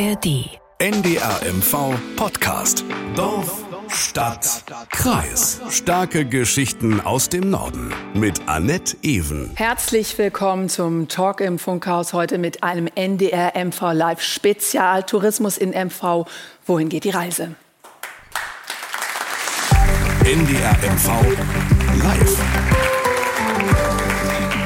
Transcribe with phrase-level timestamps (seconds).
[0.00, 0.48] ARD.
[0.78, 2.84] NDRMV Podcast.
[3.14, 5.60] Dorf, Stadt, Kreis.
[5.68, 7.92] Starke Geschichten aus dem Norden.
[8.14, 9.50] Mit Annette Ewen.
[9.56, 12.14] Herzlich willkommen zum Talk im Funkhaus.
[12.14, 16.24] Heute mit einem NDR-MV Live Spezial Tourismus in MV.
[16.64, 17.54] Wohin geht die Reise?
[20.24, 21.08] NDR-MV
[22.02, 22.99] Live.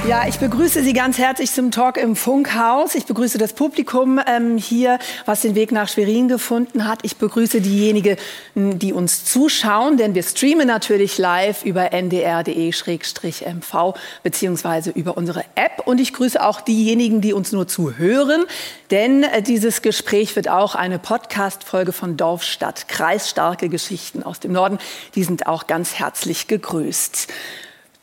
[0.07, 2.95] Ja, ich begrüße Sie ganz herzlich zum Talk im Funkhaus.
[2.95, 6.99] Ich begrüße das Publikum ähm, hier, was den Weg nach Schwerin gefunden hat.
[7.05, 8.19] Ich begrüße diejenigen,
[8.55, 15.87] die uns zuschauen, denn wir streamen natürlich live über ndr.de-mv beziehungsweise über unsere App.
[15.87, 18.45] Und ich grüße auch diejenigen, die uns nur zuhören,
[18.91, 24.53] denn äh, dieses Gespräch wird auch eine Podcast-Folge von Dorf, Stadt, Kreisstarke Geschichten aus dem
[24.53, 24.77] Norden.
[25.15, 27.29] Die sind auch ganz herzlich gegrüßt.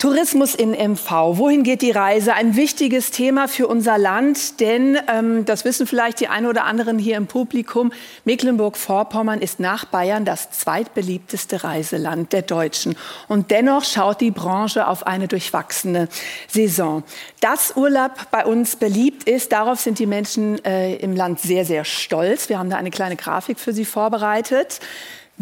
[0.01, 1.37] Tourismus in MV.
[1.37, 2.33] Wohin geht die Reise?
[2.33, 6.97] Ein wichtiges Thema für unser Land, denn ähm, das wissen vielleicht die einen oder anderen
[6.97, 7.93] hier im Publikum.
[8.25, 12.95] Mecklenburg-Vorpommern ist nach Bayern das zweitbeliebteste Reiseland der Deutschen.
[13.27, 16.07] Und dennoch schaut die Branche auf eine durchwachsene
[16.47, 17.03] Saison.
[17.39, 21.85] Dass Urlaub bei uns beliebt ist, darauf sind die Menschen äh, im Land sehr, sehr
[21.85, 22.49] stolz.
[22.49, 24.79] Wir haben da eine kleine Grafik für Sie vorbereitet.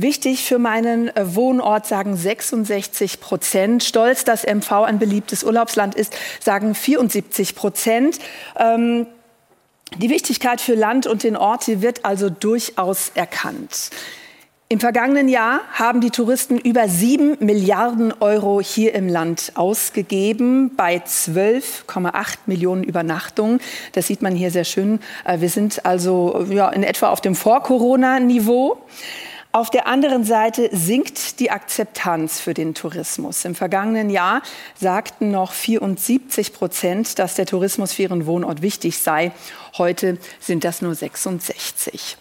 [0.01, 3.83] Wichtig für meinen äh, Wohnort sagen 66 Prozent.
[3.83, 8.17] Stolz, dass MV ein beliebtes Urlaubsland ist, sagen 74 Prozent.
[8.57, 9.07] Ähm,
[9.97, 13.89] die Wichtigkeit für Land und den Ort die wird also durchaus erkannt.
[14.69, 20.97] Im vergangenen Jahr haben die Touristen über sieben Milliarden Euro hier im Land ausgegeben bei
[20.97, 23.59] 12,8 Millionen Übernachtungen.
[23.91, 25.01] Das sieht man hier sehr schön.
[25.25, 28.77] Äh, wir sind also ja, in etwa auf dem Vor-Corona-Niveau.
[29.51, 33.45] Auf der anderen Seite sinkt die Akzeptanz für den Tourismus.
[33.45, 34.43] Im vergangenen Jahr
[34.79, 39.31] sagten noch 74 Prozent, dass der Tourismus für ihren Wohnort wichtig sei.
[39.79, 42.15] Heute sind das nur 66.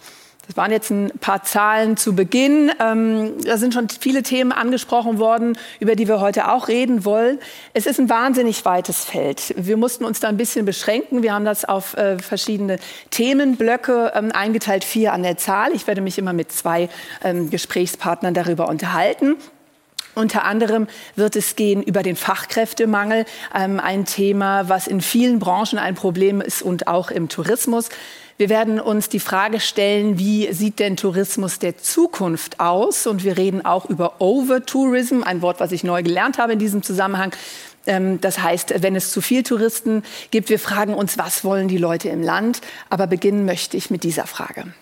[0.49, 2.71] Das waren jetzt ein paar Zahlen zu Beginn.
[2.79, 7.37] Ähm, da sind schon viele Themen angesprochen worden, über die wir heute auch reden wollen.
[7.75, 9.53] Es ist ein wahnsinnig weites Feld.
[9.57, 11.21] Wir mussten uns da ein bisschen beschränken.
[11.21, 12.79] Wir haben das auf äh, verschiedene
[13.11, 15.71] Themenblöcke ähm, eingeteilt, vier an der Zahl.
[15.73, 16.89] Ich werde mich immer mit zwei
[17.23, 19.35] ähm, Gesprächspartnern darüber unterhalten.
[20.15, 25.77] Unter anderem wird es gehen über den Fachkräftemangel, ähm, ein Thema, was in vielen Branchen
[25.77, 27.89] ein Problem ist und auch im Tourismus.
[28.39, 33.05] Wir werden uns die Frage stellen, wie sieht denn Tourismus der Zukunft aus?
[33.05, 36.81] Und wir reden auch über Overtourism, ein Wort, was ich neu gelernt habe in diesem
[36.81, 37.33] Zusammenhang.
[37.85, 41.77] Ähm, das heißt, wenn es zu viel Touristen gibt, wir fragen uns, was wollen die
[41.77, 42.61] Leute im Land?
[42.89, 44.73] Aber beginnen möchte ich mit dieser Frage.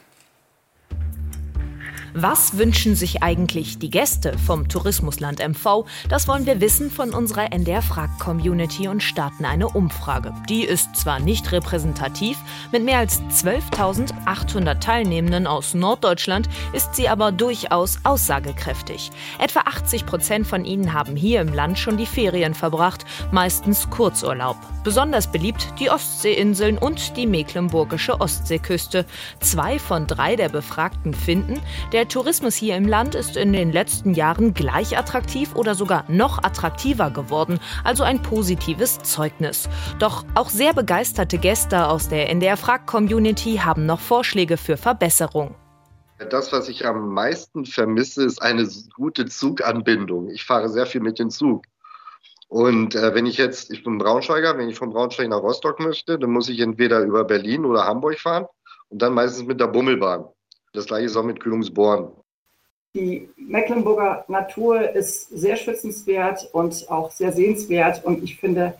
[2.20, 5.86] Was wünschen sich eigentlich die Gäste vom Tourismusland MV?
[6.10, 10.34] Das wollen wir wissen von unserer NDR Frag Community und starten eine Umfrage.
[10.50, 12.40] Die ist zwar nicht repräsentativ,
[12.72, 19.12] mit mehr als 12.800 Teilnehmenden aus Norddeutschland ist sie aber durchaus aussagekräftig.
[19.38, 24.58] Etwa 80 Prozent von ihnen haben hier im Land schon die Ferien verbracht, meistens Kurzurlaub.
[24.84, 29.06] Besonders beliebt die Ostseeinseln und die mecklenburgische Ostseeküste.
[29.40, 31.60] Zwei von drei der Befragten finden,
[31.92, 36.10] der der Tourismus hier im Land ist in den letzten Jahren gleich attraktiv oder sogar
[36.10, 39.68] noch attraktiver geworden, also ein positives Zeugnis.
[40.00, 45.54] Doch auch sehr begeisterte Gäste aus der NDR Frag Community haben noch Vorschläge für Verbesserung.
[46.30, 50.30] Das, was ich am meisten vermisse, ist eine gute Zuganbindung.
[50.30, 51.66] Ich fahre sehr viel mit dem Zug.
[52.48, 56.18] Und äh, wenn ich jetzt, ich bin Braunschweiger, wenn ich von Braunschweig nach Rostock möchte,
[56.18, 58.46] dann muss ich entweder über Berlin oder Hamburg fahren
[58.88, 60.24] und dann meistens mit der Bummelbahn.
[60.78, 62.12] Das gleiche ist auch mit Kühlungsborn.
[62.94, 68.06] Die Mecklenburger Natur ist sehr schützenswert und auch sehr sehenswert.
[68.06, 68.76] Und ich finde,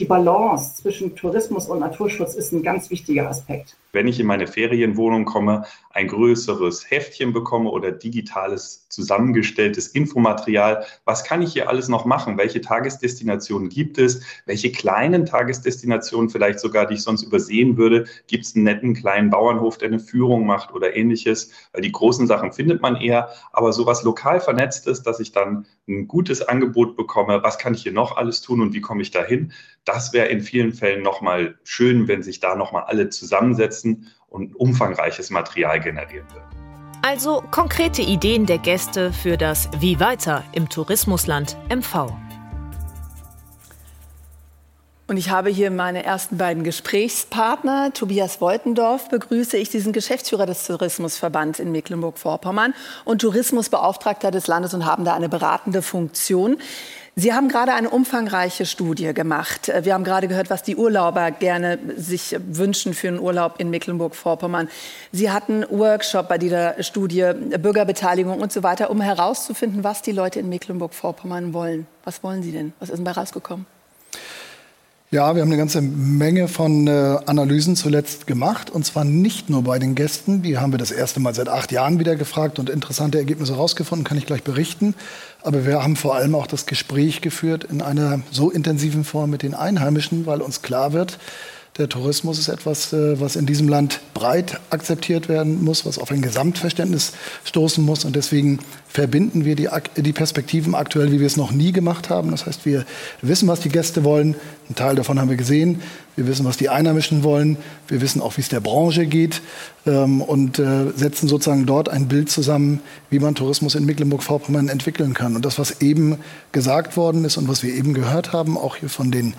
[0.00, 4.46] die Balance zwischen Tourismus und Naturschutz ist ein ganz wichtiger Aspekt wenn ich in meine
[4.46, 10.84] Ferienwohnung komme, ein größeres Heftchen bekomme oder digitales zusammengestelltes Infomaterial.
[11.04, 12.36] Was kann ich hier alles noch machen?
[12.36, 14.22] Welche Tagesdestinationen gibt es?
[14.46, 18.06] Welche kleinen Tagesdestinationen vielleicht sogar, die ich sonst übersehen würde?
[18.26, 21.52] Gibt es einen netten kleinen Bauernhof, der eine Führung macht oder ähnliches?
[21.72, 25.66] Weil die großen Sachen findet man eher, aber sowas lokal vernetzt ist, dass ich dann
[25.88, 27.42] ein gutes Angebot bekomme.
[27.42, 29.52] Was kann ich hier noch alles tun und wie komme ich dahin?
[29.84, 34.56] Das wäre in vielen Fällen nochmal schön, wenn sich da nochmal alle zusammensetzen setzen und
[34.56, 36.44] umfangreiches Material generiert wird.
[37.02, 42.12] Also konkrete Ideen der Gäste für das Wie weiter im Tourismusland MV.
[45.06, 47.92] Und ich habe hier meine ersten beiden Gesprächspartner.
[47.92, 52.72] Tobias Woltendorf begrüße ich, diesen Geschäftsführer des Tourismusverbands in Mecklenburg-Vorpommern
[53.04, 56.56] und Tourismusbeauftragter des Landes und haben da eine beratende Funktion.
[57.16, 59.70] Sie haben gerade eine umfangreiche Studie gemacht.
[59.82, 64.68] Wir haben gerade gehört, was die Urlauber gerne sich wünschen für einen Urlaub in Mecklenburg-Vorpommern.
[65.12, 67.30] Sie hatten Workshop bei dieser Studie,
[67.60, 71.86] Bürgerbeteiligung und so weiter, um herauszufinden, was die Leute in Mecklenburg-Vorpommern wollen.
[72.02, 72.72] Was wollen Sie denn?
[72.80, 73.66] Was ist denn bei rausgekommen?
[75.14, 78.70] Ja, wir haben eine ganze Menge von äh, Analysen zuletzt gemacht.
[78.70, 80.42] Und zwar nicht nur bei den Gästen.
[80.42, 84.04] Die haben wir das erste Mal seit acht Jahren wieder gefragt und interessante Ergebnisse herausgefunden,
[84.04, 84.96] kann ich gleich berichten.
[85.44, 89.42] Aber wir haben vor allem auch das Gespräch geführt in einer so intensiven Form mit
[89.42, 91.18] den Einheimischen, weil uns klar wird,
[91.78, 96.12] der Tourismus ist etwas, äh, was in diesem Land breit akzeptiert werden muss, was auf
[96.12, 97.12] ein Gesamtverständnis
[97.44, 98.04] stoßen muss.
[98.04, 102.30] Und deswegen verbinden wir die, die Perspektiven aktuell, wie wir es noch nie gemacht haben.
[102.30, 102.84] Das heißt, wir
[103.22, 104.36] wissen, was die Gäste wollen.
[104.70, 105.82] Ein Teil davon haben wir gesehen.
[106.14, 107.56] Wir wissen, was die Einheimischen wollen.
[107.88, 109.42] Wir wissen auch, wie es der Branche geht
[109.84, 112.80] ähm, und äh, setzen sozusagen dort ein Bild zusammen,
[113.10, 115.34] wie man Tourismus in Mecklenburg-Vorpommern entwickeln kann.
[115.34, 116.18] Und das, was eben
[116.52, 119.34] gesagt worden ist und was wir eben gehört haben, auch hier von den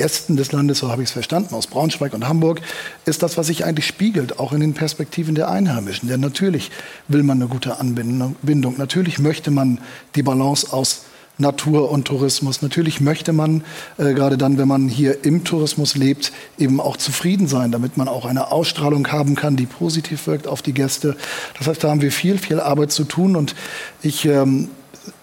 [0.00, 2.62] Gästen des Landes, so habe ich es verstanden, aus Braunschweig und Hamburg,
[3.04, 6.08] ist das, was sich eigentlich spiegelt, auch in den Perspektiven der Einheimischen.
[6.08, 6.70] Denn natürlich
[7.08, 9.78] will man eine gute Anbindung, natürlich möchte man
[10.14, 11.02] die Balance aus
[11.36, 12.62] Natur und Tourismus.
[12.62, 13.62] Natürlich möchte man,
[13.98, 18.08] äh, gerade dann, wenn man hier im Tourismus lebt, eben auch zufrieden sein, damit man
[18.08, 21.14] auch eine Ausstrahlung haben kann, die positiv wirkt auf die Gäste.
[21.58, 23.54] Das heißt, da haben wir viel, viel Arbeit zu tun und
[24.02, 24.68] ich ähm,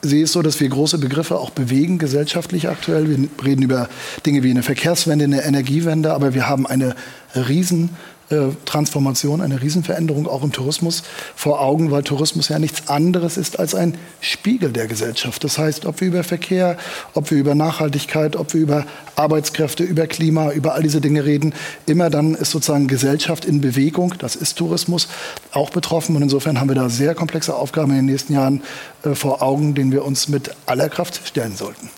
[0.01, 3.09] sehe es so, dass wir große Begriffe auch bewegen gesellschaftlich aktuell.
[3.09, 3.89] Wir reden über
[4.25, 6.95] Dinge wie eine Verkehrswende, eine Energiewende, aber wir haben eine
[7.35, 7.89] riesen
[8.29, 11.03] äh, Transformation, eine Riesenveränderung auch im Tourismus
[11.35, 15.43] vor Augen, weil Tourismus ja nichts anderes ist als ein Spiegel der Gesellschaft.
[15.43, 16.77] Das heißt, ob wir über Verkehr,
[17.13, 18.85] ob wir über Nachhaltigkeit, ob wir über
[19.15, 21.53] Arbeitskräfte, über Klima, über all diese Dinge reden,
[21.85, 25.07] immer dann ist sozusagen Gesellschaft in Bewegung, das ist Tourismus,
[25.51, 26.15] auch betroffen.
[26.15, 28.61] Und insofern haben wir da sehr komplexe Aufgaben in den nächsten Jahren
[29.03, 31.89] äh, vor Augen, denen wir uns mit aller Kraft stellen sollten.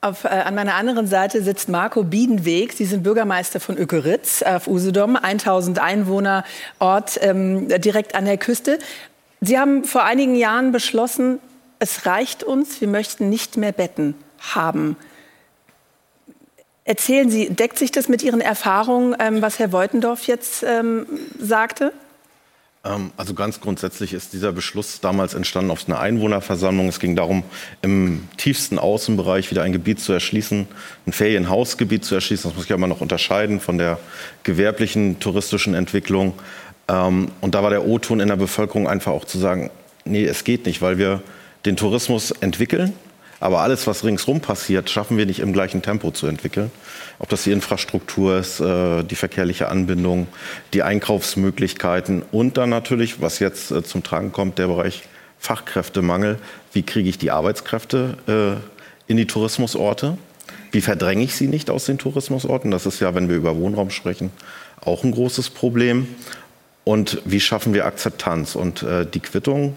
[0.00, 2.72] Auf, äh, an meiner anderen Seite sitzt Marco Biedenweg.
[2.72, 6.44] Sie sind Bürgermeister von Ökeritz auf Usedom, 1000 Einwohner
[6.78, 8.78] Ort ähm, direkt an der Küste.
[9.40, 11.40] Sie haben vor einigen Jahren beschlossen,
[11.80, 14.14] es reicht uns, wir möchten nicht mehr Betten
[14.54, 14.96] haben.
[16.84, 21.06] Erzählen Sie, deckt sich das mit Ihren Erfahrungen, ähm, was Herr Beutendorf jetzt ähm,
[21.40, 21.92] sagte?
[22.84, 26.88] Ähm, also ganz grundsätzlich ist dieser Beschluss damals entstanden auf einer Einwohnerversammlung.
[26.88, 27.42] Es ging darum,
[27.82, 30.66] im tiefsten Außenbereich wieder ein Gebiet zu erschließen,
[31.06, 32.50] ein Ferienhausgebiet zu erschließen.
[32.50, 33.98] Das muss ich ja immer noch unterscheiden von der
[34.42, 36.34] gewerblichen touristischen Entwicklung.
[36.88, 39.70] Ähm, und da war der O-Ton in der Bevölkerung einfach auch zu sagen,
[40.04, 41.22] nee, es geht nicht, weil wir
[41.66, 42.94] den Tourismus entwickeln,
[43.40, 46.70] aber alles, was ringsherum passiert, schaffen wir nicht im gleichen Tempo zu entwickeln.
[47.20, 50.26] Ob das die Infrastruktur ist, äh, die verkehrliche Anbindung,
[50.74, 55.02] die Einkaufsmöglichkeiten und dann natürlich, was jetzt äh, zum Tragen kommt, der Bereich
[55.38, 56.38] Fachkräftemangel.
[56.72, 60.18] Wie kriege ich die Arbeitskräfte äh, in die Tourismusorte?
[60.72, 62.72] Wie verdränge ich sie nicht aus den Tourismusorten?
[62.72, 64.32] Das ist ja, wenn wir über Wohnraum sprechen,
[64.80, 66.08] auch ein großes Problem.
[66.84, 68.54] Und wie schaffen wir Akzeptanz?
[68.54, 69.74] Und die Quittung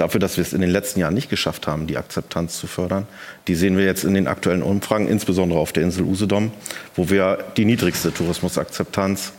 [0.00, 3.06] dafür, dass wir es in den letzten Jahren nicht geschafft haben, die Akzeptanz zu fördern.
[3.48, 6.52] Die sehen wir jetzt in den aktuellen Umfragen, insbesondere auf der Insel Usedom,
[6.96, 9.32] wo wir die niedrigste Tourismusakzeptanz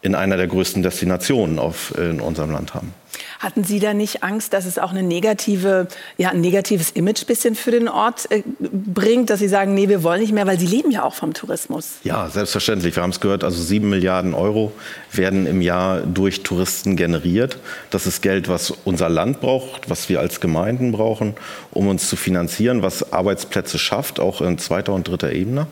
[0.00, 2.94] in einer der größten Destinationen auf, in unserem Land haben.
[3.40, 7.54] Hatten Sie da nicht Angst, dass es auch eine negative, ja, ein negatives Image bisschen
[7.54, 10.66] für den Ort äh, bringt, dass Sie sagen, nee, wir wollen nicht mehr, weil Sie
[10.66, 11.94] leben ja auch vom Tourismus?
[12.04, 12.94] Ja, selbstverständlich.
[12.94, 14.72] Wir haben es gehört, also sieben Milliarden Euro
[15.12, 17.58] werden im Jahr durch Touristen generiert.
[17.90, 21.34] Das ist Geld, was unser Land braucht, was wir als Gemeinden brauchen,
[21.70, 25.66] um uns zu finanzieren, was Arbeitsplätze schafft, auch in zweiter und dritter Ebene.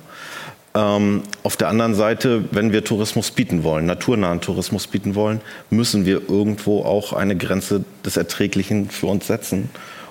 [0.77, 5.41] Ähm, auf der anderen Seite, wenn wir Tourismus bieten wollen, naturnahen Tourismus bieten wollen,
[5.71, 9.71] müssen wir irgendwo auch eine Grenze des Erträglichen für uns setzen.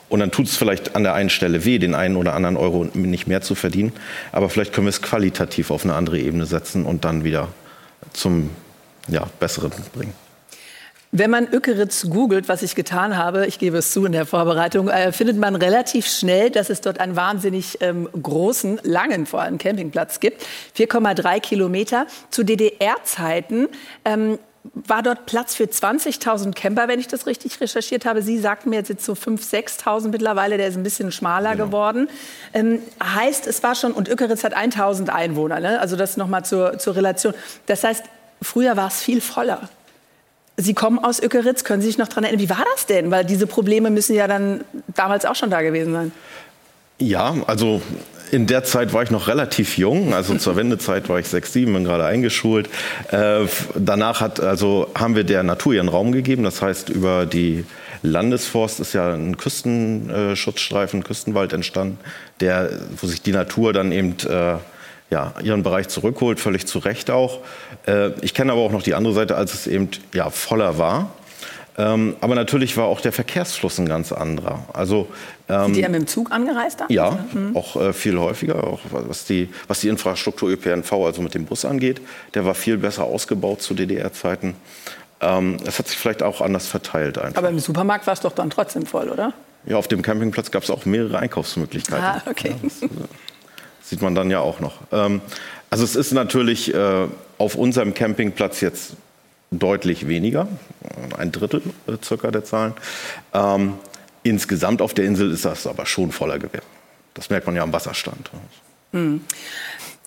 [0.09, 2.85] Und dann tut es vielleicht an der einen Stelle weh, den einen oder anderen Euro
[2.93, 3.93] nicht mehr zu verdienen.
[4.31, 7.49] Aber vielleicht können wir es qualitativ auf eine andere Ebene setzen und dann wieder
[8.13, 8.49] zum
[9.07, 10.13] ja, Besseren bringen.
[11.17, 14.89] Wenn man Ökeritz googelt, was ich getan habe, ich gebe es zu in der Vorbereitung,
[14.89, 19.57] äh, findet man relativ schnell, dass es dort einen wahnsinnig ähm, großen, langen vor allem
[19.57, 20.45] Campingplatz gibt.
[20.77, 22.05] 4,3 Kilometer.
[22.31, 23.69] Zu DDR-Zeiten
[24.03, 24.39] ähm,
[24.73, 28.21] war dort Platz für 20.000 Camper, wenn ich das richtig recherchiert habe.
[28.21, 31.67] Sie sagten mir jetzt, jetzt so 5.000, 6.000 mittlerweile, der ist ein bisschen schmaler genau.
[31.67, 32.09] geworden.
[32.53, 35.79] Ähm, heißt, es war schon, und Ökeritz hat 1.000 Einwohner, ne?
[35.79, 37.33] also das nochmal zur, zur Relation.
[37.67, 38.03] Das heißt,
[38.41, 39.69] früher war es viel voller.
[40.57, 43.11] Sie kommen aus Ökeritz, können Sie sich noch daran erinnern, wie war das denn?
[43.11, 44.63] Weil diese Probleme müssen ja dann
[44.95, 46.11] damals auch schon da gewesen sein.
[46.97, 47.81] Ja, also
[48.31, 51.73] in der Zeit war ich noch relativ jung, also zur Wendezeit war ich sechs, sieben,
[51.73, 52.69] bin gerade eingeschult.
[53.11, 53.45] Äh,
[53.75, 57.65] danach hat, also haben wir der Natur ihren Raum gegeben, das heißt über die
[58.01, 61.97] Landesforst ist ja ein Küstenschutzstreifen, Küstenwald entstanden,
[62.39, 62.69] der,
[63.01, 64.57] wo sich die Natur dann eben äh,
[65.09, 67.39] ja, ihren Bereich zurückholt, völlig zu Recht auch.
[67.87, 71.11] Äh, ich kenne aber auch noch die andere Seite, als es eben ja, voller war.
[71.77, 74.65] Ähm, aber natürlich war auch der Verkehrsfluss ein ganz anderer.
[74.71, 75.07] Also,
[75.49, 76.79] ähm, Sind die ja mit dem Zug angereist?
[76.79, 76.87] Dann?
[76.89, 77.55] Ja, mhm.
[77.55, 81.65] auch äh, viel häufiger, auch was die, was die Infrastruktur ÖPNV, also mit dem Bus
[81.65, 81.99] angeht.
[82.33, 84.55] Der war viel besser ausgebaut zu DDR-Zeiten.
[85.19, 87.17] Ähm, es hat sich vielleicht auch anders verteilt.
[87.17, 87.37] Einfach.
[87.37, 89.33] Aber im Supermarkt war es doch dann trotzdem voll, oder?
[89.65, 92.05] Ja, auf dem Campingplatz gab es auch mehrere Einkaufsmöglichkeiten.
[92.05, 92.49] Ah, okay.
[92.49, 92.87] Ja, das, äh,
[93.81, 94.75] sieht man dann ja auch noch.
[94.93, 95.21] Ähm,
[95.69, 98.93] also es ist natürlich äh, auf unserem Campingplatz jetzt
[99.51, 100.47] deutlich weniger,
[101.17, 102.73] ein Drittel äh, circa der Zahlen.
[103.33, 103.75] Ähm,
[104.23, 106.61] insgesamt auf der Insel ist das aber schon voller Gewinn.
[107.13, 108.29] Das merkt man ja am Wasserstand.
[108.91, 109.21] Hm.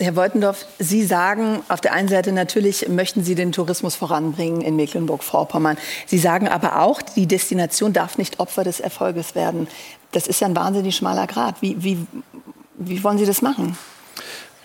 [0.00, 4.76] Herr Beutendorf, Sie sagen auf der einen Seite natürlich möchten Sie den Tourismus voranbringen in
[4.76, 5.76] Mecklenburg-Vorpommern.
[6.06, 9.66] Sie sagen aber auch, die Destination darf nicht Opfer des Erfolges werden.
[10.12, 11.61] Das ist ja ein wahnsinnig schmaler Grad.
[11.62, 11.99] Wie, wie,
[12.76, 13.76] wie wollen Sie das machen?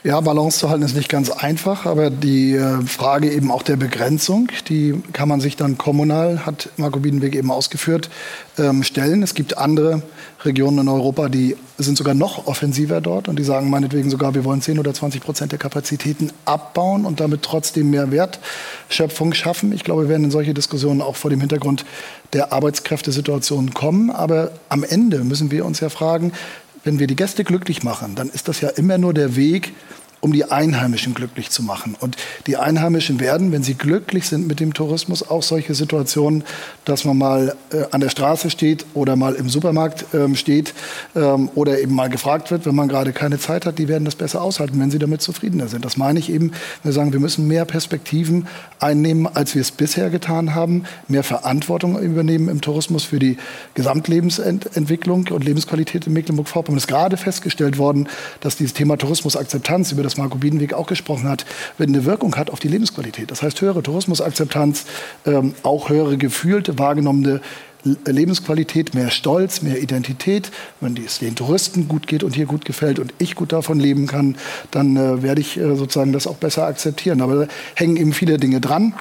[0.06, 3.78] Ja, Balance zu halten ist nicht ganz einfach, aber die äh, Frage eben auch der
[3.78, 8.10] Begrenzung, die kann man sich dann kommunal, hat Marco Biedenweg eben ausgeführt,
[8.58, 9.24] ähm, stellen.
[9.24, 10.02] Es gibt andere
[10.44, 14.44] Regionen in Europa, die sind sogar noch offensiver dort und die sagen meinetwegen sogar, wir
[14.44, 19.72] wollen 10 oder 20 Prozent der Kapazitäten abbauen und damit trotzdem mehr Wertschöpfung schaffen.
[19.72, 21.86] Ich glaube, wir werden in solche Diskussionen auch vor dem Hintergrund
[22.34, 24.10] der Arbeitskräftesituation kommen.
[24.10, 26.34] Aber am Ende müssen wir uns ja fragen,
[26.84, 29.74] wenn wir die Gäste glücklich machen, dann ist das ja immer nur der Weg,
[30.24, 31.98] um die Einheimischen glücklich zu machen.
[32.00, 32.16] Und
[32.48, 36.46] die Einheimischen werden, wenn sie glücklich sind mit dem Tourismus, auch solche Situationen,
[36.86, 40.74] dass man mal äh, an der Straße steht oder mal im Supermarkt ähm, steht
[41.14, 44.16] ähm, oder eben mal gefragt wird, wenn man gerade keine Zeit hat, die werden das
[44.16, 45.84] besser aushalten, wenn sie damit zufriedener sind.
[45.84, 46.54] Das meine ich eben,
[46.84, 48.48] wir sagen, wir müssen mehr Perspektiven
[48.80, 53.36] einnehmen, als wir es bisher getan haben, mehr Verantwortung übernehmen im Tourismus für die
[53.74, 56.78] Gesamtlebensentwicklung und Lebensqualität in Mecklenburg-Vorpommern.
[56.78, 58.08] Es ist gerade festgestellt worden,
[58.40, 61.46] dass dieses Thema Tourismusakzeptanz über das das Marco Biedenweg auch gesprochen hat,
[61.78, 63.32] wenn eine Wirkung hat auf die Lebensqualität.
[63.32, 64.86] Das heißt höhere Tourismusakzeptanz,
[65.26, 67.42] ähm, auch höhere gefühlte, wahrgenommene
[68.06, 70.52] Lebensqualität, mehr Stolz, mehr Identität.
[70.80, 74.08] Wenn es den Touristen gut geht und hier gut gefällt und ich gut davon leben
[74.08, 74.38] kann,
[74.72, 77.22] dann äh, werde ich äh, sozusagen das auch besser akzeptieren.
[77.22, 78.94] Aber da hängen eben viele Dinge dran.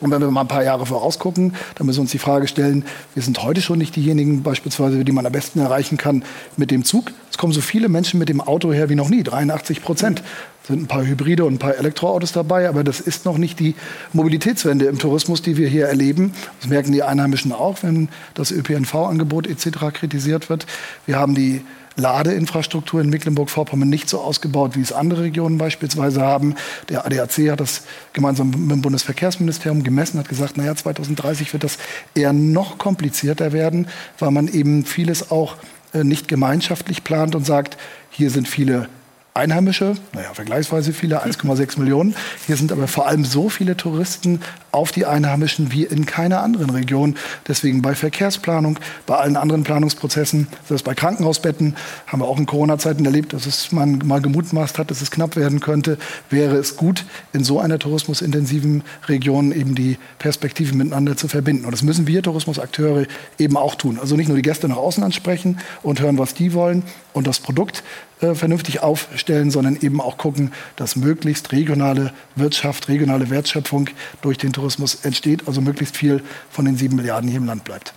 [0.00, 2.84] Und wenn wir mal ein paar Jahre vorausgucken, dann müssen wir uns die Frage stellen,
[3.14, 6.24] wir sind heute schon nicht diejenigen, beispielsweise, die man am besten erreichen kann
[6.56, 7.12] mit dem Zug.
[7.30, 10.22] Es kommen so viele Menschen mit dem Auto her wie noch nie, 83 Prozent.
[10.62, 13.58] Es sind ein paar Hybride und ein paar Elektroautos dabei, aber das ist noch nicht
[13.58, 13.74] die
[14.12, 16.32] Mobilitätswende im Tourismus, die wir hier erleben.
[16.60, 19.78] Das merken die Einheimischen auch, wenn das ÖPNV-Angebot etc.
[19.92, 20.66] kritisiert wird.
[21.06, 21.62] Wir haben die
[21.98, 26.54] Ladeinfrastruktur in Mecklenburg-Vorpommern nicht so ausgebaut, wie es andere Regionen beispielsweise haben.
[26.88, 31.78] Der ADAC hat das gemeinsam mit dem Bundesverkehrsministerium gemessen, hat gesagt, naja, 2030 wird das
[32.14, 33.88] eher noch komplizierter werden,
[34.18, 35.56] weil man eben vieles auch
[35.92, 37.76] äh, nicht gemeinschaftlich plant und sagt,
[38.10, 38.88] hier sind viele
[39.34, 42.14] Einheimische, naja, vergleichsweise viele, 1,6 Millionen.
[42.46, 44.40] Hier sind aber vor allem so viele Touristen
[44.72, 47.16] auf die Einheimischen wie in keiner anderen Region.
[47.46, 53.04] Deswegen bei Verkehrsplanung, bei allen anderen Planungsprozessen, selbst bei Krankenhausbetten, haben wir auch in Corona-Zeiten
[53.04, 55.98] erlebt, dass es man mal gemutmaßt hat, dass es knapp werden könnte,
[56.30, 61.64] wäre es gut, in so einer tourismusintensiven Region eben die Perspektiven miteinander zu verbinden.
[61.64, 63.06] Und das müssen wir Tourismusakteure
[63.38, 63.98] eben auch tun.
[64.00, 66.82] Also nicht nur die Gäste nach außen ansprechen und hören, was die wollen
[67.18, 67.82] und das Produkt
[68.20, 73.90] äh, vernünftig aufstellen, sondern eben auch gucken, dass möglichst regionale Wirtschaft, regionale Wertschöpfung
[74.22, 77.92] durch den Tourismus entsteht, also möglichst viel von den sieben Milliarden hier im Land bleibt.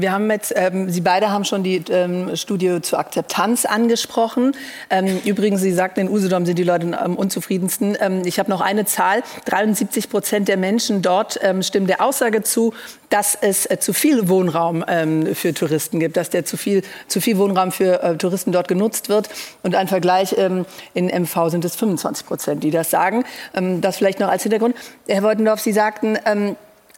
[0.00, 4.52] Wir haben jetzt, ähm, Sie beide haben schon die ähm, Studie zur Akzeptanz angesprochen.
[4.90, 7.98] Ähm, übrigens, Sie sagten, in Usedom sind die Leute am unzufriedensten.
[8.00, 9.24] Ähm, ich habe noch eine Zahl.
[9.46, 12.74] 73 Prozent der Menschen dort ähm, stimmen der Aussage zu,
[13.08, 17.20] dass es äh, zu viel Wohnraum ähm, für Touristen gibt, dass der zu viel, zu
[17.20, 19.28] viel Wohnraum für äh, Touristen dort genutzt wird.
[19.64, 20.64] Und ein Vergleich in
[20.94, 23.24] MV sind es 25 Prozent, die das sagen.
[23.52, 24.76] das vielleicht noch als Hintergrund.
[25.08, 26.16] Herr Woldendorf, Sie sagten,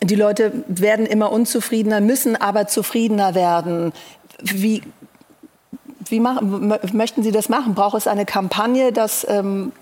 [0.02, 3.92] die Leute werden immer unzufriedener, müssen aber zufriedener werden.
[4.42, 4.82] Wie,
[6.08, 7.74] wie machen, möchten Sie das machen?
[7.74, 9.72] Braucht es eine Kampagne, dass ähm,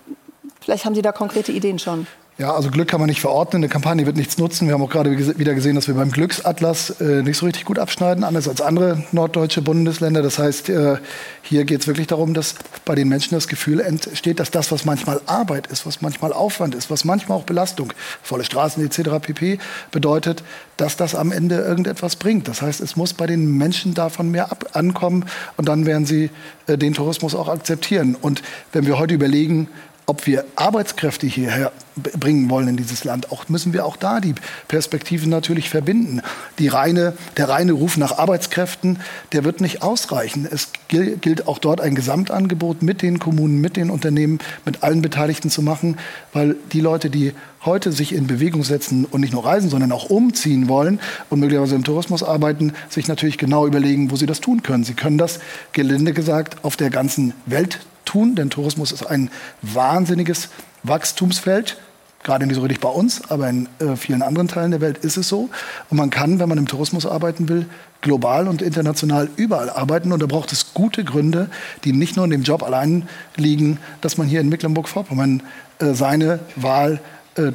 [0.59, 2.05] vielleicht haben Sie da konkrete Ideen schon?
[2.39, 3.61] Ja, also Glück kann man nicht verordnen.
[3.61, 4.65] Eine Kampagne wird nichts nutzen.
[4.65, 7.77] Wir haben auch gerade wieder gesehen, dass wir beim Glücksatlas äh, nicht so richtig gut
[7.77, 10.21] abschneiden, anders als andere norddeutsche Bundesländer.
[10.21, 10.99] Das heißt, äh,
[11.41, 12.55] hier geht es wirklich darum, dass
[12.85, 16.75] bei den Menschen das Gefühl entsteht, dass das, was manchmal Arbeit ist, was manchmal Aufwand
[16.75, 17.91] ist, was manchmal auch Belastung,
[18.23, 19.19] volle Straßen etc.
[19.21, 19.59] pp.
[19.91, 20.41] bedeutet,
[20.77, 22.47] dass das am Ende irgendetwas bringt.
[22.47, 25.25] Das heißt, es muss bei den Menschen davon mehr ab ankommen
[25.57, 26.29] und dann werden sie
[26.67, 28.15] äh, den Tourismus auch akzeptieren.
[28.15, 29.67] Und wenn wir heute überlegen,
[30.09, 34.33] ob wir Arbeitskräfte hierher bringen wollen in dieses Land, auch müssen wir auch da die
[34.67, 36.21] Perspektiven natürlich verbinden.
[36.57, 38.99] Die reine, der reine Ruf nach Arbeitskräften,
[39.33, 40.47] der wird nicht ausreichen.
[40.49, 45.51] Es gilt auch dort ein Gesamtangebot mit den Kommunen, mit den Unternehmen, mit allen Beteiligten
[45.51, 45.97] zu machen,
[46.33, 50.09] weil die Leute, die heute sich in Bewegung setzen und nicht nur reisen, sondern auch
[50.09, 50.99] umziehen wollen
[51.29, 54.85] und möglicherweise im Tourismus arbeiten, sich natürlich genau überlegen, wo sie das tun können.
[54.85, 55.39] Sie können das,
[55.71, 59.29] gelinde gesagt, auf der ganzen Welt tun, denn Tourismus ist ein
[59.61, 60.49] wahnsinniges
[60.83, 61.77] Wachstumsfeld
[62.23, 65.17] gerade nicht so richtig bei uns, aber in äh, vielen anderen Teilen der Welt ist
[65.17, 65.49] es so.
[65.89, 67.65] Und man kann, wenn man im Tourismus arbeiten will,
[68.01, 70.11] global und international überall arbeiten.
[70.11, 71.49] Und da braucht es gute Gründe,
[71.83, 75.43] die nicht nur in dem Job allein liegen, dass man hier in Mecklenburg-Vorpommern
[75.79, 76.99] äh, seine Wahl äh,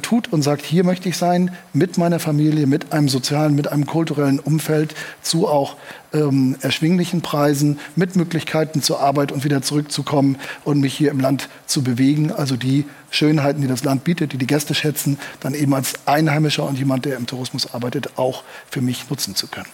[0.01, 3.85] tut und sagt, hier möchte ich sein, mit meiner Familie, mit einem sozialen, mit einem
[3.85, 5.75] kulturellen Umfeld, zu auch
[6.13, 11.49] ähm, erschwinglichen Preisen, mit Möglichkeiten zur Arbeit und wieder zurückzukommen und mich hier im Land
[11.65, 12.31] zu bewegen.
[12.31, 16.65] Also die Schönheiten, die das Land bietet, die die Gäste schätzen, dann eben als Einheimischer
[16.65, 19.69] und jemand, der im Tourismus arbeitet, auch für mich nutzen zu können.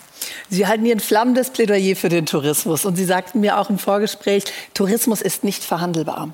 [0.50, 2.86] Sie halten hier ein flammendes Plädoyer für den Tourismus.
[2.86, 6.34] Und Sie sagten mir auch im Vorgespräch, Tourismus ist nicht verhandelbar.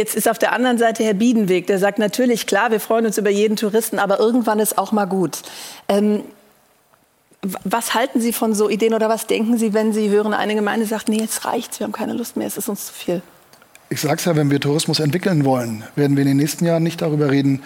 [0.00, 3.18] Jetzt ist auf der anderen Seite Herr Biedenweg, der sagt natürlich, klar, wir freuen uns
[3.18, 5.42] über jeden Touristen, aber irgendwann ist auch mal gut.
[5.88, 6.22] Ähm,
[7.64, 10.86] was halten Sie von so Ideen oder was denken Sie, wenn Sie hören, eine Gemeinde
[10.86, 13.20] sagt, nee, jetzt reicht's, wir haben keine Lust mehr, es ist uns zu viel?
[13.90, 16.82] Ich sage es ja, wenn wir Tourismus entwickeln wollen, werden wir in den nächsten Jahren
[16.82, 17.62] nicht darüber reden,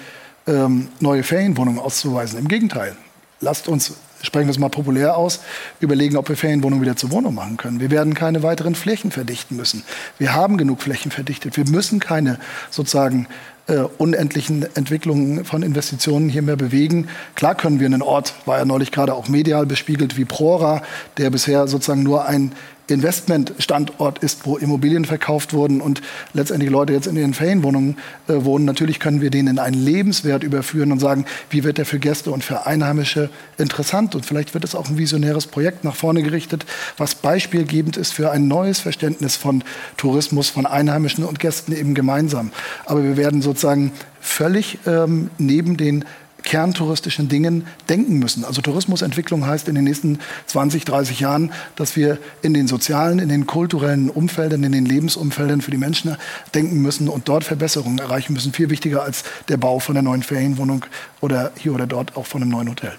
[0.48, 2.40] ähm, neue Ferienwohnungen auszuweisen.
[2.40, 2.96] Im Gegenteil,
[3.42, 5.40] lasst uns sprechen wir es mal populär aus,
[5.80, 7.80] überlegen, ob wir Ferienwohnungen wieder zur Wohnung machen können.
[7.80, 9.84] Wir werden keine weiteren Flächen verdichten müssen.
[10.18, 11.56] Wir haben genug Flächen verdichtet.
[11.56, 12.38] Wir müssen keine
[12.70, 13.28] sozusagen
[13.66, 17.08] äh, unendlichen Entwicklungen von Investitionen hier mehr bewegen.
[17.34, 20.82] Klar können wir einen Ort, war ja neulich gerade auch medial bespiegelt, wie Prora,
[21.16, 22.52] der bisher sozusagen nur ein
[22.86, 26.02] Investmentstandort ist, wo Immobilien verkauft wurden und
[26.34, 27.96] letztendlich Leute jetzt in ihren Ferienwohnungen
[28.28, 28.66] äh, wohnen.
[28.66, 32.30] Natürlich können wir den in einen Lebenswert überführen und sagen, wie wird der für Gäste
[32.30, 34.14] und für Einheimische interessant.
[34.14, 36.66] Und vielleicht wird es auch ein visionäres Projekt nach vorne gerichtet,
[36.98, 39.64] was beispielgebend ist für ein neues Verständnis von
[39.96, 42.50] Tourismus, von Einheimischen und Gästen eben gemeinsam.
[42.84, 46.04] Aber wir werden sozusagen völlig ähm, neben den
[46.44, 48.44] kerntouristischen Dingen denken müssen.
[48.44, 53.28] Also Tourismusentwicklung heißt in den nächsten 20, 30 Jahren, dass wir in den sozialen, in
[53.28, 56.16] den kulturellen Umfeldern, in den Lebensumfeldern für die Menschen
[56.54, 58.52] denken müssen und dort Verbesserungen erreichen müssen.
[58.52, 60.84] Viel wichtiger als der Bau von einer neuen Ferienwohnung
[61.20, 62.92] oder hier oder dort auch von einem neuen Hotel.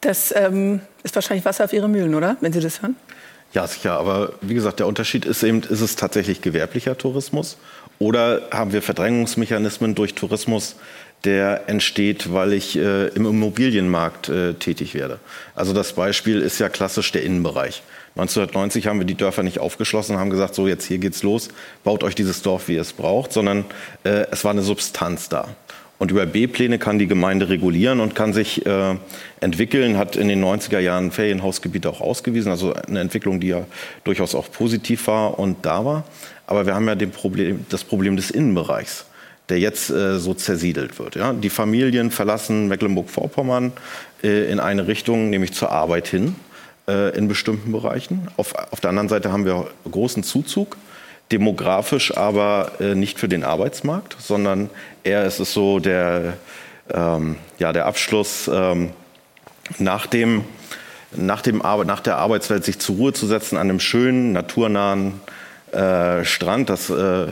[0.00, 2.36] Das ähm, ist wahrscheinlich Wasser auf Ihre Mühlen, oder?
[2.40, 2.96] Wenn Sie das hören?
[3.52, 3.98] Ja, sicher.
[3.98, 7.56] Aber wie gesagt, der Unterschied ist eben, ist es tatsächlich gewerblicher Tourismus
[7.98, 10.76] oder haben wir Verdrängungsmechanismen durch Tourismus,
[11.24, 15.18] der entsteht, weil ich äh, im Immobilienmarkt äh, tätig werde.
[15.54, 17.82] Also das Beispiel ist ja klassisch der Innenbereich.
[18.16, 21.48] 1990 haben wir die Dörfer nicht aufgeschlossen, haben gesagt, so jetzt hier geht's los,
[21.84, 23.64] baut euch dieses Dorf, wie ihr es braucht, sondern
[24.04, 25.48] äh, es war eine Substanz da.
[25.98, 28.96] Und über B-Pläne kann die Gemeinde regulieren und kann sich äh,
[29.40, 33.66] entwickeln, hat in den 90er Jahren Ferienhausgebiete auch ausgewiesen, also eine Entwicklung, die ja
[34.04, 36.04] durchaus auch positiv war und da war.
[36.46, 39.06] Aber wir haben ja Problem, das Problem des Innenbereichs
[39.48, 41.16] der jetzt äh, so zersiedelt wird.
[41.16, 41.32] Ja?
[41.32, 43.72] Die Familien verlassen Mecklenburg-Vorpommern
[44.22, 46.36] äh, in eine Richtung, nämlich zur Arbeit hin
[46.86, 48.28] äh, in bestimmten Bereichen.
[48.36, 50.76] Auf, auf der anderen Seite haben wir großen Zuzug,
[51.32, 54.70] demografisch aber äh, nicht für den Arbeitsmarkt, sondern
[55.04, 56.34] eher ist es so der,
[56.90, 58.90] ähm, ja, der Abschluss ähm,
[59.78, 60.44] nach dem
[61.12, 65.20] nach, dem nach der Arbeitswelt sich zur Ruhe zu setzen an einem schönen, naturnahen
[65.72, 66.68] äh, Strand.
[66.68, 67.28] Das äh,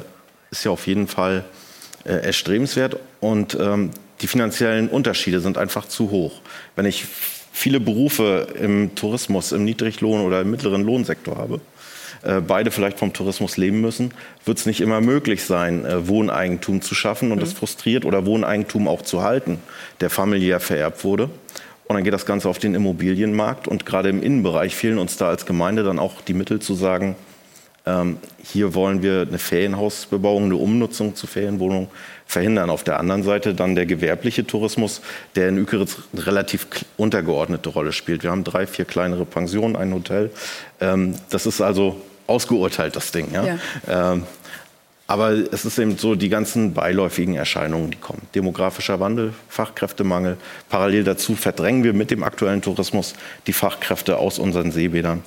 [0.50, 1.44] ist ja auf jeden Fall
[2.12, 3.90] erstrebenswert und ähm,
[4.21, 6.40] die finanziellen Unterschiede sind einfach zu hoch.
[6.75, 7.05] Wenn ich
[7.53, 11.61] viele Berufe im Tourismus, im Niedriglohn- oder im mittleren Lohnsektor habe,
[12.23, 14.12] äh, beide vielleicht vom Tourismus leben müssen,
[14.45, 17.40] wird es nicht immer möglich sein, äh, Wohneigentum zu schaffen und mhm.
[17.40, 19.59] das frustriert oder Wohneigentum auch zu halten,
[20.01, 21.31] der familiär vererbt wurde.
[21.88, 25.29] Und dann geht das Ganze auf den Immobilienmarkt und gerade im Innenbereich fehlen uns da
[25.29, 27.14] als Gemeinde dann auch die Mittel zu sagen,
[27.87, 31.88] ähm, hier wollen wir eine Ferienhausbebauung, eine Umnutzung zu Ferienwohnungen
[32.27, 32.68] verhindern.
[32.68, 35.01] Auf der anderen Seite dann der gewerbliche Tourismus,
[35.37, 38.25] der in Ükeritz eine relativ untergeordnete Rolle spielt.
[38.25, 40.31] Wir haben drei, vier kleinere Pensionen, ein Hotel.
[40.81, 43.29] Ähm, das ist also ausgeurteilt, das Ding.
[43.33, 43.44] Ja?
[43.44, 44.12] ja.
[44.12, 44.25] Ähm,
[45.09, 48.22] aber es ist eben so die ganzen beiläufigen Erscheinungen, die kommen.
[48.35, 50.37] Demografischer Wandel, Fachkräftemangel.
[50.68, 53.14] Parallel dazu verdrängen wir mit dem aktuellen Tourismus
[53.46, 55.22] die Fachkräfte aus unseren Seebädern.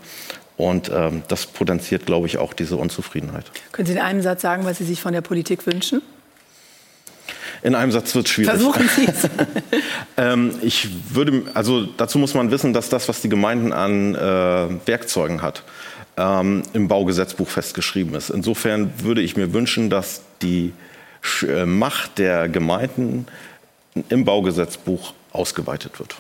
[0.60, 3.46] Und ähm, das potenziert, glaube ich, auch diese Unzufriedenheit.
[3.72, 6.02] Können Sie in einem Satz sagen, was Sie sich von der Politik wünschen?
[7.64, 8.52] In einem Satz wird es schwierig.
[8.52, 9.30] Versuchen Sie es.
[10.18, 14.86] ähm, ich würde, also dazu muss man wissen, dass das, was die Gemeinden an äh,
[14.86, 15.64] Werkzeugen hat,
[16.18, 18.30] ähm, im Baugesetzbuch festgeschrieben ist.
[18.30, 20.74] Insofern würde ich mir wünschen, dass die
[21.48, 23.28] äh, Macht der Gemeinden
[24.10, 26.18] im Baugesetzbuch ausgeweitet wird.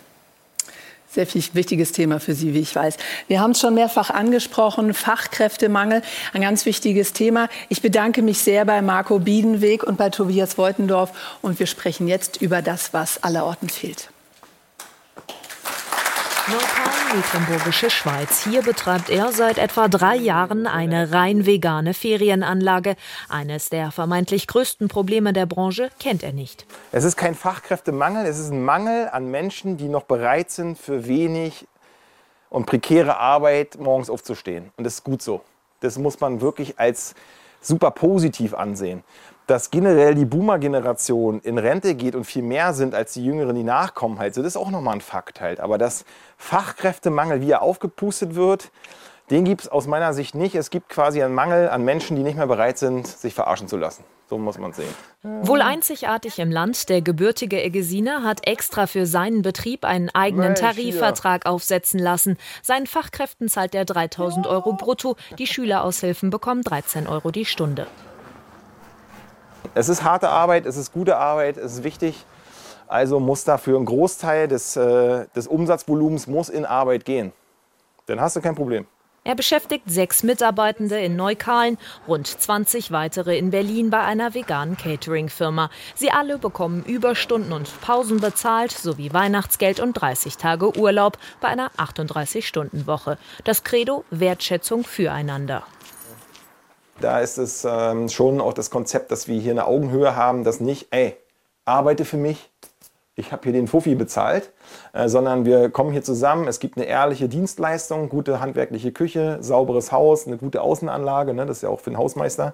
[1.11, 2.97] Sehr viel wichtiges Thema für Sie, wie ich weiß.
[3.27, 7.49] Wir haben es schon mehrfach angesprochen, Fachkräftemangel, ein ganz wichtiges Thema.
[7.67, 12.39] Ich bedanke mich sehr bei Marco Biedenweg und bei Tobias Woitendorf und wir sprechen jetzt
[12.41, 14.09] über das, was allerorten fehlt.
[16.49, 18.43] Neukal-Mecklenburgische Schweiz.
[18.43, 22.95] Hier betreibt er seit etwa drei Jahren eine rein vegane Ferienanlage.
[23.27, 26.65] Eines der vermeintlich größten Probleme der Branche kennt er nicht.
[26.91, 31.05] Es ist kein Fachkräftemangel, es ist ein Mangel an Menschen, die noch bereit sind, für
[31.05, 31.67] wenig
[32.49, 34.71] und prekäre Arbeit morgens aufzustehen.
[34.75, 35.41] Und das ist gut so.
[35.81, 37.13] Das muss man wirklich als
[37.61, 39.03] super positiv ansehen
[39.49, 43.63] dass generell die Boomer-Generation in Rente geht und viel mehr sind als die Jüngeren, die
[43.63, 45.59] nachkommen, halt, so, das ist auch nochmal ein Fakt halt.
[45.59, 46.05] Aber dass
[46.37, 48.71] Fachkräftemangel, wie er aufgepustet wird,
[49.31, 50.55] den gibt es aus meiner Sicht nicht.
[50.55, 53.77] Es gibt quasi einen Mangel an Menschen, die nicht mehr bereit sind, sich verarschen zu
[53.77, 54.03] lassen.
[54.27, 54.93] So muss man sehen.
[55.23, 61.47] Wohl einzigartig im Land, der gebürtige Egesiner hat extra für seinen Betrieb einen eigenen Tarifvertrag
[61.47, 62.37] aufsetzen lassen.
[62.61, 65.15] Seinen Fachkräften zahlt er 3000 Euro brutto.
[65.39, 67.87] Die Schüleraushilfen bekommen 13 Euro die Stunde.
[69.75, 72.25] Es ist harte Arbeit, es ist gute Arbeit, es ist wichtig.
[72.87, 77.33] Also muss dafür ein Großteil des, äh, des Umsatzvolumens muss in Arbeit gehen.
[78.07, 78.87] Dann hast du kein Problem.
[79.23, 81.77] Er beschäftigt sechs Mitarbeitende in Neukalen,
[82.07, 85.69] rund 20 weitere in Berlin bei einer veganen Catering-Firma.
[85.93, 91.69] Sie alle bekommen Überstunden und Pausen bezahlt, sowie Weihnachtsgeld und 30 Tage Urlaub bei einer
[91.77, 93.19] 38-Stunden-Woche.
[93.43, 95.63] Das Credo Wertschätzung füreinander.
[97.01, 100.59] Da ist es ähm, schon auch das Konzept, dass wir hier eine Augenhöhe haben, dass
[100.59, 101.15] nicht, ey,
[101.65, 102.51] arbeite für mich,
[103.15, 104.51] ich habe hier den Fuffi bezahlt,
[104.93, 109.91] äh, sondern wir kommen hier zusammen, es gibt eine ehrliche Dienstleistung, gute handwerkliche Küche, sauberes
[109.91, 112.53] Haus, eine gute Außenanlage, ne, das ist ja auch für den Hausmeister.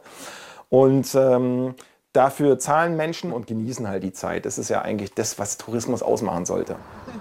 [0.69, 1.75] Und ähm,
[2.15, 4.45] dafür zahlen Menschen und genießen halt die Zeit.
[4.45, 6.75] Das ist ja eigentlich das, was Tourismus ausmachen sollte.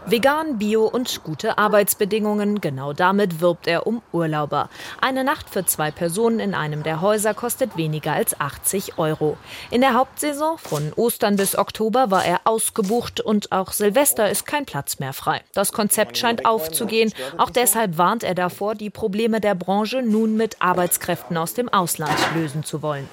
[0.07, 2.61] Vegan, Bio und gute Arbeitsbedingungen.
[2.61, 4.68] Genau damit wirbt er um Urlauber.
[5.00, 9.37] Eine Nacht für zwei Personen in einem der Häuser kostet weniger als 80 Euro.
[9.70, 14.66] In der Hauptsaison von Ostern bis Oktober war er ausgebucht und auch Silvester ist kein
[14.66, 15.40] Platz mehr frei.
[15.54, 17.12] Das Konzept scheint aufzugehen.
[17.38, 22.16] Auch deshalb warnt er davor, die Probleme der Branche nun mit Arbeitskräften aus dem Ausland
[22.35, 23.09] lösen zu wollen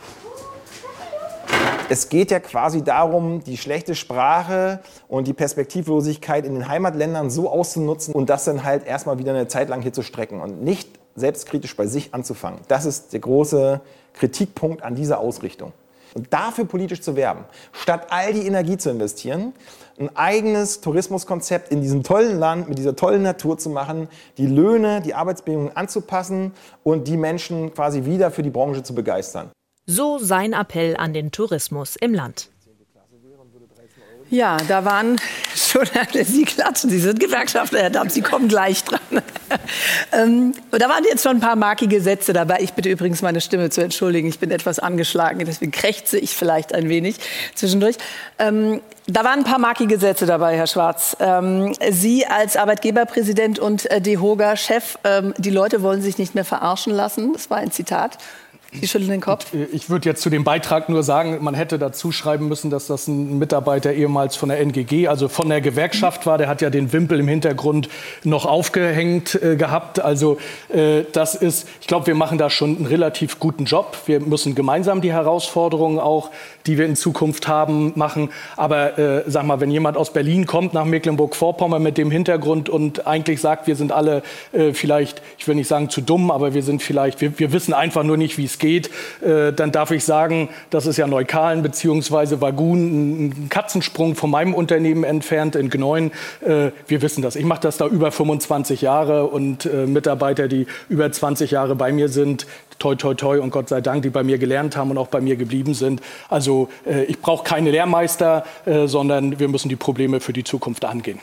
[1.92, 7.50] es geht ja quasi darum, die schlechte Sprache und die Perspektivlosigkeit in den Heimatländern so
[7.50, 10.90] auszunutzen und das dann halt erstmal wieder eine Zeit lang hier zu strecken und nicht
[11.18, 12.62] selbstkritisch bei sich anzufangen.
[12.70, 13.82] Das ist der große
[14.14, 15.74] Kritikpunkt an dieser Ausrichtung.
[16.14, 19.52] Und dafür politisch zu werben, statt all die Energie zu investieren,
[20.00, 25.02] ein eigenes Tourismuskonzept in diesem tollen Land mit dieser tollen Natur zu machen, die Löhne,
[25.02, 29.52] die Arbeitsbedingungen anzupassen und die Menschen quasi wieder für die Branche zu begeistern.
[29.94, 32.48] So sein Appell an den Tourismus im Land.
[34.30, 35.20] Ja, da waren
[35.54, 35.86] schon,
[36.24, 39.02] Sie klatschen, Sie sind Gewerkschafter, Herr Damm, Sie kommen gleich dran.
[40.14, 42.60] ähm, da waren jetzt schon ein paar markige Sätze dabei.
[42.62, 46.74] Ich bitte übrigens meine Stimme zu entschuldigen, ich bin etwas angeschlagen, deswegen krächze ich vielleicht
[46.74, 47.18] ein wenig
[47.54, 47.98] zwischendurch.
[48.40, 51.18] Ähm, da waren ein paar markige Sätze dabei, Herr Schwarz.
[51.20, 56.94] Ähm, Sie als Arbeitgeberpräsident und äh, DEHOGA-Chef, ähm, die Leute wollen sich nicht mehr verarschen
[56.94, 58.18] lassen, das war ein Zitat.
[58.74, 59.48] Sie schütteln den Kopf.
[59.74, 63.06] Ich würde jetzt zu dem Beitrag nur sagen, man hätte dazu schreiben müssen, dass das
[63.10, 66.38] ein Mitarbeiter ehemals von der NGG, also von der Gewerkschaft war.
[66.38, 67.90] Der hat ja den Wimpel im Hintergrund
[68.24, 70.00] noch aufgehängt äh, gehabt.
[70.00, 70.38] Also
[70.70, 73.98] äh, das ist, ich glaube, wir machen da schon einen relativ guten Job.
[74.06, 76.30] Wir müssen gemeinsam die Herausforderungen auch,
[76.66, 78.30] die wir in Zukunft haben, machen.
[78.58, 83.08] Aber äh, sag mal, wenn jemand aus Berlin kommt nach Mecklenburg-Vorpommern mit dem Hintergrund und
[83.08, 86.64] eigentlich sagt, wir sind alle äh, vielleicht, ich will nicht sagen zu dumm, aber wir
[86.64, 88.90] sind vielleicht, wir, wir wissen einfach nur nicht, wie es geht,
[89.22, 92.42] äh, dann darf ich sagen, das ist ja Neukalen bzw.
[92.42, 96.12] Wagun, ein Katzensprung von meinem Unternehmen entfernt in Gneuen.
[96.42, 97.36] Äh, wir wissen das.
[97.36, 101.92] Ich mache das da über 25 Jahre und äh, Mitarbeiter, die über 20 Jahre bei
[101.92, 102.46] mir sind,
[102.80, 105.22] toi, toi, toi und Gott sei Dank, die bei mir gelernt haben und auch bei
[105.22, 106.02] mir geblieben sind.
[106.30, 106.51] Also
[106.86, 111.20] äh, ich brauche keine Lehrmeister, äh, sondern wir müssen die Probleme für die Zukunft angehen.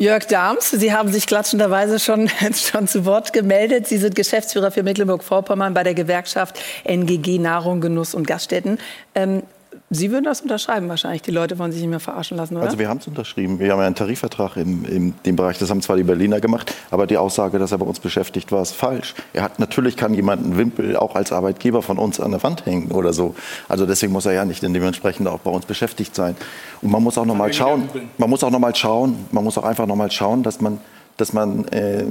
[0.00, 3.88] Jörg Dahms, Sie haben sich klatschenderweise schon, schon zu Wort gemeldet.
[3.88, 8.78] Sie sind Geschäftsführer für Mecklenburg-Vorpommern bei der Gewerkschaft NGG Nahrung, Genuss und Gaststätten.
[9.16, 9.42] Ähm,
[9.90, 11.22] Sie würden das unterschreiben wahrscheinlich.
[11.22, 12.66] Die Leute wollen sich nicht mehr verarschen lassen, oder?
[12.66, 13.58] Also wir haben es unterschrieben.
[13.58, 15.56] Wir haben einen Tarifvertrag in, in dem Bereich.
[15.58, 18.60] Das haben zwar die Berliner gemacht, aber die Aussage, dass er bei uns beschäftigt war,
[18.60, 19.14] ist falsch.
[19.32, 22.66] Er hat natürlich kann jemand einen Wimpel auch als Arbeitgeber von uns an der Wand
[22.66, 23.34] hängen oder so.
[23.66, 26.36] Also deswegen muss er ja nicht dementsprechend auch bei uns beschäftigt sein.
[26.82, 27.88] Und man muss auch noch mal schauen.
[28.18, 29.26] Man muss auch noch mal schauen.
[29.32, 30.80] Man muss auch einfach noch mal schauen, dass man,
[31.16, 31.66] dass man.
[31.68, 32.04] Äh,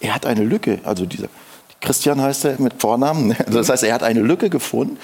[0.00, 0.78] er hat eine Lücke.
[0.84, 1.28] Also dieser
[1.84, 3.36] Christian heißt er mit Vornamen.
[3.46, 4.98] Das heißt, er hat eine Lücke gefunden,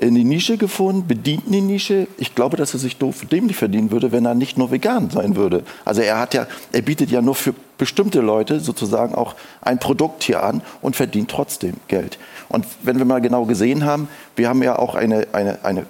[0.00, 2.06] eine Nische gefunden, bedient eine Nische.
[2.18, 5.34] Ich glaube, dass er sich doof dämlich verdienen würde, wenn er nicht nur vegan sein
[5.34, 5.64] würde.
[5.84, 10.24] Also er hat ja, er bietet ja nur für bestimmte Leute sozusagen auch ein Produkt
[10.24, 12.18] hier an und verdient trotzdem Geld.
[12.48, 15.86] Und wenn wir mal genau gesehen haben, wir haben ja auch eine, eine, eine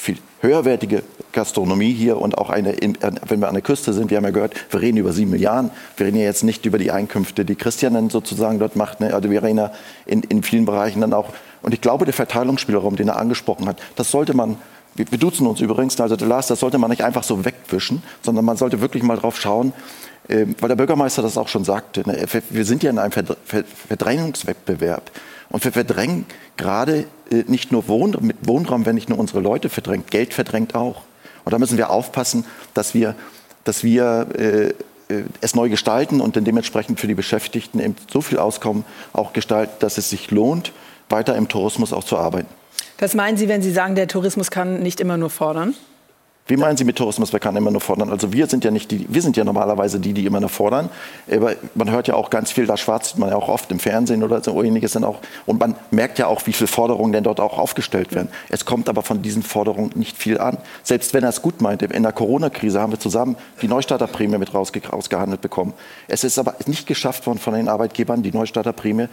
[0.00, 2.76] viel höherwertige Gastronomie hier und auch eine,
[3.28, 5.70] wenn wir an der Küste sind, wir haben ja gehört, wir reden über sieben Milliarden.
[5.96, 9.00] Wir reden ja jetzt nicht über die Einkünfte, die Christian dann sozusagen dort macht.
[9.00, 9.14] Ne?
[9.14, 9.72] Also wir reden ja
[10.06, 11.28] in, in vielen Bereichen dann auch.
[11.62, 14.56] Und ich glaube, der Verteilungsspielraum, den er angesprochen hat, das sollte man
[14.94, 18.56] wir, duzen uns übrigens, also Lars, das sollte man nicht einfach so wegwischen, sondern man
[18.56, 19.72] sollte wirklich mal drauf schauen,
[20.28, 22.02] äh, weil der Bürgermeister das auch schon sagte.
[22.06, 22.26] Ne?
[22.50, 25.10] Wir sind ja in einem Verdrängungswettbewerb.
[25.50, 29.68] Und wir verdrängen gerade äh, nicht nur Wohn mit Wohnraum, wenn nicht nur unsere Leute
[29.68, 31.02] verdrängt, Geld verdrängt auch.
[31.44, 33.14] Und da müssen wir aufpassen, dass wir,
[33.64, 38.20] dass wir äh, äh, es neu gestalten und dann dementsprechend für die Beschäftigten eben so
[38.20, 40.72] viel Auskommen auch gestalten, dass es sich lohnt,
[41.08, 42.48] weiter im Tourismus auch zu arbeiten.
[42.98, 45.74] Was meinen Sie, wenn Sie sagen, der Tourismus kann nicht immer nur fordern?
[46.50, 47.32] Wie meinen Sie mit Tourismus?
[47.32, 48.10] Wer kann immer nur fordern?
[48.10, 50.90] Also wir sind ja nicht die, wir sind ja normalerweise die, die immer nur fordern.
[51.30, 54.24] Aber man hört ja auch ganz viel, da schwarzt man ja auch oft im Fernsehen
[54.24, 55.20] oder so ähnliches dann auch.
[55.46, 58.30] Und man merkt ja auch, wie viele Forderungen denn dort auch aufgestellt werden.
[58.48, 60.58] Es kommt aber von diesen Forderungen nicht viel an.
[60.82, 64.52] Selbst wenn er es gut meinte, in der Corona-Krise haben wir zusammen die Neustarterprämie mit
[64.52, 65.72] rausge rausgehandelt bekommen.
[66.08, 69.06] Es ist aber nicht geschafft worden von den Arbeitgebern, die Neustarterprämie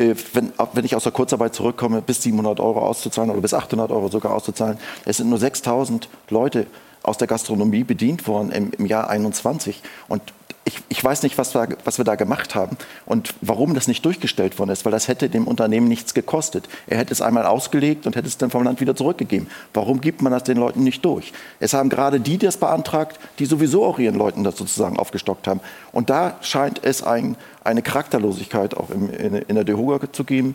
[0.00, 4.08] wenn, wenn, ich aus der Kurzarbeit zurückkomme, bis 700 Euro auszuzahlen oder bis 800 Euro
[4.08, 4.78] sogar auszuzahlen.
[5.04, 6.66] Es sind nur 6000 Leute
[7.02, 9.82] aus der Gastronomie bedient worden im, im Jahr 21.
[10.08, 10.22] Und
[10.64, 14.04] ich, ich, weiß nicht, was wir, was wir da gemacht haben und warum das nicht
[14.04, 16.68] durchgestellt worden ist, weil das hätte dem Unternehmen nichts gekostet.
[16.86, 19.48] Er hätte es einmal ausgelegt und hätte es dann vom Land wieder zurückgegeben.
[19.72, 21.32] Warum gibt man das den Leuten nicht durch?
[21.60, 25.60] Es haben gerade die das beantragt, die sowieso auch ihren Leuten das sozusagen aufgestockt haben.
[25.92, 30.54] Und da scheint es ein, eine Charakterlosigkeit auch im, in, in, der DEHOGA zu geben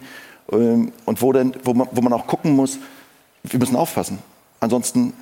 [0.52, 2.80] ähm, und wo, denn, wo, man, wo man auch gucken muss,
[3.44, 4.20] wir müssen aufpassen.
[4.60, 5.13] Ansonsten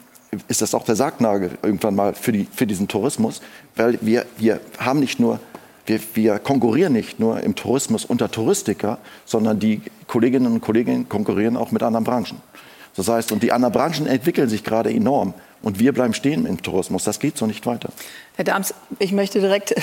[0.48, 3.42] ist das auch der Sargnagel irgendwann mal für, die, für diesen Tourismus,
[3.76, 5.40] weil wir, wir haben nicht nur
[5.86, 11.58] wir, wir, konkurrieren nicht nur im Tourismus unter Touristiker, sondern die Kolleginnen und Kollegen konkurrieren
[11.58, 12.42] auch mit anderen Branchen.
[12.96, 15.34] Das heißt, und die anderen Branchen entwickeln sich gerade enorm.
[15.64, 17.06] Und wir bleiben stehen im Tourismus.
[17.06, 17.90] Das geht so nicht weiter.
[18.36, 19.74] Herr Dams, ich möchte direkt,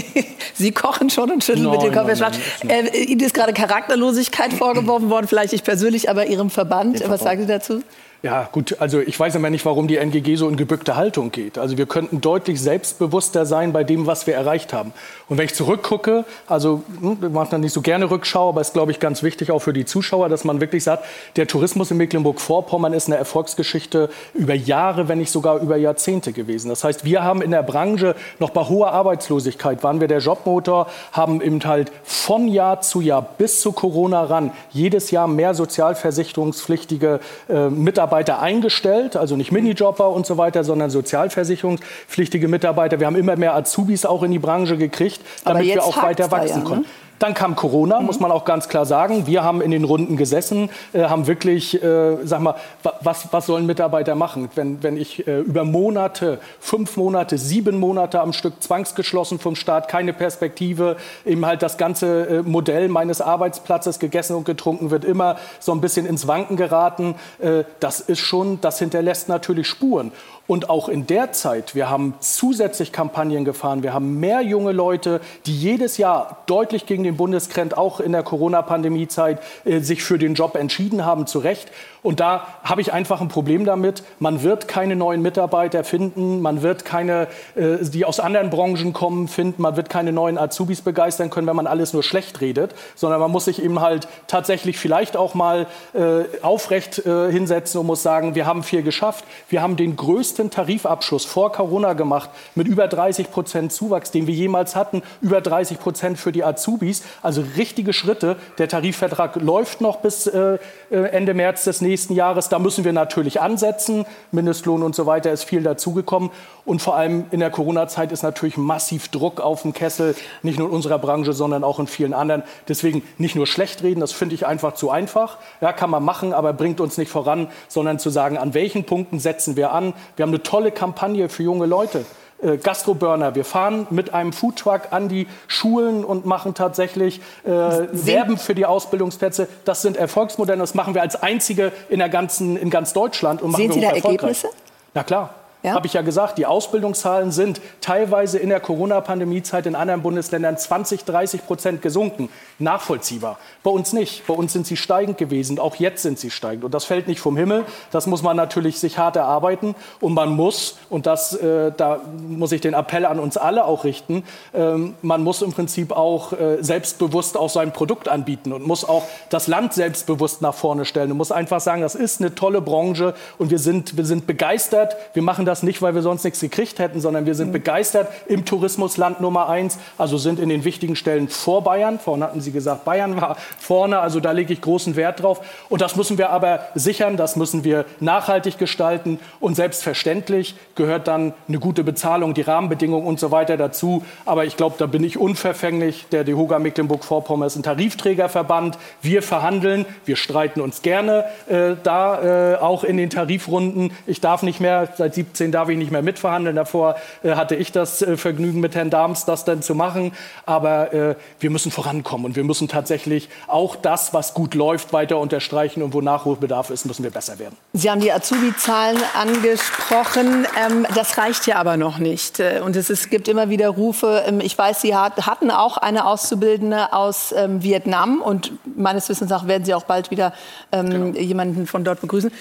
[0.54, 2.20] Sie kochen schon und schütteln nein, mit dem Kopf.
[2.20, 7.02] Nein, nein, äh, Ihnen ist gerade Charakterlosigkeit vorgeworfen worden, vielleicht nicht persönlich, aber Ihrem Verband.
[7.08, 7.82] Was sagen Sie dazu?
[8.24, 11.58] Ja, gut, also ich weiß aber nicht, warum die NGG so in gebückte Haltung geht.
[11.58, 14.94] Also wir könnten deutlich selbstbewusster sein bei dem, was wir erreicht haben.
[15.28, 18.68] Und wenn ich zurückgucke, also hm, wir machen dann nicht so gerne Rückschau, aber es
[18.68, 21.04] ist, glaube ich, ganz wichtig auch für die Zuschauer, dass man wirklich sagt,
[21.36, 26.70] der Tourismus in Mecklenburg-Vorpommern ist eine Erfolgsgeschichte über Jahre, wenn nicht sogar über Jahrzehnte gewesen.
[26.70, 30.86] Das heißt, wir haben in der Branche noch bei hoher Arbeitslosigkeit, waren wir der Jobmotor,
[31.12, 37.20] haben eben halt von Jahr zu Jahr bis zu Corona ran jedes Jahr mehr sozialversicherungspflichtige
[37.50, 43.00] äh, Mitarbeiter Mitarbeiter eingestellt, also nicht Minijobber und so weiter, sondern sozialversicherungspflichtige Mitarbeiter.
[43.00, 46.64] Wir haben immer mehr Azubis auch in die Branche gekriegt, damit wir auch weiter wachsen
[46.64, 46.84] ja, ne?
[47.24, 48.04] Dann kam Corona, mhm.
[48.04, 49.26] muss man auch ganz klar sagen.
[49.26, 52.54] Wir haben in den Runden gesessen, äh, haben wirklich, äh, sag mal,
[53.00, 54.50] was, was sollen Mitarbeiter machen?
[54.54, 59.88] Wenn, wenn ich äh, über Monate, fünf Monate, sieben Monate am Stück zwangsgeschlossen vom Staat,
[59.88, 65.36] keine Perspektive, eben halt das ganze äh, Modell meines Arbeitsplatzes gegessen und getrunken wird immer
[65.60, 67.14] so ein bisschen ins Wanken geraten.
[67.38, 70.12] Äh, das ist schon, das hinterlässt natürlich Spuren.
[70.46, 75.22] Und auch in der Zeit, wir haben zusätzlich Kampagnen gefahren, wir haben mehr junge Leute,
[75.46, 80.34] die jedes Jahr deutlich gegen den Bundestrend, auch in der Corona-Pandemie-Zeit, äh, sich für den
[80.34, 81.70] Job entschieden haben, zu Recht.
[82.02, 84.02] Und da habe ich einfach ein Problem damit.
[84.18, 89.28] Man wird keine neuen Mitarbeiter finden, man wird keine, äh, die aus anderen Branchen kommen,
[89.28, 93.18] finden, man wird keine neuen Azubis begeistern können, wenn man alles nur schlecht redet, sondern
[93.18, 98.34] man muss sich eben halt tatsächlich vielleicht auch mal äh, aufrecht hinsetzen und muss sagen,
[98.34, 99.24] wir haben viel geschafft.
[99.48, 104.34] Wir haben den größten Tarifabschluss vor Corona gemacht mit über 30 Prozent Zuwachs, den wir
[104.34, 107.02] jemals hatten, über 30 Prozent für die Azubis.
[107.22, 108.36] Also richtige Schritte.
[108.58, 110.58] Der Tarifvertrag läuft noch bis äh,
[110.90, 112.48] äh Ende März des nächsten nächsten Jahres.
[112.48, 114.04] Da müssen wir natürlich ansetzen.
[114.32, 116.30] Mindestlohn und so weiter ist viel dazugekommen.
[116.64, 120.68] Und vor allem in der Corona-Zeit ist natürlich massiv Druck auf dem Kessel, nicht nur
[120.68, 122.42] in unserer Branche, sondern auch in vielen anderen.
[122.68, 125.38] Deswegen nicht nur schlecht reden, das finde ich einfach zu einfach.
[125.60, 129.18] Ja, kann man machen, aber bringt uns nicht voran, sondern zu sagen, an welchen Punkten
[129.18, 129.92] setzen wir an.
[130.16, 132.04] Wir haben eine tolle Kampagne für junge Leute
[132.42, 133.34] äh, Gastroburner.
[133.34, 138.66] Wir fahren mit einem Foodtruck an die Schulen und machen tatsächlich äh, Werben für die
[138.66, 139.48] Ausbildungsplätze.
[139.64, 140.58] Das sind Erfolgsmodelle.
[140.58, 143.42] Das machen wir als einzige in, der ganzen, in ganz Deutschland.
[143.42, 144.48] Und Sehen Sie da Ergebnisse?
[144.94, 145.34] Na klar.
[145.64, 145.72] Ja?
[145.74, 151.04] Habe ich ja gesagt, die Ausbildungszahlen sind teilweise in der Corona-Pandemie-Zeit in anderen Bundesländern 20,
[151.04, 152.28] 30 Prozent gesunken.
[152.58, 153.38] Nachvollziehbar.
[153.62, 154.26] Bei uns nicht.
[154.26, 155.58] Bei uns sind sie steigend gewesen.
[155.58, 156.64] Auch jetzt sind sie steigend.
[156.64, 157.64] Und das fällt nicht vom Himmel.
[157.90, 159.74] Das muss man natürlich sich hart erarbeiten.
[160.00, 163.84] Und man muss, und das, äh, da muss ich den Appell an uns alle auch
[163.84, 164.22] richten,
[164.52, 169.04] ähm, man muss im Prinzip auch äh, selbstbewusst auch sein Produkt anbieten und muss auch
[169.30, 173.14] das Land selbstbewusst nach vorne stellen und muss einfach sagen, das ist eine tolle Branche
[173.38, 174.96] und wir sind, wir sind begeistert.
[175.14, 177.52] Wir machen das das nicht, weil wir sonst nichts gekriegt hätten, sondern wir sind mhm.
[177.52, 179.78] begeistert im Tourismusland Nummer eins.
[179.98, 182.00] Also sind in den wichtigen Stellen vor Bayern.
[182.00, 184.00] Vorhin hatten Sie gesagt, Bayern war vorne.
[184.00, 185.40] Also da lege ich großen Wert drauf.
[185.68, 187.16] Und das müssen wir aber sichern.
[187.16, 189.20] Das müssen wir nachhaltig gestalten.
[189.38, 194.04] Und selbstverständlich gehört dann eine gute Bezahlung, die Rahmenbedingungen und so weiter dazu.
[194.24, 196.06] Aber ich glaube, da bin ich unverfänglich.
[196.10, 198.76] Der DEHOGA Mecklenburg-Vorpommern ist ein Tarifträgerverband.
[199.02, 199.86] Wir verhandeln.
[200.04, 203.92] Wir streiten uns gerne äh, da äh, auch in den Tarifrunden.
[204.06, 206.56] Ich darf nicht mehr seit 17 2017 darf ich nicht mehr mitverhandeln.
[206.56, 210.12] Davor äh, hatte ich das äh, Vergnügen mit Herrn Dahms, das dann zu machen.
[210.46, 215.18] Aber äh, wir müssen vorankommen und wir müssen tatsächlich auch das, was gut läuft, weiter
[215.18, 217.56] unterstreichen und wo Nachholbedarf ist, müssen wir besser werden.
[217.72, 220.46] Sie haben die Azubi-Zahlen angesprochen.
[220.64, 222.40] Ähm, das reicht ja aber noch nicht.
[222.64, 224.24] Und es, gibt immer wieder Rufe.
[224.26, 229.30] Ähm, ich weiß, Sie hat, hatten auch eine Auszubildende aus ähm, Vietnam und meines Wissens
[229.30, 230.32] nach werden Sie auch bald wieder
[230.70, 231.16] genau.
[231.18, 232.32] jemanden von dort begrüßen.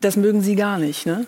[0.00, 1.26] Das mögen Sie gar nicht, ne?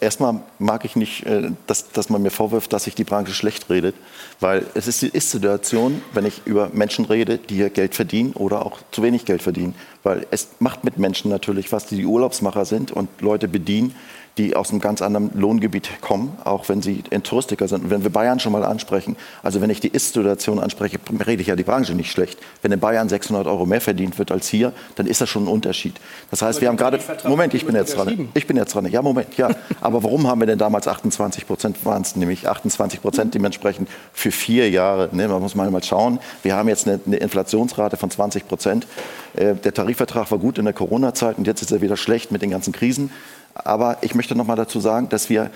[0.00, 3.70] Erstmal mag ich nicht, äh, dass, dass man mir vorwirft, dass ich die Branche schlecht
[3.70, 3.94] redet,
[4.40, 8.66] weil es ist die Ist-Situation, wenn ich über Menschen rede, die hier Geld verdienen oder
[8.66, 9.76] auch zu wenig Geld verdienen.
[10.02, 13.94] Weil es macht mit Menschen natürlich was, die die Urlaubsmacher sind und Leute bedienen,
[14.38, 17.84] die aus einem ganz anderen Lohngebiet kommen, auch wenn sie Touristiker sind.
[17.84, 21.48] Und wenn wir Bayern schon mal ansprechen, also wenn ich die Ist-Situation anspreche, rede ich
[21.48, 22.38] ja die Branche nicht schlecht.
[22.62, 25.48] Wenn in Bayern 600 Euro mehr verdient wird als hier, dann ist das schon ein
[25.48, 25.94] Unterschied.
[26.30, 28.28] Das heißt, wir haben gerade, Moment, ich bin jetzt dran.
[28.34, 28.86] Ich bin jetzt dran.
[28.86, 29.50] Ja, Moment, ja.
[29.80, 34.30] Aber warum haben wir denn damals 28 Prozent, waren es nämlich 28 Prozent dementsprechend für
[34.30, 35.08] vier Jahre?
[35.12, 36.18] Ne, man muss mal schauen.
[36.42, 38.86] Wir haben jetzt eine, eine Inflationsrate von 20 Prozent.
[39.34, 42.42] Äh, der Tarifvertrag war gut in der Corona-Zeit und jetzt ist er wieder schlecht mit
[42.42, 43.10] den ganzen Krisen.
[43.54, 45.50] Aber ich möchte noch mal dazu sagen, dass wir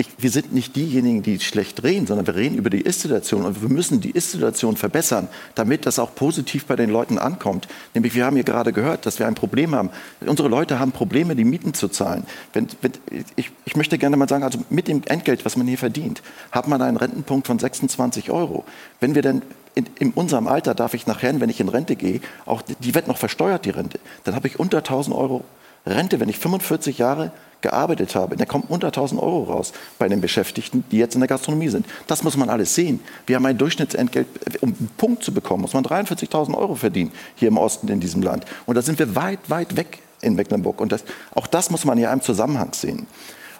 [0.00, 3.60] ich, wir sind nicht diejenigen, die schlecht reden, sondern wir reden über die Ist-Situation und
[3.60, 7.68] wir müssen die Ist-Situation verbessern, damit das auch positiv bei den Leuten ankommt.
[7.92, 9.90] Nämlich, wir haben hier gerade gehört, dass wir ein Problem haben.
[10.24, 12.24] Unsere Leute haben Probleme, die Mieten zu zahlen.
[12.54, 12.92] Wenn, wenn,
[13.36, 16.66] ich, ich, möchte gerne mal sagen, also mit dem Entgelt, was man hier verdient, hat
[16.66, 18.64] man einen Rentenpunkt von 26 Euro.
[19.00, 19.42] Wenn wir denn
[19.74, 23.06] in, in, unserem Alter darf ich nachher, wenn ich in Rente gehe, auch die wird
[23.06, 24.00] noch versteuert, die Rente.
[24.24, 25.44] Dann habe ich unter 1000 Euro
[25.86, 30.20] Rente, wenn ich 45 Jahre gearbeitet habe, da kommen unter 1000 Euro raus bei den
[30.20, 31.86] Beschäftigten, die jetzt in der Gastronomie sind.
[32.06, 33.00] Das muss man alles sehen.
[33.26, 34.26] Wir haben ein Durchschnittsentgelt,
[34.60, 38.22] um einen Punkt zu bekommen, muss man 43.000 Euro verdienen hier im Osten in diesem
[38.22, 38.44] Land.
[38.66, 40.80] Und da sind wir weit, weit weg in Mecklenburg.
[40.80, 43.06] Und das, auch das muss man ja im Zusammenhang sehen.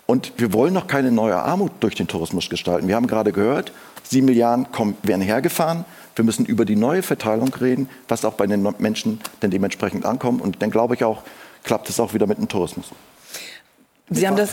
[0.06, 2.88] Und wir wollen noch keine neue Armut durch den Tourismus gestalten.
[2.88, 5.84] Wir haben gerade gehört, sieben Milliarden kommen, werden hergefahren.
[6.16, 10.42] Wir müssen über die neue Verteilung reden, was auch bei den Menschen denn dementsprechend ankommt.
[10.42, 11.22] Und dann glaube ich auch,
[11.64, 12.86] klappt es auch wieder mit dem Tourismus.
[14.12, 14.50] Sie haben, das,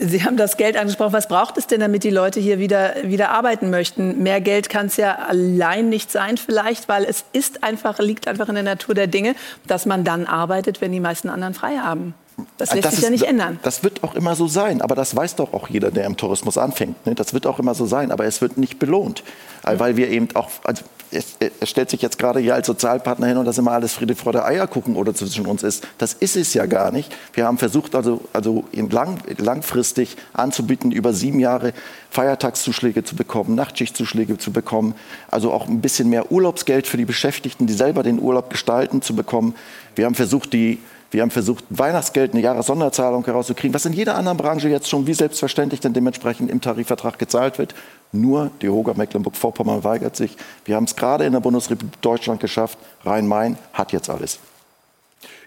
[0.00, 1.12] Sie haben das Geld angesprochen.
[1.12, 4.20] Was braucht es denn, damit die Leute hier wieder, wieder arbeiten möchten?
[4.24, 8.48] Mehr Geld kann es ja allein nicht sein, vielleicht, weil es ist einfach, liegt einfach
[8.48, 9.36] in der Natur der Dinge,
[9.68, 12.14] dass man dann arbeitet, wenn die meisten anderen frei haben.
[12.58, 13.58] Das lässt das sich ist, ja nicht ändern.
[13.62, 14.82] Das wird auch immer so sein.
[14.82, 17.06] Aber das weiß doch auch jeder, der im Tourismus anfängt.
[17.06, 17.14] Ne?
[17.14, 18.10] Das wird auch immer so sein.
[18.10, 19.22] Aber es wird nicht belohnt.
[19.62, 23.36] Weil wir eben auch, also es, es, stellt sich jetzt gerade hier als Sozialpartner hin
[23.36, 25.86] und dass immer alles Friede, Freude, Eierkuchen oder zwischen uns ist.
[25.98, 27.14] Das ist es ja gar nicht.
[27.32, 31.72] Wir haben versucht, also, also lang, langfristig anzubieten, über sieben Jahre
[32.10, 34.94] Feiertagszuschläge zu bekommen, Nachtschichtzuschläge zu bekommen,
[35.30, 39.14] also auch ein bisschen mehr Urlaubsgeld für die Beschäftigten, die selber den Urlaub gestalten, zu
[39.14, 39.54] bekommen.
[39.94, 40.80] Wir haben versucht, die
[41.14, 45.14] wir haben versucht, Weihnachtsgeld, eine Jahressonderzahlung herauszukriegen, was in jeder anderen Branche jetzt schon wie
[45.14, 47.72] selbstverständlich dann dementsprechend im Tarifvertrag gezahlt wird.
[48.10, 50.36] Nur die Hoga Mecklenburg-Vorpommern weigert sich.
[50.64, 52.78] Wir haben es gerade in der Bundesrepublik Deutschland geschafft.
[53.04, 54.40] Rhein-Main hat jetzt alles.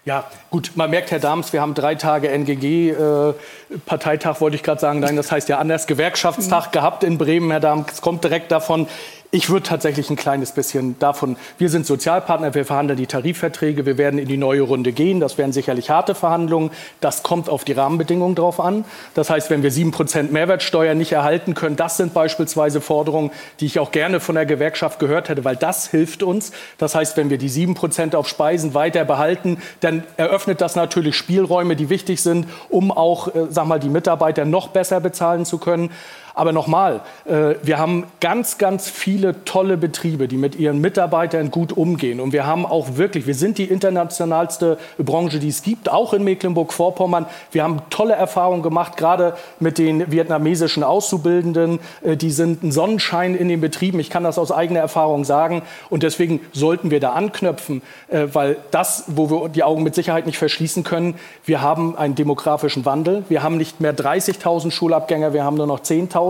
[0.06, 4.80] Ja, gut, man merkt, Herr Dahms, wir haben drei Tage NGG-Parteitag, äh, wollte ich gerade
[4.80, 5.00] sagen.
[5.00, 7.92] Nein, das heißt ja anders, Gewerkschaftstag gehabt in Bremen, Herr Dahms.
[7.92, 8.88] Es kommt direkt davon.
[9.30, 13.98] Ich würde tatsächlich ein kleines bisschen davon, wir sind Sozialpartner, wir verhandeln die Tarifverträge, wir
[13.98, 15.20] werden in die neue Runde gehen.
[15.20, 16.70] Das werden sicherlich harte Verhandlungen.
[17.02, 18.86] Das kommt auf die Rahmenbedingungen drauf an.
[19.12, 23.66] Das heißt, wenn wir sieben Prozent Mehrwertsteuer nicht erhalten können, das sind beispielsweise Forderungen, die
[23.66, 26.52] ich auch gerne von der Gewerkschaft gehört hätte, weil das hilft uns.
[26.78, 31.16] Das heißt, wenn wir die sieben Prozent auf Speisen weiter behalten, dann eröffnet das natürlich
[31.16, 35.58] Spielräume, die wichtig sind, um auch, äh, sag mal, die Mitarbeiter noch besser bezahlen zu
[35.58, 35.90] können.
[36.38, 41.76] Aber nochmal, äh, wir haben ganz, ganz viele tolle Betriebe, die mit ihren Mitarbeitern gut
[41.76, 42.20] umgehen.
[42.20, 46.22] Und wir haben auch wirklich, wir sind die internationalste Branche, die es gibt, auch in
[46.22, 47.26] Mecklenburg-Vorpommern.
[47.50, 51.80] Wir haben tolle Erfahrungen gemacht, gerade mit den vietnamesischen Auszubildenden.
[52.04, 53.98] Äh, die sind ein Sonnenschein in den Betrieben.
[53.98, 55.62] Ich kann das aus eigener Erfahrung sagen.
[55.90, 60.26] Und deswegen sollten wir da anknöpfen, äh, weil das, wo wir die Augen mit Sicherheit
[60.26, 63.24] nicht verschließen können, wir haben einen demografischen Wandel.
[63.28, 66.27] Wir haben nicht mehr 30.000 Schulabgänger, wir haben nur noch 10.000.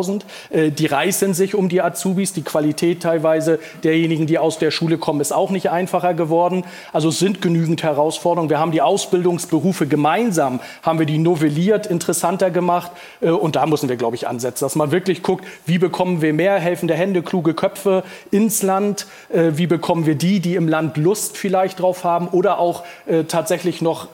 [0.51, 2.33] Äh, die reißen sich um die Azubis.
[2.33, 6.65] Die Qualität teilweise derjenigen, die aus der Schule kommen, ist auch nicht einfacher geworden.
[6.93, 8.51] Also es sind genügend Herausforderungen.
[8.51, 12.93] Wir haben die Ausbildungsberufe gemeinsam, haben wir die novelliert, interessanter gemacht.
[13.21, 16.33] Äh, und da müssen wir, glaube ich, ansetzen, dass man wirklich guckt, wie bekommen wir
[16.33, 19.07] mehr helfende Hände, kluge Köpfe ins Land?
[19.31, 22.85] Äh, wie bekommen wir die, die im Land Lust vielleicht drauf haben oder auch
[23.29, 24.09] tatsächlich noch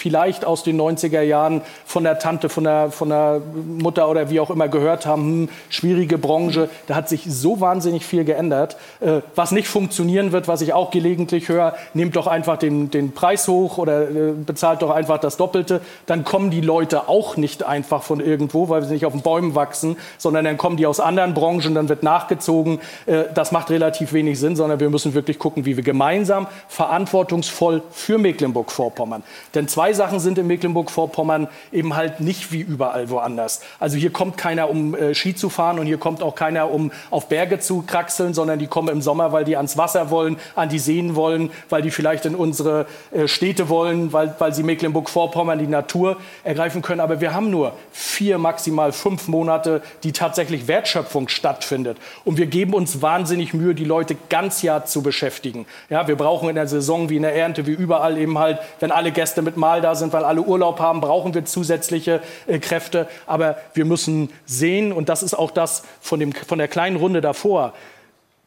[0.00, 4.40] vielleicht aus den 90er Jahren von der Tante, von der, von der Mutter oder wie
[4.40, 8.76] auch immer gehört haben, hm, schwierige Branche, da hat sich so wahnsinnig viel geändert.
[9.00, 13.12] Äh, was nicht funktionieren wird, was ich auch gelegentlich höre, nehmt doch einfach den, den
[13.12, 15.82] Preis hoch oder äh, bezahlt doch einfach das Doppelte.
[16.06, 19.54] Dann kommen die Leute auch nicht einfach von irgendwo, weil sie nicht auf den Bäumen
[19.54, 22.80] wachsen, sondern dann kommen die aus anderen Branchen, dann wird nachgezogen.
[23.04, 27.82] Äh, das macht relativ wenig Sinn, sondern wir müssen wirklich gucken, wie wir gemeinsam verantwortungsvoll
[27.90, 29.22] für Mecklenburg-Vorpommern.
[29.54, 33.60] Denn zwei zwei Sachen sind in Mecklenburg-Vorpommern eben halt nicht wie überall woanders.
[33.80, 36.92] Also hier kommt keiner, um äh, Ski zu fahren und hier kommt auch keiner, um
[37.10, 40.68] auf Berge zu kraxeln, sondern die kommen im Sommer, weil die ans Wasser wollen, an
[40.68, 45.58] die Seen wollen, weil die vielleicht in unsere äh, Städte wollen, weil, weil sie Mecklenburg-Vorpommern
[45.58, 47.00] die Natur ergreifen können.
[47.00, 51.98] Aber wir haben nur vier, maximal fünf Monate, die tatsächlich Wertschöpfung stattfindet.
[52.24, 55.66] Und wir geben uns wahnsinnig Mühe, die Leute ganz Jahr zu beschäftigen.
[55.88, 58.92] Ja, wir brauchen in der Saison wie in der Ernte, wie überall eben halt, wenn
[58.92, 63.08] alle Gäste mit Mal da sind, weil alle Urlaub haben, brauchen wir zusätzliche äh, Kräfte.
[63.26, 67.20] Aber wir müssen sehen, und das ist auch das von, dem, von der kleinen Runde
[67.20, 67.72] davor,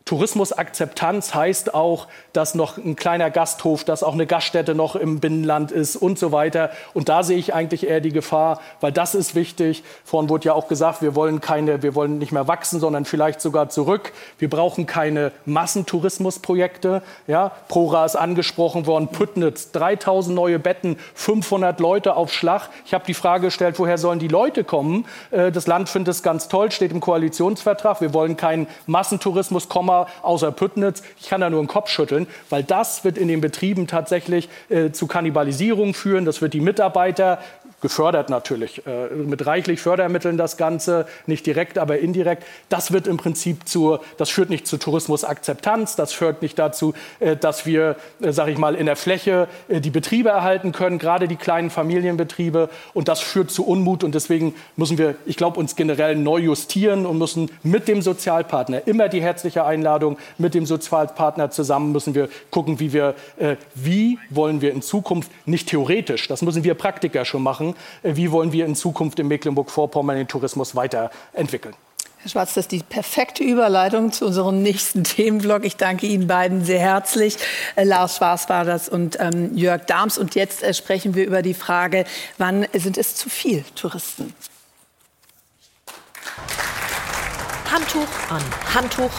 [0.05, 5.71] Tourismusakzeptanz heißt auch, dass noch ein kleiner Gasthof, dass auch eine Gaststätte noch im Binnenland
[5.71, 6.71] ist und so weiter.
[6.93, 9.83] Und da sehe ich eigentlich eher die Gefahr, weil das ist wichtig.
[10.03, 13.39] Vorhin wurde ja auch gesagt, wir wollen keine, wir wollen nicht mehr wachsen, sondern vielleicht
[13.39, 14.11] sogar zurück.
[14.39, 17.03] Wir brauchen keine Massentourismusprojekte.
[17.27, 22.69] Ja, Prora ist angesprochen worden, Püttnitz, 3000 neue Betten, 500 Leute auf Schlag.
[22.85, 25.05] Ich habe die Frage gestellt, woher sollen die Leute kommen?
[25.31, 28.01] Äh, das Land findet es ganz toll, steht im Koalitionsvertrag.
[28.01, 29.67] Wir wollen keinen Massentourismus,
[30.21, 31.03] außer Püttnitz.
[31.19, 34.91] Ich kann da nur den Kopf schütteln, weil das wird in den Betrieben tatsächlich äh,
[34.91, 36.25] zu Kannibalisierung führen.
[36.25, 37.39] Das wird die Mitarbeiter
[37.83, 42.43] gefördert natürlich, äh, mit reichlich Fördermitteln das Ganze, nicht direkt, aber indirekt.
[42.69, 47.35] Das wird im Prinzip zur, das führt nicht zu Tourismusakzeptanz, das führt nicht dazu, äh,
[47.35, 51.27] dass wir, äh, sage ich mal, in der Fläche äh, die Betriebe erhalten können, gerade
[51.27, 52.69] die kleinen Familienbetriebe.
[52.95, 54.03] Und das führt zu Unmut.
[54.03, 58.87] Und deswegen müssen wir, ich glaube, uns generell neu justieren und müssen mit dem Sozialpartner
[58.87, 64.17] immer die herzliche Einladung mit dem Sozialpartner zusammen müssen wir gucken, wie wir, äh, wie
[64.29, 68.51] wollen wir in Zukunft nicht theoretisch, das müssen wir Praktiker schon machen, äh, wie wollen
[68.51, 71.75] wir in Zukunft in Mecklenburg-Vorpommern den Tourismus weiterentwickeln.
[72.23, 75.65] Herr Schwarz, das ist die perfekte Überleitung zu unserem nächsten Themenblock.
[75.65, 77.37] Ich danke Ihnen beiden sehr herzlich.
[77.75, 80.17] Äh, Lars Schwarz war das und ähm, Jörg Dahms.
[80.17, 82.05] Und jetzt äh, sprechen wir über die Frage,
[82.37, 84.33] wann sind es zu viel Touristen?
[87.69, 88.43] Handtuch an
[88.73, 89.11] Handtuch,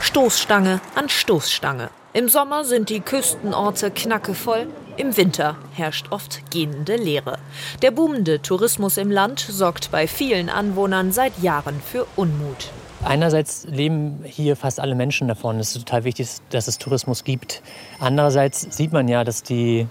[0.00, 1.90] Stoßstange an Stoßstange.
[2.12, 4.66] Im Sommer sind die Küstenorte knackevoll,
[5.00, 7.38] im Winter herrscht oft gähnende Leere.
[7.80, 12.70] Der boomende Tourismus im Land sorgt bei vielen Anwohnern seit Jahren für Unmut.
[13.02, 15.58] Einerseits leben hier fast alle Menschen davon.
[15.58, 17.62] Es ist total wichtig, dass es Tourismus gibt.
[17.98, 19.86] Andererseits sieht man ja, dass die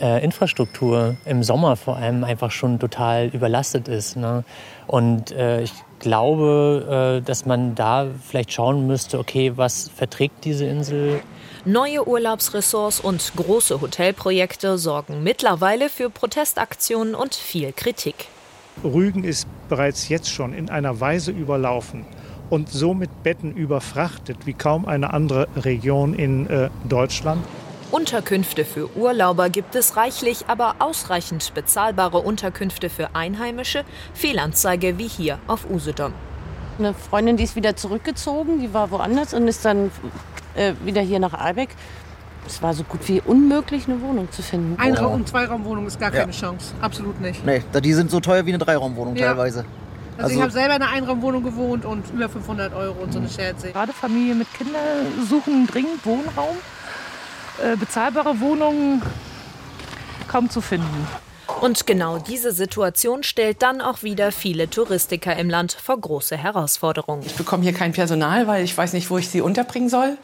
[0.00, 4.16] äh, Infrastruktur im Sommer vor allem einfach schon total überlastet ist.
[4.16, 4.44] Ne?
[4.86, 10.66] Und äh, ich glaube, äh, dass man da vielleicht schauen müsste, okay, was verträgt diese
[10.66, 11.20] Insel?
[11.64, 18.26] Neue Urlaubsressorts und große Hotelprojekte sorgen mittlerweile für Protestaktionen und viel Kritik.
[18.82, 22.04] Rügen ist bereits jetzt schon in einer Weise überlaufen
[22.50, 27.44] und somit Betten überfrachtet wie kaum eine andere Region in äh, Deutschland.
[27.92, 33.84] Unterkünfte für Urlauber gibt es reichlich, aber ausreichend bezahlbare Unterkünfte für Einheimische,
[34.14, 36.12] Fehlanzeige wie hier auf Usedom.
[36.80, 39.92] Eine Freundin, die ist wieder zurückgezogen, die war woanders und ist dann
[40.54, 41.70] äh, wieder hier nach Albeck.
[42.46, 44.78] Es war so gut wie unmöglich, eine Wohnung zu finden.
[44.78, 46.38] Einraum- und Zweiraumwohnung ist gar keine ja.
[46.38, 46.74] Chance.
[46.80, 47.44] Absolut nicht.
[47.46, 49.28] Nee, die sind so teuer wie eine Dreiraumwohnung ja.
[49.28, 49.64] teilweise.
[50.16, 53.18] Also, also ich habe selber in einer Einraumwohnung gewohnt und über 500 Euro und so
[53.18, 56.56] eine Shared Gerade Familien mit Kindern suchen dringend Wohnraum.
[57.62, 59.02] Äh, bezahlbare Wohnungen
[60.28, 61.06] kaum zu finden.
[61.60, 67.22] Und genau diese Situation stellt dann auch wieder viele Touristiker im Land vor große Herausforderungen.
[67.24, 70.16] Ich bekomme hier kein Personal, weil ich weiß nicht, wo ich sie unterbringen soll.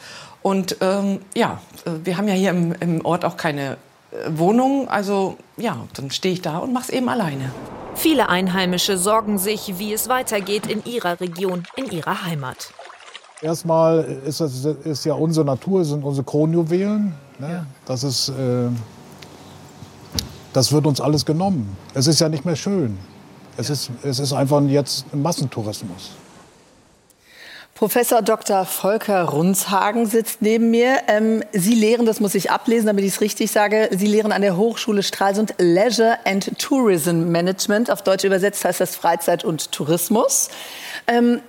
[0.43, 3.77] Und ähm, ja, äh, wir haben ja hier im, im Ort auch keine
[4.11, 4.89] äh, Wohnung.
[4.89, 7.53] Also ja, dann stehe ich da und mache es eben alleine.
[7.95, 12.73] Viele Einheimische sorgen sich, wie es weitergeht in ihrer Region, in ihrer Heimat.
[13.43, 17.15] Erstmal ist, das, ist ja unsere Natur, sind unsere Kronjuwelen.
[17.39, 17.49] Ne?
[17.49, 17.67] Ja.
[17.87, 18.69] Das, ist, äh,
[20.53, 21.77] das wird uns alles genommen.
[21.95, 22.99] Es ist ja nicht mehr schön.
[23.57, 26.13] Es, ist, es ist einfach jetzt ein Massentourismus.
[27.79, 28.65] Professor Dr.
[28.65, 31.03] Volker Runzhagen sitzt neben mir.
[31.07, 34.43] Ähm, Sie lehren, das muss ich ablesen, damit ich es richtig sage, Sie lehren an
[34.43, 37.89] der Hochschule Stralsund Leisure and Tourism Management.
[37.89, 40.49] Auf Deutsch übersetzt heißt das Freizeit und Tourismus.
[41.07, 41.41] Ähm,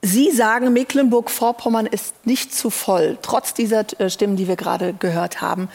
[0.00, 5.40] Sie sagen, Mecklenburg-Vorpommern ist nicht zu voll, trotz dieser äh, Stimmen, die wir gerade gehört
[5.40, 5.68] haben.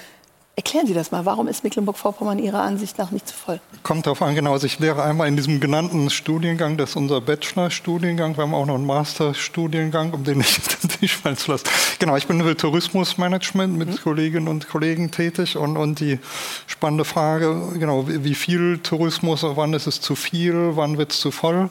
[0.60, 1.26] Erklären Sie das mal.
[1.26, 3.62] Warum ist Mecklenburg-Vorpommern Ihrer Ansicht nach nicht zu voll?
[3.82, 4.52] Kommt darauf an, genau.
[4.52, 8.36] Also ich lehre einmal in diesem genannten Studiengang, das ist unser Bachelor-Studiengang.
[8.36, 10.60] Wir haben auch noch einen Master-Studiengang, um den nicht
[11.02, 11.64] nicht fallen zu lassen.
[12.00, 13.98] Genau, ich bin für Tourismusmanagement mit mhm.
[14.02, 16.20] Kolleginnen und Kollegen tätig und, und die
[16.68, 21.32] spannende Frage, genau, wie viel Tourismus, wann ist es zu viel, wann wird es zu
[21.32, 21.70] voll?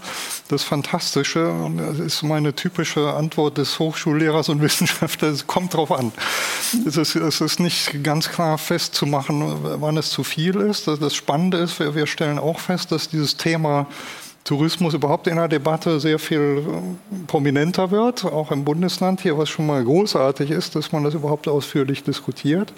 [0.49, 5.93] Das Fantastische, und das ist meine typische Antwort des Hochschullehrers und Wissenschaftlers, es kommt darauf
[5.93, 6.11] an.
[6.87, 10.87] Es ist, es ist nicht ganz klar fest festzumachen, wann es zu viel ist.
[10.87, 13.87] Das Spannende ist, wir stellen auch fest, dass dieses Thema
[14.45, 19.49] Tourismus überhaupt in der Debatte sehr viel äh, prominenter wird, auch im Bundesland hier, was
[19.49, 22.73] schon mal großartig ist, dass man das überhaupt ausführlich diskutiert.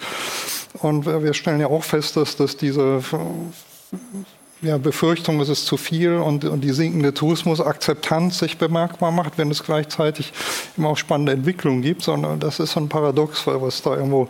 [0.79, 5.77] Und wir stellen ja auch fest, dass, dass diese äh, ja, Befürchtung, es ist zu
[5.77, 10.33] viel und, und die sinkende Tourismusakzeptanz sich bemerkbar macht, wenn es gleichzeitig
[10.75, 14.29] immer auch spannende Entwicklungen gibt, sondern das ist ein Paradox, weil was da irgendwo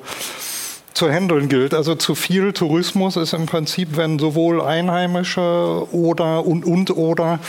[0.93, 1.73] zu handeln gilt.
[1.73, 7.39] Also zu viel Tourismus ist im Prinzip, wenn sowohl Einheimische oder und, und oder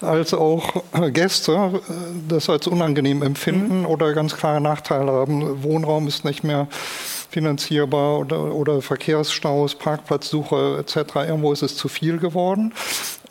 [0.00, 0.82] als auch
[1.12, 1.92] Gäste äh,
[2.28, 3.86] das als unangenehm empfinden mhm.
[3.86, 5.62] oder ganz klare Nachteile haben.
[5.62, 6.68] Wohnraum ist nicht mehr
[7.30, 11.16] finanzierbar oder, oder Verkehrsstaus, Parkplatzsuche etc.
[11.16, 12.74] Irgendwo ist es zu viel geworden.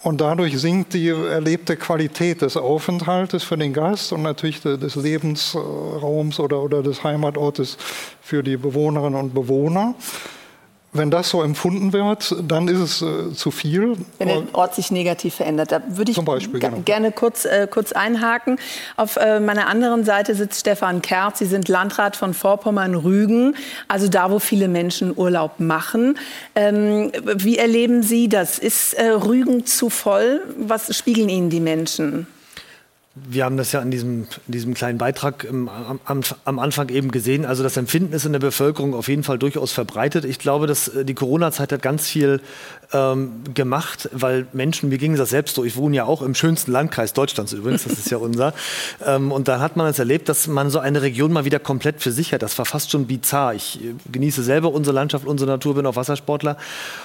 [0.04, 6.40] Und dadurch sinkt die erlebte Qualität des Aufenthaltes für den Gast und natürlich des Lebensraums
[6.40, 7.78] oder, oder des Heimatortes
[8.20, 9.94] für die Bewohnerinnen und Bewohner.
[10.94, 13.96] Wenn das so empfunden wird, dann ist es äh, zu viel.
[14.18, 15.72] Wenn der Ort sich negativ verändert.
[15.72, 16.82] Da würde ich Beispiel, genau.
[16.84, 18.60] gerne kurz, äh, kurz einhaken.
[18.98, 21.40] Auf äh, meiner anderen Seite sitzt Stefan Kerz.
[21.40, 23.56] Sie sind Landrat von Vorpommern-Rügen,
[23.88, 26.18] also da, wo viele Menschen Urlaub machen.
[26.56, 28.60] Ähm, wie erleben Sie das?
[28.60, 30.42] Ist äh, Rügen zu voll?
[30.58, 32.28] Was spiegeln Ihnen die Menschen?
[33.14, 37.46] Wir haben das ja in diesem, diesem kleinen Beitrag im, am, am, Anfang eben gesehen.
[37.46, 40.24] Also das Empfinden ist in der Bevölkerung auf jeden Fall durchaus verbreitet.
[40.24, 42.40] Ich glaube, dass äh, die Corona-Zeit hat ganz viel
[42.94, 46.72] ähm, gemacht, weil Menschen, mir ging das selbst so, ich wohne ja auch im schönsten
[46.72, 48.54] Landkreis Deutschlands übrigens, das ist ja unser.
[49.06, 52.02] Ähm, und da hat man es erlebt, dass man so eine Region mal wieder komplett
[52.02, 52.44] für sich hat.
[52.44, 53.56] Das war fast schon bizarr.
[53.56, 56.58] Ich äh, genieße selber unsere Landschaft, unsere Natur, bin auch Wassersportler.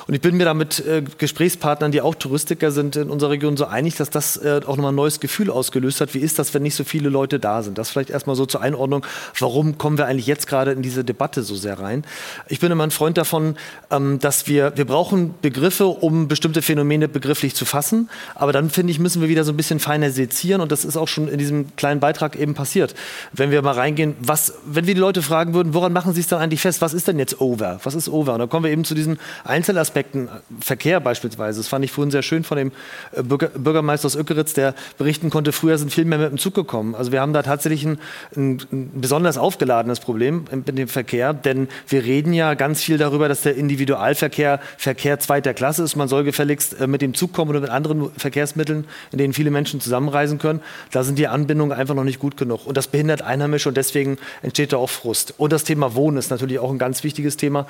[0.07, 3.57] Und ich bin mir da mit äh, Gesprächspartnern, die auch Touristiker sind in unserer Region,
[3.57, 6.15] so einig, dass das äh, auch nochmal ein neues Gefühl ausgelöst gelöst hat.
[6.15, 7.79] Wie ist das, wenn nicht so viele Leute da sind?
[7.79, 9.07] Das vielleicht erstmal so zur Einordnung.
[9.39, 12.05] Warum kommen wir eigentlich jetzt gerade in diese Debatte so sehr rein?
[12.49, 13.57] Ich bin immer ein Freund davon,
[13.91, 18.11] ähm, dass wir, wir brauchen Begriffe, um bestimmte Phänomene begrifflich zu fassen.
[18.35, 20.61] Aber dann finde ich, müssen wir wieder so ein bisschen feiner sezieren.
[20.61, 22.95] Und das ist auch schon in diesem kleinen Beitrag eben passiert.
[23.33, 26.29] Wenn wir mal reingehen, was, wenn wir die Leute fragen würden, woran machen sie es
[26.29, 26.83] dann eigentlich fest?
[26.83, 27.81] Was ist denn jetzt over?
[27.85, 28.35] Was ist over?
[28.35, 30.29] Und dann kommen wir eben zu diesen Einzelaspekten.
[30.61, 31.61] Verkehr beispielsweise.
[31.61, 32.73] Das fand ich vorhin sehr schön von dem
[33.13, 36.55] äh, Bürgermeister aus Öckeritz, der berichten konnte, früher sind sind viel mehr mit dem Zug
[36.55, 36.95] gekommen.
[36.95, 37.99] Also wir haben da tatsächlich ein,
[38.35, 43.29] ein, ein besonders aufgeladenes Problem mit dem Verkehr, denn wir reden ja ganz viel darüber,
[43.29, 45.97] dass der Individualverkehr Verkehr zweiter Klasse ist.
[45.97, 49.51] Man soll gefälligst äh, mit dem Zug kommen oder mit anderen Verkehrsmitteln, in denen viele
[49.51, 50.61] Menschen zusammenreisen können.
[50.93, 52.67] Da sind die Anbindungen einfach noch nicht gut genug.
[52.67, 55.35] Und das behindert Einheimische und deswegen entsteht da auch Frust.
[55.39, 57.67] Und das Thema Wohnen ist natürlich auch ein ganz wichtiges Thema.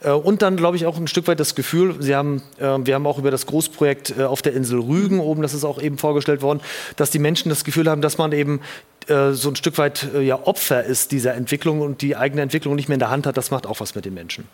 [0.00, 2.94] Äh, und dann, glaube ich, auch ein Stück weit das Gefühl, Sie haben, äh, wir
[2.94, 6.42] haben auch über das Großprojekt auf der Insel Rügen oben, das ist auch eben vorgestellt
[6.42, 6.60] worden,
[6.96, 8.60] dass die Menschen das Gefühl haben, dass man eben
[9.08, 12.94] so ein Stück weit ja, Opfer ist dieser Entwicklung und die eigene Entwicklung nicht mehr
[12.94, 13.36] in der Hand hat.
[13.36, 14.46] Das macht auch was mit den Menschen.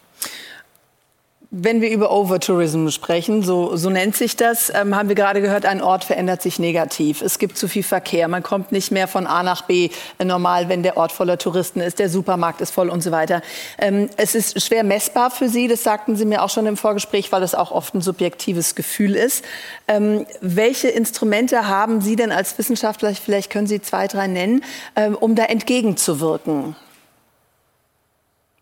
[1.58, 5.64] Wenn wir über Overtourism sprechen, so, so nennt sich das, ähm, haben wir gerade gehört,
[5.64, 7.22] ein Ort verändert sich negativ.
[7.22, 9.88] Es gibt zu viel Verkehr, man kommt nicht mehr von A nach B
[10.18, 13.40] äh, normal, wenn der Ort voller Touristen ist, der Supermarkt ist voll und so weiter.
[13.78, 17.32] Ähm, es ist schwer messbar für Sie, das sagten Sie mir auch schon im Vorgespräch,
[17.32, 19.42] weil es auch oft ein subjektives Gefühl ist.
[19.88, 24.62] Ähm, welche Instrumente haben Sie denn als Wissenschaftler, vielleicht können Sie zwei, drei nennen,
[24.94, 26.76] ähm, um da entgegenzuwirken?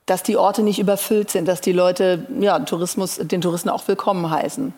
[0.07, 4.31] Dass die Orte nicht überfüllt sind, dass die Leute ja, Tourismus, den Touristen auch willkommen
[4.31, 4.75] heißen.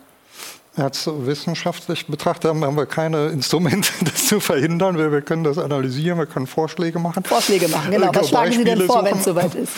[0.77, 4.97] Jetzt wissenschaftlich betrachtet haben wir keine Instrumente, das zu verhindern.
[4.99, 7.23] Wir, wir können das analysieren, wir können Vorschläge machen.
[7.23, 8.11] Vorschläge machen, genau.
[8.13, 9.73] Was schlagen Sie denn vor, wenn es soweit ist?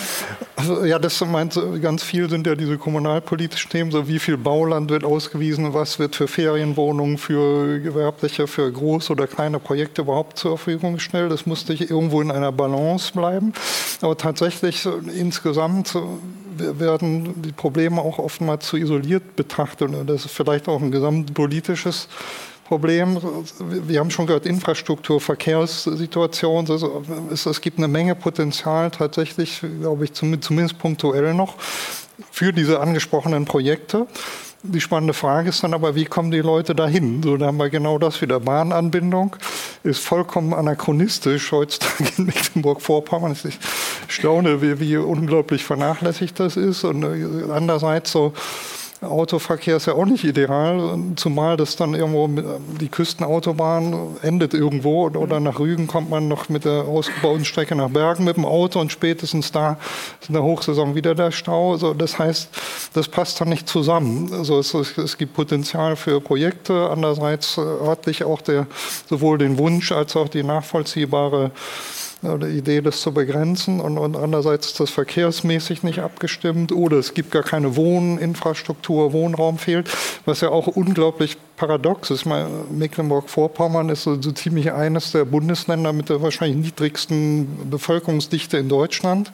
[0.56, 4.90] Also, ja, das meint ganz viel sind ja diese kommunalpolitischen Themen, so wie viel Bauland
[4.90, 10.58] wird ausgewiesen, was wird für Ferienwohnungen, für gewerbliche, für große oder kleine Projekte überhaupt zur
[10.58, 11.32] Verfügung gestellt.
[11.32, 13.54] Das musste ich irgendwo in einer Balance bleiben.
[14.02, 14.86] Aber tatsächlich
[15.16, 15.94] insgesamt
[16.56, 19.90] werden die Probleme auch oftmals zu isoliert betrachtet.
[20.06, 22.08] Das ist vielleicht auch ein gesamtpolitisches
[22.64, 23.18] Problem.
[23.58, 26.66] Wir haben schon gehört, Infrastruktur, Verkehrssituation.
[27.32, 31.56] Es gibt eine Menge Potenzial tatsächlich, glaube ich, zumindest punktuell noch
[32.30, 34.06] für diese angesprochenen Projekte.
[34.62, 37.22] Die spannende Frage ist dann aber, wie kommen die Leute dahin?
[37.22, 38.40] So, da haben wir genau das wieder.
[38.40, 39.36] Bahnanbindung
[39.84, 43.34] ist vollkommen anachronistisch heutzutage in Mecklenburg-Vorpommern.
[43.42, 43.58] Ich
[44.08, 46.84] staune, wie, wie unglaublich vernachlässigt das ist.
[46.84, 48.34] Und äh, andererseits so
[49.02, 52.28] Autoverkehr ist ja auch nicht ideal, zumal das dann irgendwo
[52.78, 57.88] die Küstenautobahn endet irgendwo oder nach Rügen kommt man noch mit der ausgebauten Strecke nach
[57.88, 59.78] Bergen mit dem Auto und spätestens da
[60.20, 61.72] ist in der Hochsaison wieder der Stau.
[61.72, 62.50] Also das heißt,
[62.92, 64.30] das passt dann nicht zusammen.
[64.34, 68.66] Also es, es gibt Potenzial für Projekte, andererseits örtlich auch der,
[69.08, 71.52] sowohl den Wunsch als auch die nachvollziehbare
[72.22, 77.14] die Idee, das zu begrenzen und, und andererseits ist das verkehrsmäßig nicht abgestimmt oder es
[77.14, 79.90] gibt gar keine Wohninfrastruktur, Wohnraum fehlt,
[80.26, 82.26] was ja auch unglaublich paradox ist.
[82.26, 89.30] Mecklenburg-Vorpommern ist so, so, ziemlich eines der Bundesländer mit der wahrscheinlich niedrigsten Bevölkerungsdichte in Deutschland.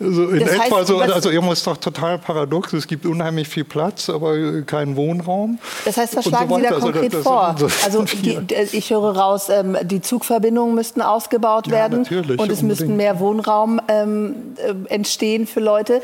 [0.00, 2.72] Also in das etwa so, also irgendwo ist doch total paradox.
[2.72, 5.58] Es gibt unheimlich viel Platz, aber keinen Wohnraum.
[5.84, 7.56] Das heißt, was schlagen so Sie da also konkret also vor?
[7.84, 8.38] Also die,
[8.72, 12.06] ich höre raus, ähm, die Zugverbindungen müssten ausgebaut ja, werden
[12.38, 16.00] und es müssten mehr Wohnraum ähm, äh, entstehen für Leute.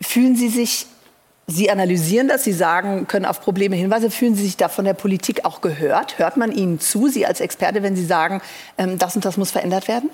[0.00, 0.86] Fühlen Sie sich
[1.50, 4.12] Sie analysieren das, Sie sagen, können auf Probleme hinweisen.
[4.12, 6.18] Fühlen Sie sich da von der Politik auch gehört?
[6.18, 8.40] Hört man Ihnen zu, Sie als Experte, wenn Sie sagen,
[8.78, 10.10] ähm, das und das muss verändert werden?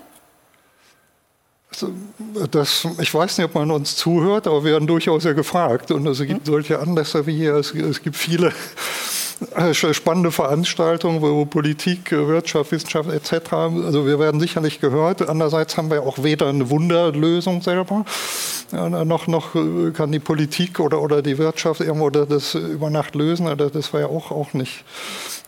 [2.51, 5.91] Das, ich weiß nicht, ob man uns zuhört, aber wir werden durchaus ja gefragt.
[5.91, 6.47] Und es gibt hm?
[6.47, 7.55] solche Anlässe wie hier.
[7.55, 8.53] Es, es gibt viele
[9.93, 13.53] spannende Veranstaltungen, wo Politik, äh, Wirtschaft, Wissenschaft etc.
[13.53, 15.29] Also wir werden sicherlich gehört.
[15.29, 18.05] Andererseits haben wir auch weder eine Wunderlösung selber,
[18.73, 23.47] noch, noch äh, kann die Politik oder, oder die Wirtschaft irgendwo das über Nacht lösen.
[23.73, 24.85] Das war ja auch, auch nicht,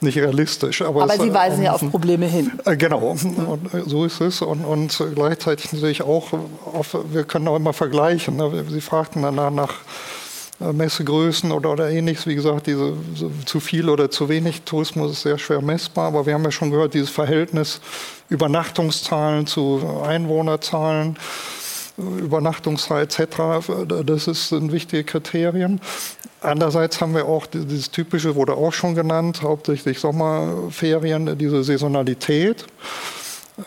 [0.01, 0.83] nicht realistisch.
[0.83, 2.53] Aber, Aber Sie weisen ja auf Probleme hin.
[2.65, 4.43] Genau, und so ist es.
[4.43, 6.33] Und, und gleichzeitig natürlich auch,
[6.73, 8.37] auf, wir können auch immer vergleichen.
[8.37, 8.65] Ne?
[8.69, 10.18] Sie fragten danach nach äh,
[10.61, 12.27] Messegrößen oder, oder ähnliches.
[12.27, 16.09] Wie gesagt, diese, so, zu viel oder zu wenig Tourismus ist sehr schwer messbar.
[16.09, 17.81] Aber wir haben ja schon gehört, dieses Verhältnis
[18.29, 21.17] Übernachtungszahlen zu Einwohnerzahlen,
[21.97, 23.37] Übernachtungszeit etc.,
[24.05, 25.81] das sind wichtige Kriterien.
[26.41, 32.67] Andererseits haben wir auch dieses typische, wurde auch schon genannt, hauptsächlich Sommerferien, diese Saisonalität.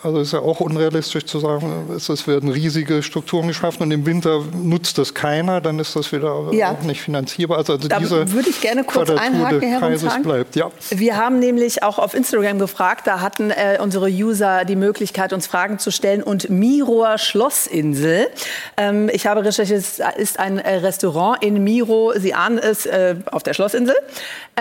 [0.02, 4.42] Also ist ja auch unrealistisch zu sagen, es werden riesige Strukturen geschaffen und im Winter
[4.54, 6.72] nutzt das keiner, dann ist das wieder ja.
[6.72, 7.58] auch nicht finanzierbar.
[7.58, 10.56] Also, also da würde ich gerne kurz einhaken, Herr bleibt.
[10.56, 10.70] Ja.
[10.90, 15.46] Wir haben nämlich auch auf Instagram gefragt, da hatten äh, unsere User die Möglichkeit, uns
[15.46, 18.28] Fragen zu stellen und Miroer Schlossinsel.
[18.76, 23.16] Ähm, ich habe recherchiert, es ist ein äh, Restaurant in Miro, Sie ahnen es, äh,
[23.30, 23.94] auf der Schlossinsel.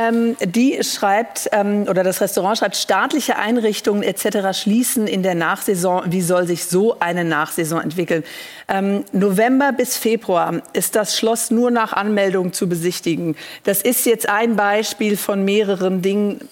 [0.02, 4.58] Ähm, die schreibt, ähm, oder das Restaurant schreibt, staatliche Einrichtungen etc.
[4.60, 6.04] schließen in der Nachsaison.
[6.08, 8.24] Wie soll sich so eine Nachsaison entwickeln?
[8.68, 13.36] Ähm, November bis Februar ist das Schloss nur nach Anmeldung zu besichtigen.
[13.64, 16.48] Das ist jetzt ein Beispiel von mehreren Dingen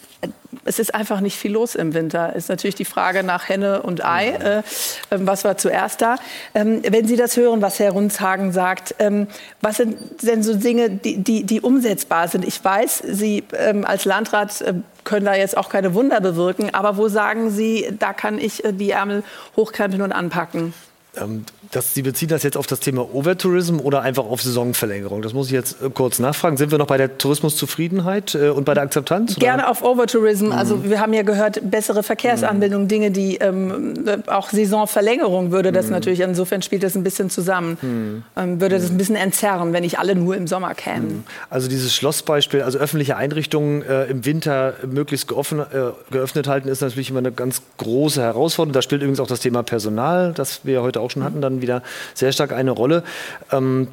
[0.65, 2.35] es ist einfach nicht viel los im Winter.
[2.35, 4.29] Ist natürlich die Frage nach Henne und Ei.
[4.29, 4.63] Äh,
[5.11, 6.17] ähm, was war zuerst da?
[6.53, 9.27] Ähm, wenn Sie das hören, was Herr Runzhagen sagt, ähm,
[9.61, 12.45] was sind denn so Dinge, die, die, die umsetzbar sind?
[12.45, 16.73] Ich weiß, Sie ähm, als Landrat äh, können da jetzt auch keine Wunder bewirken.
[16.73, 19.23] Aber wo sagen Sie, da kann ich äh, die Ärmel
[19.55, 20.73] hochkrempeln und anpacken?
[21.17, 25.21] Ähm, das, Sie beziehen das jetzt auf das Thema Overtourism oder einfach auf Saisonverlängerung?
[25.21, 26.57] Das muss ich jetzt äh, kurz nachfragen.
[26.57, 29.31] Sind wir noch bei der Tourismuszufriedenheit äh, und bei der Akzeptanz?
[29.31, 29.39] Oder?
[29.39, 30.47] Gerne auf Overtourism.
[30.47, 30.51] Mhm.
[30.51, 32.87] Also wir haben ja gehört, bessere Verkehrsanbindung, mhm.
[32.87, 33.93] Dinge, die ähm,
[34.27, 35.93] auch Saisonverlängerung würde das mhm.
[35.93, 37.77] natürlich, insofern spielt das ein bisschen zusammen.
[37.81, 38.23] Mhm.
[38.35, 41.07] Ähm, würde das ein bisschen entzerren, wenn nicht alle nur im Sommer kämen.
[41.07, 41.23] Mhm.
[41.49, 45.63] Also dieses Schlossbeispiel, also öffentliche Einrichtungen äh, im Winter möglichst geoffen, äh,
[46.11, 48.73] geöffnet halten, ist natürlich immer eine ganz große Herausforderung.
[48.73, 51.83] Da spielt übrigens auch das Thema Personal, das wir heute auch schon hatten, dann wieder
[52.13, 53.03] sehr stark eine Rolle.
[53.51, 53.87] Ähm,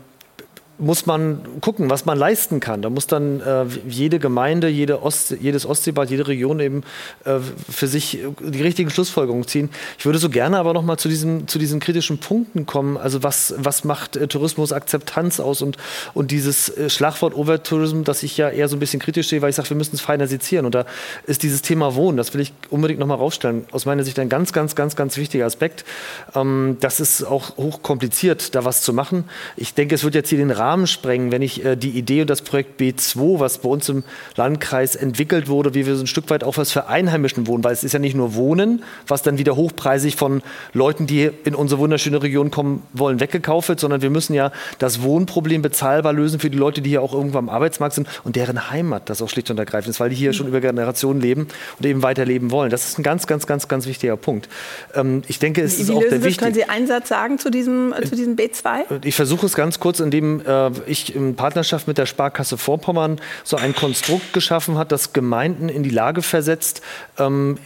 [0.78, 2.82] muss man gucken, was man leisten kann.
[2.82, 6.82] Da muss dann äh, jede Gemeinde, jede Ost, jedes Ostseebad, jede Region eben
[7.24, 7.38] äh,
[7.70, 9.70] für sich die richtigen Schlussfolgerungen ziehen.
[9.98, 12.96] Ich würde so gerne aber noch mal zu, diesem, zu diesen kritischen Punkten kommen.
[12.98, 15.78] Also was, was macht äh, Tourismus Akzeptanz aus und,
[16.12, 19.50] und dieses äh, Schlagwort Overtourism, das ich ja eher so ein bisschen kritisch sehe, weil
[19.50, 20.66] ich sage, wir müssen es feiner sezieren.
[20.66, 20.84] Und da
[21.26, 24.28] ist dieses Thema Wohnen, das will ich unbedingt noch mal rausstellen, aus meiner Sicht ein
[24.28, 25.86] ganz, ganz, ganz, ganz wichtiger Aspekt.
[26.34, 29.24] Ähm, das ist auch hoch kompliziert, da was zu machen.
[29.56, 32.22] Ich denke, es wird jetzt hier den Rahmen Rahmen sprengen, wenn ich äh, die Idee
[32.22, 34.02] und das Projekt B2, was bei uns im
[34.34, 37.72] Landkreis entwickelt wurde, wie wir so ein Stück weit auch was für Einheimischen wohnen, weil
[37.72, 40.42] es ist ja nicht nur Wohnen, was dann wieder hochpreisig von
[40.72, 45.02] Leuten, die in unsere wunderschöne Region kommen wollen, weggekauft wird, sondern wir müssen ja das
[45.02, 48.70] Wohnproblem bezahlbar lösen für die Leute, die hier auch irgendwo am Arbeitsmarkt sind und deren
[48.70, 51.46] Heimat das auch schlicht und ergreifend ist, weil die hier schon über Generationen leben
[51.78, 52.70] und eben weiterleben wollen.
[52.70, 54.48] Das ist ein ganz, ganz, ganz, ganz wichtiger Punkt.
[54.94, 56.38] Ähm, ich denke, es wie, ist wie auch der Sie, wichtig.
[56.38, 59.04] Können Sie einen Satz sagen zu diesem, zu diesem B2?
[59.04, 60.55] Ich versuche es ganz kurz, indem äh,
[60.86, 65.82] ich in Partnerschaft mit der Sparkasse Vorpommern so ein Konstrukt geschaffen hat, das Gemeinden in
[65.82, 66.82] die Lage versetzt,
[67.18, 67.58] ähm,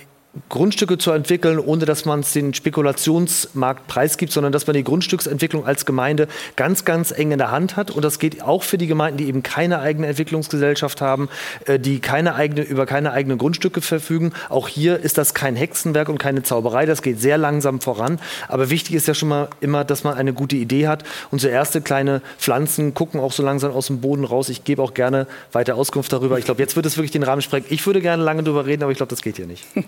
[0.49, 5.67] Grundstücke zu entwickeln, ohne dass man es den Spekulationsmarkt preisgibt, sondern dass man die Grundstücksentwicklung
[5.67, 7.91] als Gemeinde ganz, ganz eng in der Hand hat.
[7.91, 11.29] Und das geht auch für die Gemeinden, die eben keine eigene Entwicklungsgesellschaft haben,
[11.67, 14.33] äh, die keine eigene, über keine eigenen Grundstücke verfügen.
[14.49, 16.87] Auch hier ist das kein Hexenwerk und keine Zauberei.
[16.87, 18.21] Das geht sehr langsam voran.
[18.47, 21.03] Aber wichtig ist ja schon mal immer, dass man eine gute Idee hat.
[21.33, 24.49] Und so erste kleine Pflanzen gucken auch so langsam aus dem Boden raus.
[24.49, 26.39] Ich gebe auch gerne weiter Auskunft darüber.
[26.39, 27.67] Ich glaube, jetzt wird es wirklich den Rahmen sprengen.
[27.69, 29.65] Ich würde gerne lange darüber reden, aber ich glaube, das geht hier nicht.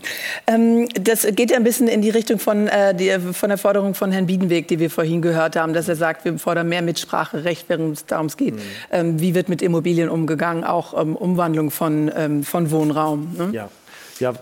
[0.46, 3.94] Ähm, das geht ja ein bisschen in die Richtung von, äh, die, von der Forderung
[3.94, 7.68] von Herrn Biedenweg, die wir vorhin gehört haben, dass er sagt, wir fordern mehr Mitspracherecht,
[7.68, 8.54] während es darum geht,
[8.90, 13.34] ähm, wie wird mit Immobilien umgegangen, auch ähm, Umwandlung von, ähm, von Wohnraum.
[13.36, 13.50] Ne?
[13.52, 13.68] Ja.
[14.18, 14.34] ja.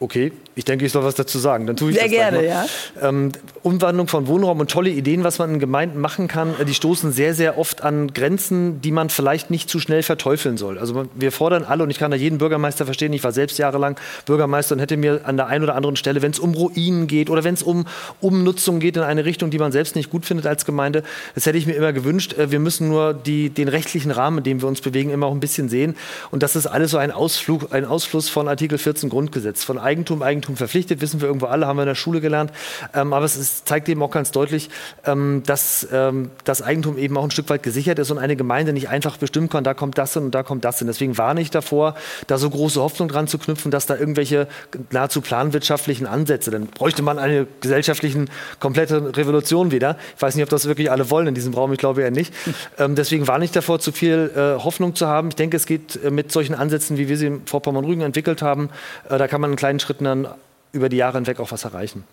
[0.00, 1.68] Okay, ich denke, ich soll was dazu sagen.
[1.68, 2.66] Dann tue ich Sehr gerne, ja.
[3.00, 3.30] Ähm,
[3.62, 7.12] Umwandlung von Wohnraum und tolle Ideen, was man in Gemeinden machen kann, äh, die stoßen
[7.12, 10.78] sehr, sehr oft an Grenzen, die man vielleicht nicht zu schnell verteufeln soll.
[10.78, 14.00] Also wir fordern alle, und ich kann da jeden Bürgermeister verstehen, ich war selbst jahrelang
[14.26, 17.30] Bürgermeister und hätte mir an der einen oder anderen Stelle, wenn es um Ruinen geht
[17.30, 17.86] oder wenn es um
[18.20, 21.04] Umnutzung geht in eine Richtung, die man selbst nicht gut findet als Gemeinde,
[21.36, 22.36] das hätte ich mir immer gewünscht.
[22.36, 25.32] Äh, Wir müssen nur die, den rechtlichen Rahmen, in dem wir uns bewegen, immer auch
[25.34, 25.94] ein bisschen sehen.
[26.32, 30.20] Und das ist alles so ein, Ausflug, ein Ausfluss von Artikel 14 Grundgesetz, von Eigentum,
[30.20, 32.52] Eigentum verpflichtet, wissen wir irgendwo alle, haben wir in der Schule gelernt.
[32.94, 34.70] Ähm, aber es ist, zeigt eben auch ganz deutlich,
[35.04, 38.72] ähm, dass ähm, das Eigentum eben auch ein Stück weit gesichert ist und eine Gemeinde
[38.72, 40.86] nicht einfach bestimmen kann, da kommt das hin und da kommt das hin.
[40.86, 41.94] Deswegen warne ich davor,
[42.26, 44.48] da so große Hoffnung dran zu knüpfen, dass da irgendwelche
[44.90, 48.30] nahezu planwirtschaftlichen Ansätze, dann bräuchte man eine gesellschaftlichen
[48.60, 49.96] komplette Revolution wieder.
[50.16, 52.32] Ich weiß nicht, ob das wirklich alle wollen in diesem Raum, ich glaube eher nicht.
[52.78, 55.28] Ähm, deswegen warne ich davor, zu viel äh, Hoffnung zu haben.
[55.28, 58.70] Ich denke, es geht äh, mit solchen Ansätzen, wie wir sie in Vorpommern-Rügen entwickelt haben,
[59.08, 60.28] äh, da kann man in kleinen Schritten dann
[60.72, 62.04] über die Jahre hinweg auch was erreichen.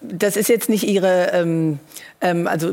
[0.00, 1.78] Das ist jetzt nicht Ihre, ähm,
[2.20, 2.72] ähm, also äh,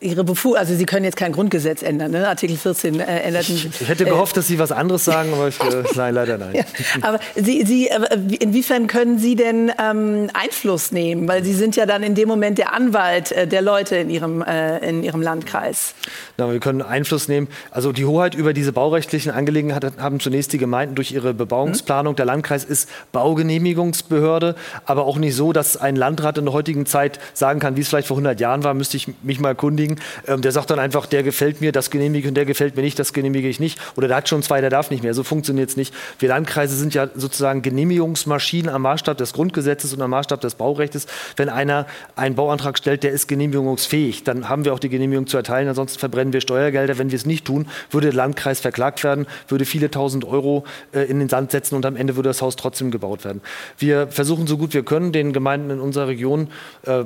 [0.00, 2.26] Ihre Befug, also Sie können jetzt kein Grundgesetz ändern, ne?
[2.28, 3.72] Artikel 14 äh, änderten.
[3.80, 6.54] Ich hätte gehofft, dass Sie was anderes sagen, aber ich, äh, nein, leider nein.
[6.54, 6.64] Ja,
[7.02, 11.28] aber Sie, Sie, äh, wie- inwiefern können Sie denn ähm, Einfluss nehmen?
[11.28, 14.42] Weil Sie sind ja dann in dem Moment der Anwalt äh, der Leute in Ihrem,
[14.42, 15.94] äh, in Ihrem Landkreis.
[16.38, 17.48] Na, wir können Einfluss nehmen.
[17.70, 22.16] Also die Hoheit über diese baurechtlichen Angelegenheiten haben zunächst die Gemeinden durch ihre Bebauungsplanung.
[22.16, 24.54] Der Landkreis ist Baugenehmigungsbehörde,
[24.84, 27.88] aber auch nicht so, dass ein Landrat in der heutigen Zeit sagen kann, wie es
[27.88, 29.98] vielleicht vor 100 Jahren war, müsste ich mich mal erkundigen.
[30.26, 32.82] Ähm, der sagt dann einfach, der gefällt mir, das genehmige ich und der gefällt mir
[32.82, 33.78] nicht, das genehmige ich nicht.
[33.96, 35.14] Oder der hat schon zwei, der darf nicht mehr.
[35.14, 35.94] So funktioniert es nicht.
[36.18, 41.06] Wir Landkreise sind ja sozusagen Genehmigungsmaschinen am Maßstab des Grundgesetzes und am Maßstab des Baurechts.
[41.36, 45.36] Wenn einer einen Bauantrag stellt, der ist genehmigungsfähig, dann haben wir auch die Genehmigung zu
[45.36, 45.68] erteilen.
[45.68, 46.98] Ansonsten verbrennen wir Steuergelder.
[46.98, 51.00] Wenn wir es nicht tun, würde der Landkreis verklagt werden, würde viele tausend Euro äh,
[51.00, 53.40] in den Sand setzen und am Ende würde das Haus trotzdem gebaut werden.
[53.78, 56.35] Wir versuchen so gut wir können, den Gemeinden in unserer Region
[56.82, 57.04] äh,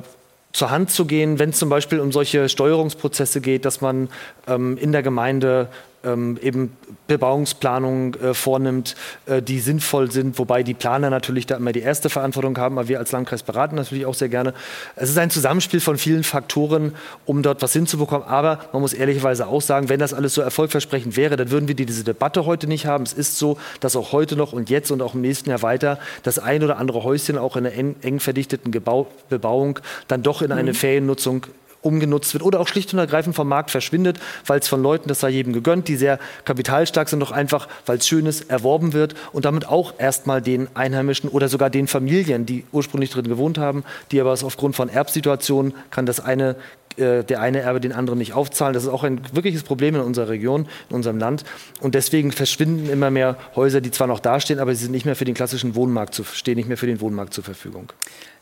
[0.52, 4.08] zur Hand zu gehen, wenn es zum Beispiel um solche Steuerungsprozesse geht, dass man
[4.46, 5.68] ähm, in der Gemeinde
[6.04, 6.76] ähm, eben
[7.06, 8.96] Bebauungsplanungen äh, vornimmt,
[9.26, 12.88] äh, die sinnvoll sind, wobei die Planer natürlich da immer die erste Verantwortung haben, aber
[12.88, 14.54] wir als Landkreis beraten natürlich auch sehr gerne.
[14.96, 16.94] Es ist ein Zusammenspiel von vielen Faktoren,
[17.26, 21.16] um dort was hinzubekommen, aber man muss ehrlicherweise auch sagen, wenn das alles so erfolgversprechend
[21.16, 23.04] wäre, dann würden wir diese Debatte heute nicht haben.
[23.04, 25.98] Es ist so, dass auch heute noch und jetzt und auch im nächsten Jahr weiter
[26.22, 29.78] das ein oder andere Häuschen auch in einer eng, eng verdichteten Gebau Bebauung
[30.08, 30.76] dann doch in eine Mhm.
[30.76, 31.46] Feriennutzung
[31.82, 35.20] umgenutzt wird oder auch schlicht und ergreifend vom Markt verschwindet, weil es von Leuten, das
[35.20, 39.14] sei jedem gegönnt, die sehr kapitalstark sind, doch einfach, weil es schön ist, erworben wird
[39.32, 43.84] und damit auch erstmal den Einheimischen oder sogar den Familien, die ursprünglich drin gewohnt haben,
[44.10, 46.56] die aber aufgrund von Erbsituationen kann das eine
[46.96, 48.74] äh, der eine Erbe den anderen nicht aufzahlen.
[48.74, 51.44] Das ist auch ein wirkliches Problem in unserer Region, in unserem Land.
[51.80, 55.16] Und deswegen verschwinden immer mehr Häuser, die zwar noch dastehen, aber sie sind nicht mehr
[55.16, 57.92] für den klassischen Wohnmarkt zu, stehen nicht mehr für den Wohnmarkt zur Verfügung.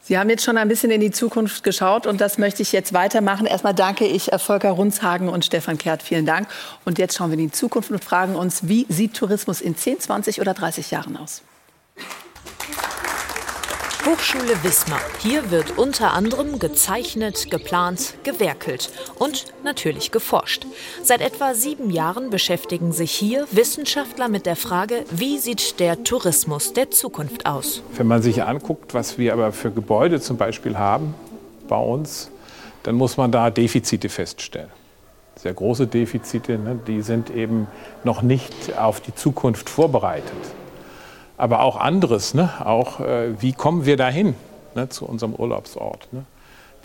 [0.00, 2.94] Sie haben jetzt schon ein bisschen in die Zukunft geschaut und das möchte ich jetzt
[2.94, 3.44] weitermachen.
[3.44, 6.02] Erstmal danke ich äh, Volker Runzhagen und Stefan Kehrt.
[6.02, 6.48] Vielen Dank.
[6.86, 10.00] Und jetzt schauen wir in die Zukunft und fragen uns, wie sieht Tourismus in 10,
[10.00, 11.42] 20 oder 30 Jahren aus?
[14.08, 15.00] Hochschule Wismar.
[15.18, 20.64] Hier wird unter anderem gezeichnet, geplant, gewerkelt und natürlich geforscht.
[21.02, 26.72] Seit etwa sieben Jahren beschäftigen sich hier Wissenschaftler mit der Frage, wie sieht der Tourismus
[26.72, 27.82] der Zukunft aus.
[27.96, 31.14] Wenn man sich anguckt, was wir aber für Gebäude zum Beispiel haben
[31.68, 32.30] bei uns,
[32.84, 34.70] dann muss man da Defizite feststellen.
[35.36, 36.80] Sehr große Defizite, ne?
[36.86, 37.66] die sind eben
[38.04, 40.32] noch nicht auf die Zukunft vorbereitet
[41.38, 42.34] aber auch anderes.
[42.34, 42.50] Ne?
[42.64, 44.34] Auch äh, wie kommen wir dahin
[44.74, 46.12] ne, zu unserem Urlaubsort?
[46.12, 46.24] Ne?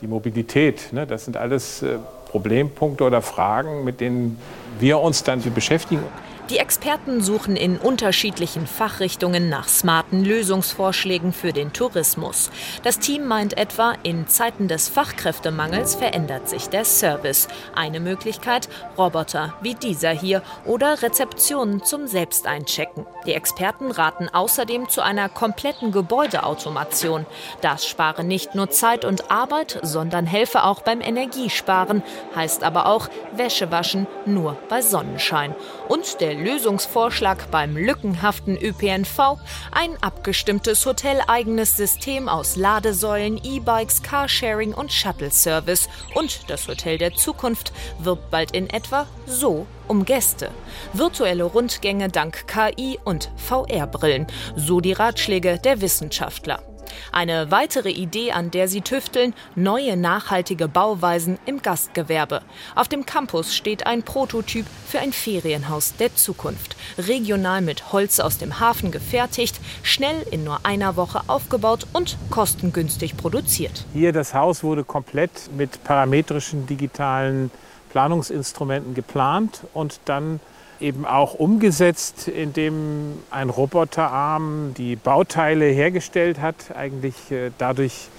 [0.02, 1.06] Die Mobilität, ne?
[1.06, 1.98] das sind alles äh,
[2.30, 4.40] Problempunkte oder Fragen, mit denen
[4.80, 6.04] wir uns dann beschäftigen.
[6.50, 12.52] Die Experten suchen in unterschiedlichen Fachrichtungen nach smarten Lösungsvorschlägen für den Tourismus.
[12.84, 17.48] Das Team meint etwa, in Zeiten des Fachkräftemangels verändert sich der Service.
[17.74, 18.68] Eine Möglichkeit,
[18.98, 23.06] Roboter wie dieser hier oder Rezeptionen zum Selbsteinchecken.
[23.26, 27.26] Die Experten raten außerdem zu einer kompletten Gebäudeautomation.
[27.62, 32.04] Das spare nicht nur Zeit und Arbeit, sondern helfe auch beim Energiesparen,
[32.36, 35.56] heißt aber auch Wäsche waschen nur bei Sonnenschein.
[35.88, 39.38] Und der Lösungsvorschlag beim lückenhaften ÖPNV
[39.72, 45.90] ein abgestimmtes hoteleigenes System aus Ladesäulen, E-Bikes, Carsharing und Shuttle-Service.
[46.14, 50.50] Und das Hotel der Zukunft wirbt bald in etwa so um Gäste.
[50.94, 54.28] Virtuelle Rundgänge dank KI und VR-Brillen.
[54.56, 56.73] So die Ratschläge der Wissenschaftler.
[57.12, 62.42] Eine weitere Idee, an der sie tüfteln, neue nachhaltige Bauweisen im Gastgewerbe.
[62.76, 66.76] Auf dem Campus steht ein Prototyp für ein Ferienhaus der Zukunft.
[66.98, 73.18] Regional mit Holz aus dem Hafen gefertigt, schnell in nur einer Woche aufgebaut und kostengünstig
[73.18, 73.86] produziert.
[73.94, 77.52] Hier das Haus wurde komplett mit parametrischen digitalen
[77.90, 80.40] Planungsinstrumenten geplant und dann
[80.80, 88.10] eben auch umgesetzt, indem ein Roboterarm die Bauteile hergestellt hat, eigentlich äh, dadurch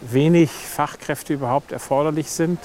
[0.00, 2.58] wenig Fachkräfte überhaupt erforderlich sind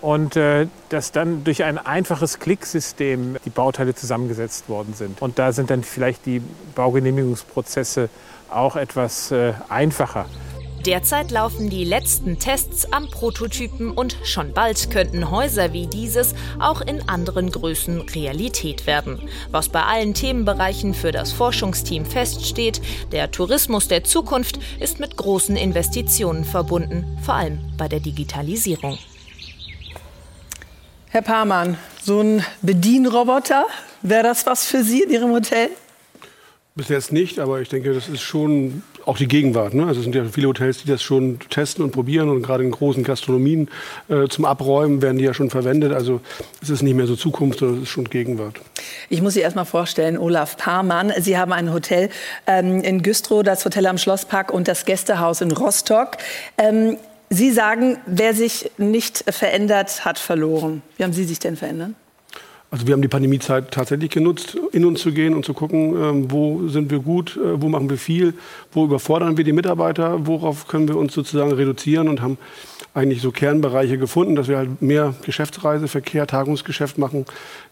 [0.00, 5.22] und äh, dass dann durch ein einfaches Klicksystem die Bauteile zusammengesetzt worden sind.
[5.22, 6.42] Und da sind dann vielleicht die
[6.74, 8.08] Baugenehmigungsprozesse
[8.50, 10.26] auch etwas äh, einfacher.
[10.86, 16.82] Derzeit laufen die letzten Tests am Prototypen und schon bald könnten Häuser wie dieses auch
[16.82, 19.18] in anderen Größen Realität werden.
[19.50, 22.82] Was bei allen Themenbereichen für das Forschungsteam feststeht,
[23.12, 28.98] der Tourismus der Zukunft ist mit großen Investitionen verbunden, vor allem bei der Digitalisierung.
[31.08, 33.64] Herr Pamann, so ein Bedienroboter,
[34.02, 35.70] wäre das was für Sie in Ihrem Hotel?
[36.76, 39.74] Bis jetzt nicht, aber ich denke, das ist schon auch die Gegenwart.
[39.74, 39.86] Ne?
[39.86, 42.72] Also es sind ja viele Hotels, die das schon testen und probieren und gerade in
[42.72, 43.70] großen Gastronomien
[44.08, 45.92] äh, zum Abräumen werden die ja schon verwendet.
[45.92, 46.20] Also
[46.60, 48.60] es ist nicht mehr so Zukunft, sondern es ist schon Gegenwart.
[49.08, 51.12] Ich muss Sie erst mal vorstellen, Olaf Parmann.
[51.20, 52.10] Sie haben ein Hotel
[52.48, 56.16] ähm, in Güstrow, das Hotel am Schlosspark und das Gästehaus in Rostock.
[56.58, 56.96] Ähm,
[57.30, 60.82] Sie sagen, wer sich nicht verändert, hat verloren.
[60.96, 61.92] Wie haben Sie sich denn verändert?
[62.74, 66.32] Also wir haben die Pandemiezeit tatsächlich genutzt, in uns zu gehen und zu gucken, ähm,
[66.32, 68.34] wo sind wir gut, äh, wo machen wir viel,
[68.72, 72.36] wo überfordern wir die Mitarbeiter, worauf können wir uns sozusagen reduzieren und haben
[72.92, 77.26] eigentlich so Kernbereiche gefunden, dass wir halt mehr Geschäftsreiseverkehr, Tagungsgeschäft machen,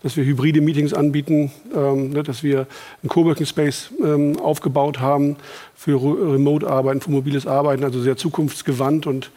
[0.05, 2.69] dass wir hybride Meetings anbieten, ähm, ne, dass wir
[3.03, 5.35] einen Coworking Space ähm, aufgebaut haben
[5.75, 9.33] für Remote-Arbeiten, für mobiles Arbeiten, also sehr zukunftsgewandt und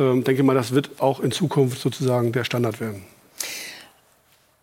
[0.00, 3.17] denke mal, das wird auch in Zukunft sozusagen der Standard werden.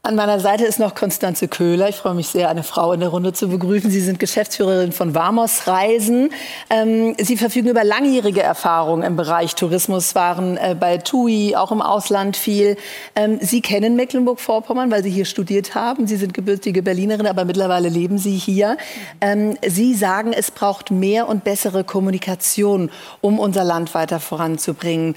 [0.05, 1.89] An meiner Seite ist noch Konstanze Köhler.
[1.89, 3.89] Ich freue mich sehr, eine Frau in der Runde zu begrüßen.
[3.89, 6.29] Sie sind Geschäftsführerin von Vamos Reisen.
[6.69, 11.81] Ähm, Sie verfügen über langjährige Erfahrung im Bereich Tourismus, waren äh, bei TUI, auch im
[11.81, 12.77] Ausland viel.
[13.15, 16.05] Ähm, Sie kennen Mecklenburg-Vorpommern, weil Sie hier studiert haben.
[16.05, 18.77] Sie sind gebürtige Berlinerin, aber mittlerweile leben Sie hier.
[19.21, 22.91] Ähm, Sie sagen, es braucht mehr und bessere Kommunikation,
[23.21, 25.15] um unser Land weiter voranzubringen.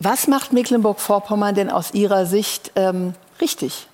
[0.00, 3.86] Was macht Mecklenburg-Vorpommern denn aus Ihrer Sicht ähm, richtig?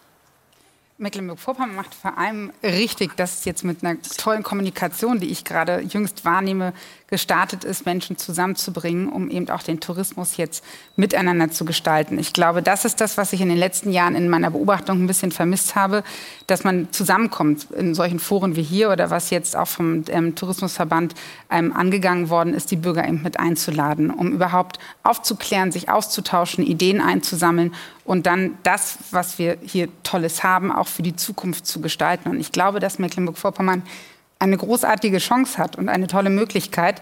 [1.03, 5.81] Mecklenburg-Vorpommern macht vor allem richtig, dass es jetzt mit einer tollen Kommunikation, die ich gerade
[5.81, 6.73] jüngst wahrnehme,
[7.13, 10.65] gestartet ist, Menschen zusammenzubringen, um eben auch den Tourismus jetzt
[10.97, 12.19] miteinander zu gestalten.
[12.19, 15.07] Ich glaube, das ist das, was ich in den letzten Jahren in meiner Beobachtung ein
[15.07, 16.05] bisschen vermisst habe,
[16.47, 21.15] dass man zusammenkommt in solchen Foren wie hier oder was jetzt auch vom ähm, Tourismusverband
[21.51, 27.03] ähm, angegangen worden ist, die Bürger eben mit einzuladen, um überhaupt aufzuklären, sich auszutauschen, Ideen
[27.03, 27.75] einzusammeln
[28.07, 32.31] und dann das, was wir hier Tolles haben, auch für die Zukunft zu gestalten.
[32.31, 33.83] Und ich glaube, dass Mecklenburg-Vorpommern
[34.43, 37.01] eine großartige Chance hat und eine tolle Möglichkeit,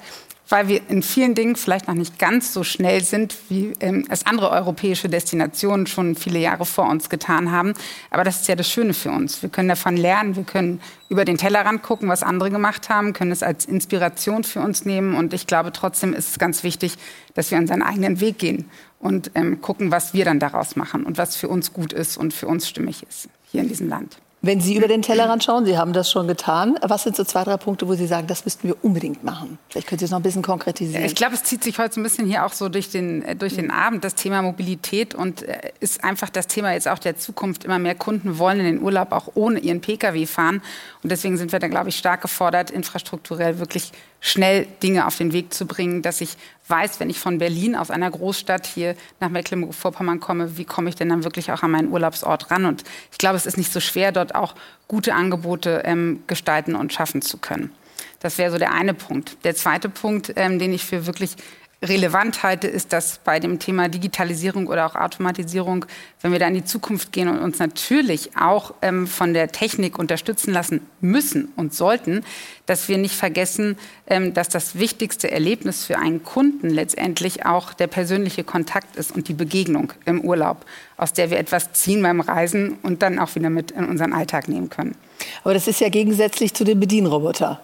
[0.50, 4.26] weil wir in vielen Dingen vielleicht noch nicht ganz so schnell sind, wie ähm, es
[4.26, 7.72] andere europäische Destinationen schon viele Jahre vor uns getan haben.
[8.10, 9.42] Aber das ist ja das Schöne für uns.
[9.42, 13.30] Wir können davon lernen, wir können über den Tellerrand gucken, was andere gemacht haben, können
[13.30, 15.14] es als Inspiration für uns nehmen.
[15.14, 16.98] Und ich glaube, trotzdem ist es ganz wichtig,
[17.34, 18.68] dass wir unseren eigenen Weg gehen
[18.98, 22.34] und ähm, gucken, was wir dann daraus machen und was für uns gut ist und
[22.34, 24.18] für uns stimmig ist hier in diesem Land.
[24.42, 26.78] Wenn Sie über den Tellerrand schauen, Sie haben das schon getan.
[26.80, 29.58] Was sind so zwei, drei Punkte, wo Sie sagen, das müssten wir unbedingt machen?
[29.68, 31.04] Vielleicht können Sie es noch ein bisschen konkretisieren.
[31.04, 33.36] Ich glaube, es zieht sich heute so ein bisschen hier auch so durch den, äh,
[33.36, 37.18] durch den Abend, das Thema Mobilität und äh, ist einfach das Thema jetzt auch der
[37.18, 37.64] Zukunft.
[37.64, 40.62] Immer mehr Kunden wollen in den Urlaub auch ohne ihren Pkw fahren.
[41.02, 45.32] Und deswegen sind wir da, glaube ich, stark gefordert, infrastrukturell wirklich schnell Dinge auf den
[45.32, 46.36] Weg zu bringen, dass ich
[46.68, 50.94] weiß, wenn ich von Berlin aus einer Großstadt hier nach Mecklenburg-Vorpommern komme, wie komme ich
[50.94, 52.64] denn dann wirklich auch an meinen Urlaubsort ran?
[52.64, 54.54] Und ich glaube, es ist nicht so schwer, dort auch
[54.86, 57.72] gute Angebote ähm, gestalten und schaffen zu können.
[58.20, 59.38] Das wäre so der eine Punkt.
[59.44, 61.36] Der zweite Punkt, ähm, den ich für wirklich
[61.82, 65.86] relevant halte, ist, dass bei dem Thema Digitalisierung oder auch Automatisierung,
[66.20, 69.98] wenn wir da in die Zukunft gehen und uns natürlich auch ähm, von der Technik
[69.98, 72.22] unterstützen lassen müssen und sollten,
[72.66, 77.86] dass wir nicht vergessen, ähm, dass das wichtigste Erlebnis für einen Kunden letztendlich auch der
[77.86, 80.66] persönliche Kontakt ist und die Begegnung im Urlaub,
[80.98, 84.48] aus der wir etwas ziehen beim Reisen und dann auch wieder mit in unseren Alltag
[84.48, 84.96] nehmen können.
[85.44, 87.62] Aber das ist ja gegensätzlich zu dem Bedienroboter.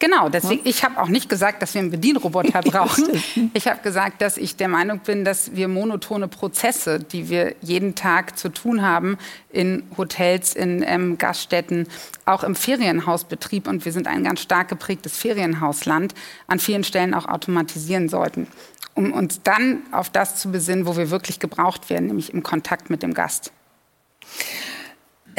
[0.00, 3.22] Genau, deswegen, ich habe auch nicht gesagt, dass wir einen Bedienroboter brauchen.
[3.52, 7.96] Ich habe gesagt, dass ich der Meinung bin, dass wir monotone Prozesse, die wir jeden
[7.96, 9.18] Tag zu tun haben,
[9.50, 11.88] in Hotels, in ähm, Gaststätten,
[12.26, 16.14] auch im Ferienhausbetrieb, und wir sind ein ganz stark geprägtes Ferienhausland,
[16.46, 18.46] an vielen Stellen auch automatisieren sollten,
[18.94, 22.88] um uns dann auf das zu besinnen, wo wir wirklich gebraucht werden, nämlich im Kontakt
[22.88, 23.52] mit dem Gast.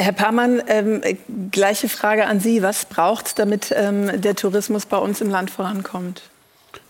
[0.00, 1.02] Herr Parmann, ähm,
[1.50, 2.62] gleiche Frage an Sie.
[2.62, 6.22] Was braucht es, damit ähm, der Tourismus bei uns im Land vorankommt?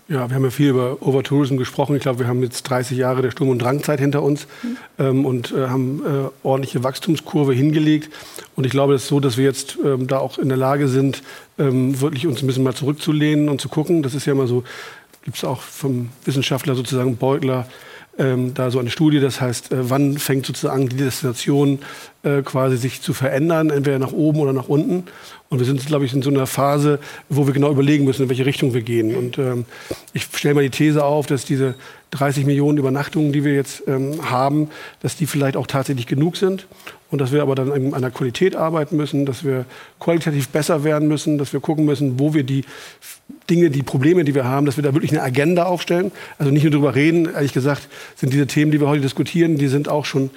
[0.07, 1.97] Ja, wir haben ja viel über Overtourism gesprochen.
[1.97, 4.77] Ich glaube, wir haben jetzt 30 Jahre der Sturm- und Drangzeit hinter uns mhm.
[4.97, 8.13] ähm, und äh, haben äh, ordentliche Wachstumskurve hingelegt.
[8.55, 10.87] Und ich glaube, es ist so, dass wir jetzt ähm, da auch in der Lage
[10.87, 11.21] sind,
[11.59, 14.03] ähm, wirklich uns ein bisschen mal zurückzulehnen und zu gucken.
[14.03, 14.63] Das ist ja immer so,
[15.23, 17.67] gibt es auch vom Wissenschaftler sozusagen Beutler,
[18.17, 21.79] ähm, da so eine Studie, das heißt, äh, wann fängt sozusagen die Destination
[22.23, 25.05] äh, quasi sich zu verändern, entweder nach oben oder nach unten.
[25.49, 26.99] Und wir sind, glaube ich, in so einer Phase,
[27.29, 29.15] wo wir genau überlegen müssen, in welche Richtung wir gehen.
[29.15, 29.65] Und ähm,
[30.13, 31.75] ich stelle mal die These auf, dass diese
[32.11, 34.69] 30 Millionen Übernachtungen, die wir jetzt ähm, haben,
[35.01, 36.67] dass die vielleicht auch tatsächlich genug sind
[37.11, 39.65] und dass wir aber dann an der Qualität arbeiten müssen, dass wir
[39.99, 42.63] qualitativ besser werden müssen, dass wir gucken müssen, wo wir die
[43.49, 46.11] Dinge, die Probleme, die wir haben, dass wir da wirklich eine Agenda aufstellen.
[46.39, 49.67] Also nicht nur darüber reden, ehrlich gesagt, sind diese Themen, die wir heute diskutieren, die
[49.67, 50.29] sind auch schon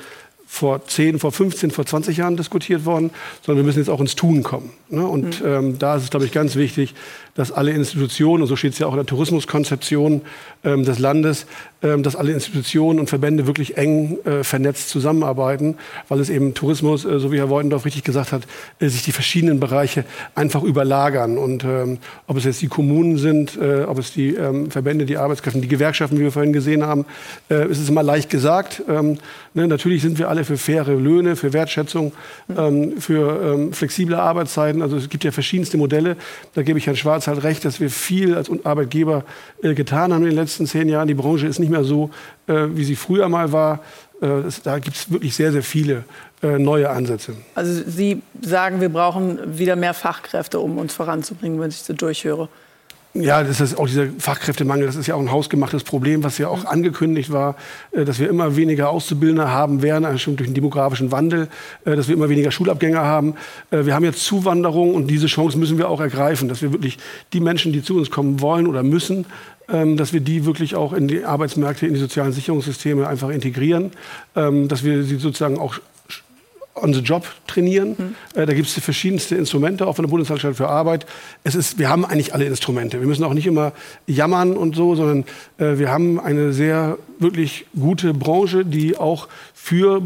[0.47, 3.11] vor 10, vor 15, vor 20 Jahren diskutiert worden,
[3.43, 4.71] sondern wir müssen jetzt auch ins Tun kommen.
[4.89, 5.05] Ne?
[5.05, 5.47] Und mhm.
[5.47, 6.95] ähm, da ist es, glaube ich, ganz wichtig,
[7.35, 10.23] dass alle Institutionen, und so steht es ja auch in der Tourismuskonzeption
[10.63, 11.47] ähm, des Landes,
[11.83, 15.77] ähm, dass alle Institutionen und Verbände wirklich eng äh, vernetzt zusammenarbeiten,
[16.09, 18.43] weil es eben Tourismus, äh, so wie Herr Woidendorf richtig gesagt hat,
[18.79, 20.05] äh, sich die verschiedenen Bereiche
[20.37, 21.37] einfach überlagern.
[21.37, 25.17] Und ähm, ob es jetzt die Kommunen sind, äh, ob es die ähm, Verbände, die
[25.17, 27.05] Arbeitskräfte, die Gewerkschaften, wie wir vorhin gesehen haben,
[27.51, 28.83] äh, ist es immer leicht gesagt.
[28.89, 29.19] Ähm,
[29.55, 32.13] ne, natürlich sind wir alle für faire Löhne, für Wertschätzung,
[32.57, 34.83] ähm, für flexible Arbeitszeiten.
[34.83, 36.17] Also es gibt ja verschiedenste Modelle.
[36.55, 39.25] Da gebe ich Herrn Schwarz halt recht, dass wir viel als Arbeitgeber
[39.63, 41.09] äh, getan haben in den letzten zehn Jahren.
[41.09, 42.11] Die Branche ist nicht mehr so,
[42.47, 43.81] äh, wie sie früher mal war.
[44.21, 46.05] Äh, das, da gibt es wirklich sehr, sehr viele
[46.43, 47.35] äh, neue Ansätze.
[47.55, 52.49] Also Sie sagen, wir brauchen wieder mehr Fachkräfte, um uns voranzubringen, wenn ich so durchhöre.
[53.17, 54.87] Ja, das ist auch dieser Fachkräftemangel.
[54.87, 57.55] Das ist ja auch ein hausgemachtes Problem, was ja auch angekündigt war,
[57.93, 61.47] äh, dass wir immer weniger Auszubildende haben werden, also schon durch den demografischen Wandel,
[61.85, 63.37] äh, dass wir immer weniger Schulabgänger haben.
[63.71, 66.99] Äh, wir haben jetzt Zuwanderung und diese Chance müssen wir auch ergreifen, dass wir wirklich
[67.33, 69.27] die Menschen, die zu uns kommen wollen oder müssen,
[69.69, 73.93] ähm, dass wir die wirklich auch in die Arbeitsmärkte, in die sozialen Sicherungssysteme einfach integrieren,
[74.35, 75.77] ähm, dass wir sie sozusagen auch
[76.75, 77.91] on the job trainieren.
[77.91, 78.15] Mhm.
[78.35, 81.07] Äh, da gibt es verschiedenste Instrumente, auch von der Bundesanstalt für Arbeit.
[81.45, 83.01] Es ist, wir haben eigentlich alle Instrumente.
[83.01, 83.73] Wir müssen auch nicht immer
[84.07, 85.25] jammern und so, sondern
[85.59, 90.03] äh, wir haben eine sehr wirklich gute Branche, die auch für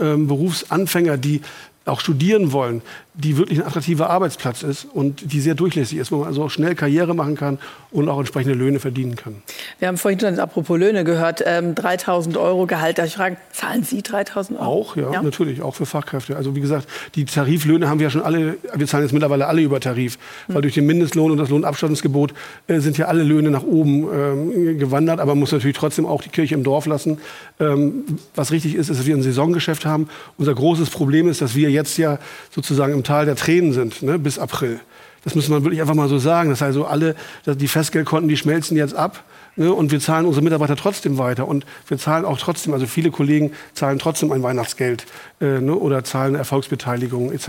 [0.00, 1.42] ähm, Berufsanfänger, die
[1.84, 2.80] auch studieren wollen,
[3.14, 6.50] die wirklich ein attraktiver Arbeitsplatz ist und die sehr durchlässig ist, wo man also auch
[6.50, 7.58] schnell Karriere machen kann
[7.90, 9.42] und auch entsprechende Löhne verdienen kann.
[9.78, 12.98] Wir haben vorhin schon apropos Löhne gehört, ähm, 3.000 Euro Gehalt.
[12.98, 14.62] Darf ich fragen, zahlen Sie 3.000 Euro?
[14.62, 16.36] Auch, ja, ja, natürlich, auch für Fachkräfte.
[16.36, 19.60] Also wie gesagt, die Tariflöhne haben wir ja schon alle, wir zahlen jetzt mittlerweile alle
[19.60, 20.54] über Tarif, mhm.
[20.54, 22.32] weil durch den Mindestlohn und das Lohnabstattungsgebot
[22.66, 26.22] äh, sind ja alle Löhne nach oben ähm, gewandert, aber man muss natürlich trotzdem auch
[26.22, 27.18] die Kirche im Dorf lassen.
[27.60, 28.04] Ähm,
[28.34, 30.08] was richtig ist, ist, dass wir ein Saisongeschäft haben.
[30.38, 32.18] Unser großes Problem ist, dass wir jetzt ja
[32.50, 34.80] sozusagen im Tal der Tränen sind, ne, bis April.
[35.24, 36.50] Das muss man wirklich einfach mal so sagen.
[36.50, 37.14] Das heißt also alle,
[37.46, 39.24] die Festgeldkonten, die schmelzen jetzt ab.
[39.54, 41.46] Ne, und wir zahlen unsere Mitarbeiter trotzdem weiter.
[41.46, 45.04] Und wir zahlen auch trotzdem, also viele Kollegen zahlen trotzdem ein Weihnachtsgeld
[45.40, 47.48] äh, ne, oder zahlen Erfolgsbeteiligung etc.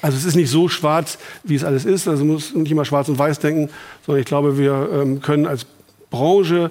[0.00, 2.06] Also es ist nicht so schwarz, wie es alles ist.
[2.06, 3.70] Also man muss nicht immer schwarz und weiß denken,
[4.06, 5.66] sondern ich glaube, wir ähm, können als
[6.10, 6.70] Branche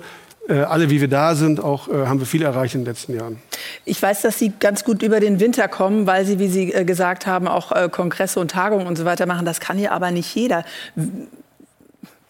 [0.59, 3.41] alle, wie wir da sind, auch äh, haben wir viel erreicht in den letzten Jahren.
[3.85, 6.83] Ich weiß, dass Sie ganz gut über den Winter kommen, weil Sie, wie Sie äh,
[6.83, 9.45] gesagt haben, auch äh, Kongresse und Tagungen und so weiter machen.
[9.45, 10.65] Das kann hier aber nicht jeder.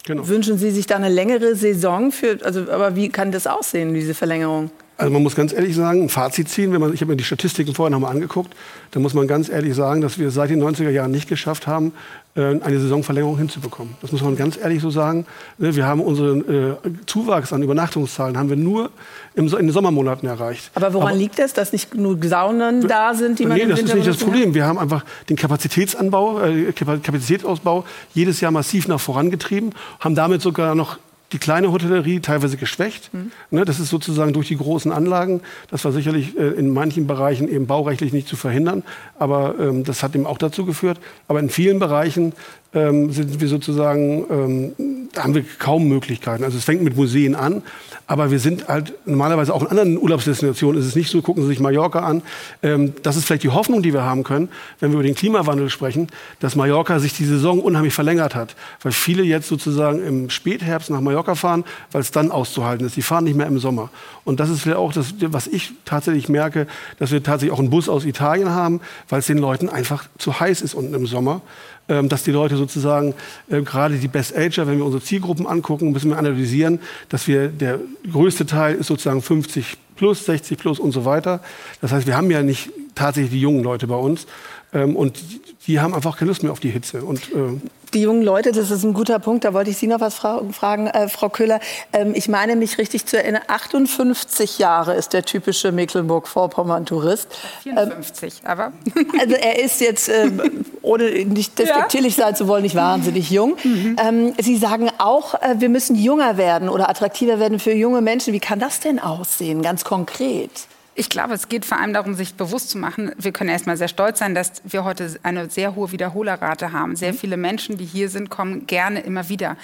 [0.04, 0.28] Genau.
[0.28, 2.38] Wünschen Sie sich da eine längere Saison für?
[2.44, 4.70] Also, aber wie kann das aussehen, diese Verlängerung?
[4.96, 7.24] Also man muss ganz ehrlich sagen, ein Fazit ziehen, wenn man, ich habe mir die
[7.24, 8.54] Statistiken vorher noch mal angeguckt,
[8.90, 11.92] da muss man ganz ehrlich sagen, dass wir seit den 90er Jahren nicht geschafft haben,
[12.34, 13.94] äh, eine Saisonverlängerung hinzubekommen.
[14.00, 15.26] Das muss man ganz ehrlich so sagen.
[15.58, 16.74] Ne, wir haben unseren äh,
[17.06, 18.90] Zuwachs an Übernachtungszahlen haben wir nur
[19.34, 20.70] in den Sommermonaten erreicht.
[20.74, 23.80] Aber woran Aber, liegt das, dass nicht nur Saunen da sind, die man Nee, das
[23.80, 24.54] ist nicht das Problem.
[24.54, 27.84] Wir haben einfach den Kapazitätsanbau, äh, Kapazitätsausbau
[28.14, 30.98] jedes Jahr massiv nach vorangetrieben, haben damit sogar noch
[31.32, 33.12] die kleine Hotellerie teilweise geschwächt.
[33.12, 33.32] Mhm.
[33.50, 35.40] Ne, das ist sozusagen durch die großen Anlagen.
[35.70, 38.82] Das war sicherlich äh, in manchen Bereichen eben baurechtlich nicht zu verhindern.
[39.18, 40.98] Aber ähm, das hat eben auch dazu geführt.
[41.28, 42.32] Aber in vielen Bereichen
[42.74, 44.72] ähm, sind wir sozusagen, ähm,
[45.12, 46.44] da haben wir kaum Möglichkeiten.
[46.44, 47.62] Also es fängt mit Museen an,
[48.06, 50.80] aber wir sind halt normalerweise auch in anderen Urlaubsdestinationen.
[50.80, 52.22] ist Es nicht so, gucken Sie sich Mallorca an.
[52.62, 54.48] Ähm, das ist vielleicht die Hoffnung, die wir haben können,
[54.80, 56.08] wenn wir über den Klimawandel sprechen,
[56.40, 58.56] dass Mallorca sich die Saison unheimlich verlängert hat.
[58.82, 62.96] Weil viele jetzt sozusagen im Spätherbst nach Mallorca fahren, weil es dann auszuhalten ist.
[62.96, 63.90] Die fahren nicht mehr im Sommer.
[64.24, 66.66] Und das ist vielleicht auch das, was ich tatsächlich merke,
[66.98, 70.40] dass wir tatsächlich auch einen Bus aus Italien haben, weil es den Leuten einfach zu
[70.40, 71.42] heiß ist unten im Sommer.
[71.88, 73.14] Ähm, dass die Leute sozusagen,
[73.50, 76.78] äh, gerade die Best Ager, wenn wir unsere Zielgruppen angucken, müssen wir analysieren,
[77.08, 77.80] dass wir, der
[78.10, 81.40] größte Teil ist sozusagen 50 plus, 60 plus und so weiter.
[81.80, 84.26] Das heißt, wir haben ja nicht tatsächlich die jungen Leute bei uns.
[84.72, 85.18] Ähm, und
[85.66, 87.02] die haben einfach keine Lust mehr auf die Hitze.
[87.02, 87.58] Und, äh
[87.94, 90.42] die jungen Leute, das ist ein guter Punkt, da wollte ich Sie noch was fra
[90.52, 91.60] fragen, äh, Frau Köhler.
[91.92, 97.28] Ähm, ich meine mich richtig zu erinnern, 58 Jahre ist der typische Mecklenburg-Vorpommern-Tourist.
[97.62, 98.72] 54, ähm, aber...
[99.18, 102.26] Also er ist jetzt, ähm, ohne nicht despektierlich ja.
[102.26, 103.56] sein zu wollen, nicht wahnsinnig jung.
[103.62, 103.96] Mhm.
[104.02, 108.32] Ähm, Sie sagen auch, äh, wir müssen jünger werden oder attraktiver werden für junge Menschen.
[108.32, 110.50] Wie kann das denn aussehen, ganz konkret?
[110.94, 113.12] Ich glaube, es geht vor allem darum, sich bewusst zu machen.
[113.16, 116.96] Wir können erstmal sehr stolz sein, dass wir heute eine sehr hohe Wiederholerrate haben.
[116.96, 117.18] Sehr mhm.
[117.18, 119.56] viele Menschen, die hier sind, kommen gerne immer wieder.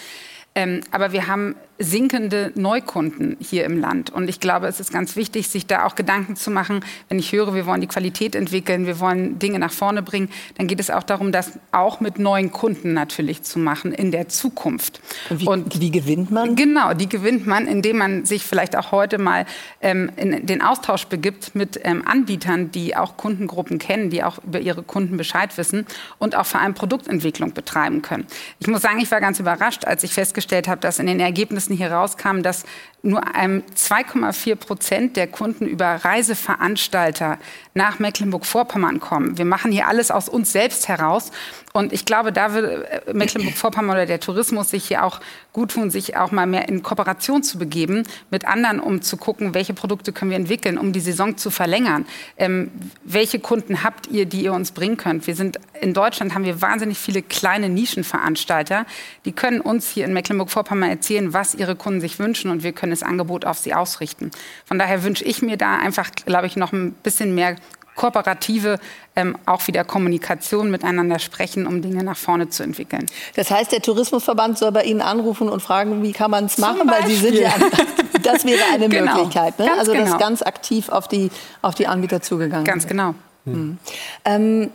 [0.54, 4.10] Ähm, aber wir haben sinkende Neukunden hier im Land.
[4.10, 6.84] Und ich glaube, es ist ganz wichtig, sich da auch Gedanken zu machen.
[7.08, 10.66] Wenn ich höre, wir wollen die Qualität entwickeln, wir wollen Dinge nach vorne bringen, dann
[10.66, 15.00] geht es auch darum, das auch mit neuen Kunden natürlich zu machen in der Zukunft.
[15.30, 16.56] Und wie, Und wie gewinnt man?
[16.56, 19.46] Genau, die gewinnt man, indem man sich vielleicht auch heute mal
[19.80, 24.60] ähm, in den Austausch begibt mit ähm, Anbietern, die auch Kundengruppen kennen, die auch über
[24.60, 25.86] ihre Kunden Bescheid wissen
[26.18, 28.26] und auch vor allem Produktentwicklung betreiben können.
[28.58, 31.67] Ich muss sagen, ich war ganz überrascht, als ich festgestellt habe, dass in den Ergebnissen
[31.68, 32.64] Ergebnissen hier rauskam, dass
[33.02, 37.38] nur 2,4 Prozent der Kunden über Reiseveranstalter
[37.74, 39.38] nach Mecklenburg-Vorpommern kommen.
[39.38, 41.30] Wir machen hier alles aus uns selbst heraus.
[41.78, 45.20] Und ich glaube, da würde äh, Mecklenburg-Vorpommern oder der Tourismus sich hier auch
[45.52, 48.02] gut tun, sich auch mal mehr in Kooperation zu begeben
[48.32, 52.04] mit anderen, um zu gucken, welche Produkte können wir entwickeln, um die Saison zu verlängern.
[52.36, 52.72] Ähm,
[53.04, 55.28] welche Kunden habt ihr, die ihr uns bringen könnt?
[55.28, 58.84] Wir sind in Deutschland haben wir wahnsinnig viele kleine Nischenveranstalter,
[59.24, 62.90] die können uns hier in Mecklenburg-Vorpommern erzählen, was ihre Kunden sich wünschen und wir können
[62.90, 64.32] das Angebot auf sie ausrichten.
[64.64, 67.54] Von daher wünsche ich mir da einfach, glaube ich, noch ein bisschen mehr
[67.98, 68.78] kooperative,
[69.16, 73.04] ähm, auch wieder Kommunikation miteinander sprechen, um Dinge nach vorne zu entwickeln.
[73.34, 76.88] Das heißt, der Tourismusverband soll bei Ihnen anrufen und fragen, wie kann man es machen,
[76.88, 77.52] weil Sie sind ja,
[78.22, 79.16] das wäre eine genau.
[79.16, 79.58] Möglichkeit.
[79.58, 79.68] Ne?
[79.76, 80.04] Also genau.
[80.04, 81.30] das ganz aktiv auf die,
[81.60, 82.64] auf die Anbieter zugegangen.
[82.64, 83.14] Ganz genau.
[83.44, 83.78] Hm.
[84.24, 84.70] Ähm,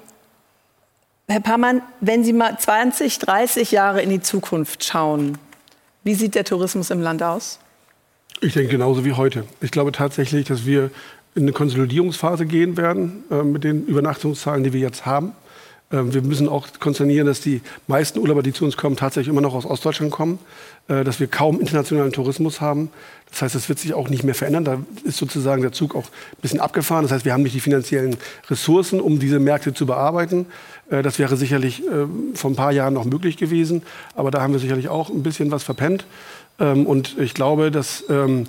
[1.28, 5.38] Herr Parmann, wenn Sie mal 20, 30 Jahre in die Zukunft schauen,
[6.04, 7.60] wie sieht der Tourismus im Land aus?
[8.42, 9.46] Ich denke genauso wie heute.
[9.62, 10.92] Ich glaube tatsächlich, dass wir
[11.36, 15.34] in eine Konsolidierungsphase gehen werden äh, mit den Übernachtungszahlen, die wir jetzt haben.
[15.94, 19.42] Ähm, wir müssen auch konsternieren, dass die meisten Urlauber, die zu uns kommen, tatsächlich immer
[19.42, 20.40] noch aus Ostdeutschland kommen,
[20.88, 22.90] äh, dass wir kaum internationalen Tourismus haben.
[23.30, 24.66] Das heißt, das wird sich auch nicht mehr verändern.
[24.66, 27.04] Da ist sozusagen der Zug auch ein bisschen abgefahren.
[27.04, 28.18] Das heißt, wir haben nicht die finanziellen
[28.50, 30.48] Ressourcen, um diese Märkte zu bearbeiten.
[30.90, 33.84] Äh, das wäre sicherlich äh, vor ein paar Jahren noch möglich gewesen.
[34.16, 36.06] Aber da haben wir sicherlich auch ein bisschen was verpennt.
[36.60, 38.46] Ähm, und ich glaube, dass ähm,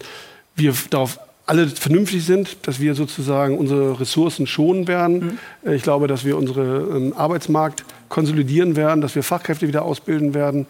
[0.56, 5.38] wir darauf alle vernünftig sind, dass wir sozusagen unsere Ressourcen schonen werden.
[5.62, 5.72] Mhm.
[5.72, 10.66] Ich glaube, dass wir unseren ähm, Arbeitsmarkt konsolidieren werden, dass wir Fachkräfte wieder ausbilden werden,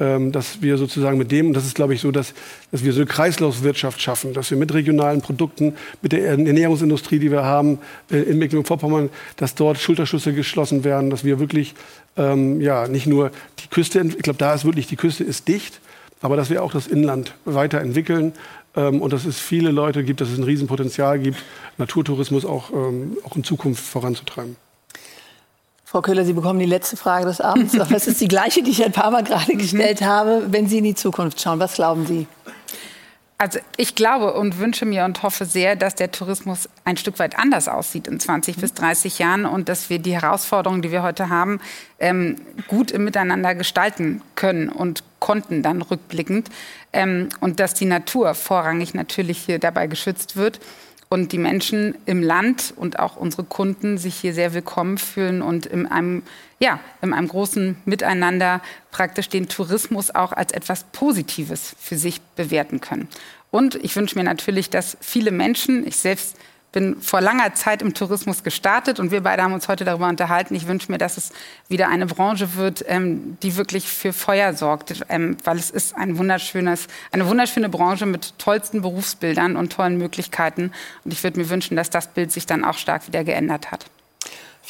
[0.00, 2.34] ähm, dass wir sozusagen mit dem, und das ist glaube ich so, dass,
[2.70, 7.30] dass wir so eine Kreislaufwirtschaft schaffen, dass wir mit regionalen Produkten, mit der Ernährungsindustrie, die
[7.30, 7.78] wir haben
[8.10, 11.74] äh, in Mecklenburg-Vorpommern, dass dort Schulterschlüsse geschlossen werden, dass wir wirklich
[12.16, 13.30] ähm, ja, nicht nur
[13.60, 15.80] die Küste, ich glaube, da ist wirklich, die Küste ist dicht,
[16.20, 18.32] aber dass wir auch das Inland weiterentwickeln
[18.78, 21.42] ähm, und dass es viele Leute gibt, dass es ein Riesenpotenzial gibt,
[21.78, 24.56] Naturtourismus auch, ähm, auch in Zukunft voranzutreiben.
[25.84, 27.72] Frau Köhler, Sie bekommen die letzte Frage des Abends.
[27.90, 29.58] Das ist die gleiche, die ich Herrn Palmer gerade mhm.
[29.58, 30.46] gestellt habe.
[30.50, 32.26] Wenn Sie in die Zukunft schauen, was glauben Sie?
[33.40, 37.38] Also ich glaube und wünsche mir und hoffe sehr, dass der Tourismus ein Stück weit
[37.38, 38.60] anders aussieht in 20 mhm.
[38.60, 41.60] bis 30 Jahren und dass wir die Herausforderungen, die wir heute haben,
[42.00, 42.34] ähm,
[42.66, 46.48] gut im Miteinander gestalten können und konnten dann rückblickend.
[46.92, 50.58] Ähm, und dass die Natur vorrangig natürlich hier dabei geschützt wird
[51.08, 55.66] und die Menschen im Land und auch unsere Kunden sich hier sehr willkommen fühlen und
[55.66, 56.22] in einem,
[56.58, 58.60] ja, in einem großen Miteinander
[58.90, 63.08] praktisch den Tourismus auch als etwas Positives für sich bewerten können.
[63.50, 66.36] Und ich wünsche mir natürlich, dass viele Menschen, ich selbst
[66.72, 70.54] bin vor langer Zeit im Tourismus gestartet und wir beide haben uns heute darüber unterhalten.
[70.54, 71.32] Ich wünsche mir, dass es
[71.68, 76.18] wieder eine Branche wird, ähm, die wirklich für Feuer sorgt, ähm, weil es ist ein
[76.18, 80.72] wunderschönes, eine wunderschöne Branche mit tollsten Berufsbildern und tollen Möglichkeiten.
[81.04, 83.86] Und ich würde mir wünschen, dass das Bild sich dann auch stark wieder geändert hat.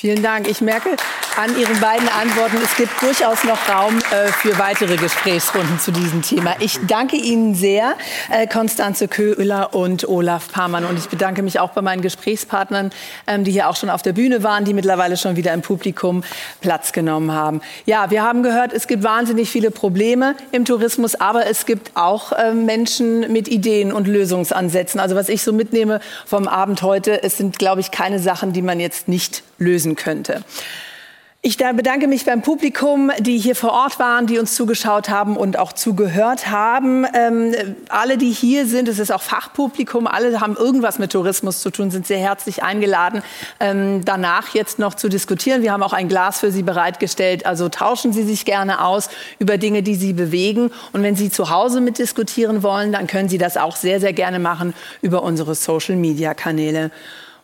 [0.01, 0.49] Vielen Dank.
[0.49, 0.91] Ich merke
[1.37, 6.23] an Ihren beiden Antworten, es gibt durchaus noch Raum äh, für weitere Gesprächsrunden zu diesem
[6.23, 6.55] Thema.
[6.61, 7.97] Ich danke Ihnen sehr,
[8.31, 10.85] äh, Konstanze Köhler und Olaf Parmann.
[10.85, 12.93] Und ich bedanke mich auch bei meinen Gesprächspartnern,
[13.27, 16.23] ähm, die hier auch schon auf der Bühne waren, die mittlerweile schon wieder im Publikum
[16.61, 17.61] Platz genommen haben.
[17.85, 22.31] Ja, wir haben gehört, es gibt wahnsinnig viele Probleme im Tourismus, aber es gibt auch
[22.31, 25.01] äh, Menschen mit Ideen und Lösungsansätzen.
[25.01, 28.63] Also was ich so mitnehme vom Abend heute, es sind, glaube ich, keine Sachen, die
[28.63, 30.45] man jetzt nicht lösen könnte.
[31.41, 35.57] Ich bedanke mich beim Publikum, die hier vor Ort waren, die uns zugeschaut haben und
[35.57, 37.07] auch zugehört haben.
[37.15, 37.55] Ähm,
[37.89, 41.93] alle, die hier sind, es ist auch Fachpublikum, alle haben irgendwas mit Tourismus zu tun,
[41.93, 43.23] sind sehr herzlich eingeladen,
[43.61, 45.63] ähm, danach jetzt noch zu diskutieren.
[45.63, 47.47] Wir haben auch ein Glas für Sie bereitgestellt.
[47.47, 49.09] Also tauschen Sie sich gerne aus
[49.39, 50.73] über Dinge, die Sie bewegen.
[50.93, 54.41] Und wenn Sie zu Hause mitdiskutieren wollen, dann können Sie das auch sehr, sehr gerne
[54.41, 56.91] machen über unsere Social-Media-Kanäle.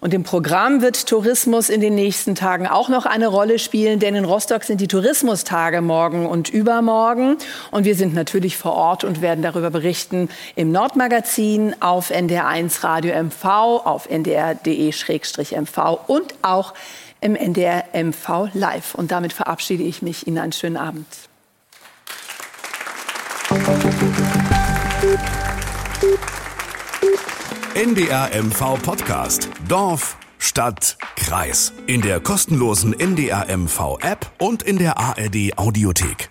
[0.00, 4.14] Und im Programm wird Tourismus in den nächsten Tagen auch noch eine Rolle spielen, denn
[4.14, 7.38] in Rostock sind die Tourismustage morgen und übermorgen.
[7.70, 13.14] Und wir sind natürlich vor Ort und werden darüber berichten im Nordmagazin, auf NDR1 Radio
[13.14, 16.74] MV, auf ndr.de-mv und auch
[17.20, 18.94] im NDR MV Live.
[18.94, 20.26] Und damit verabschiede ich mich.
[20.26, 21.06] Ihnen einen schönen Abend.
[27.74, 29.48] NDR MV Podcast.
[29.66, 31.72] Dorf, Stadt, Kreis.
[31.88, 36.30] In der kostenlosen NDR MV App und in der ARD Audiothek.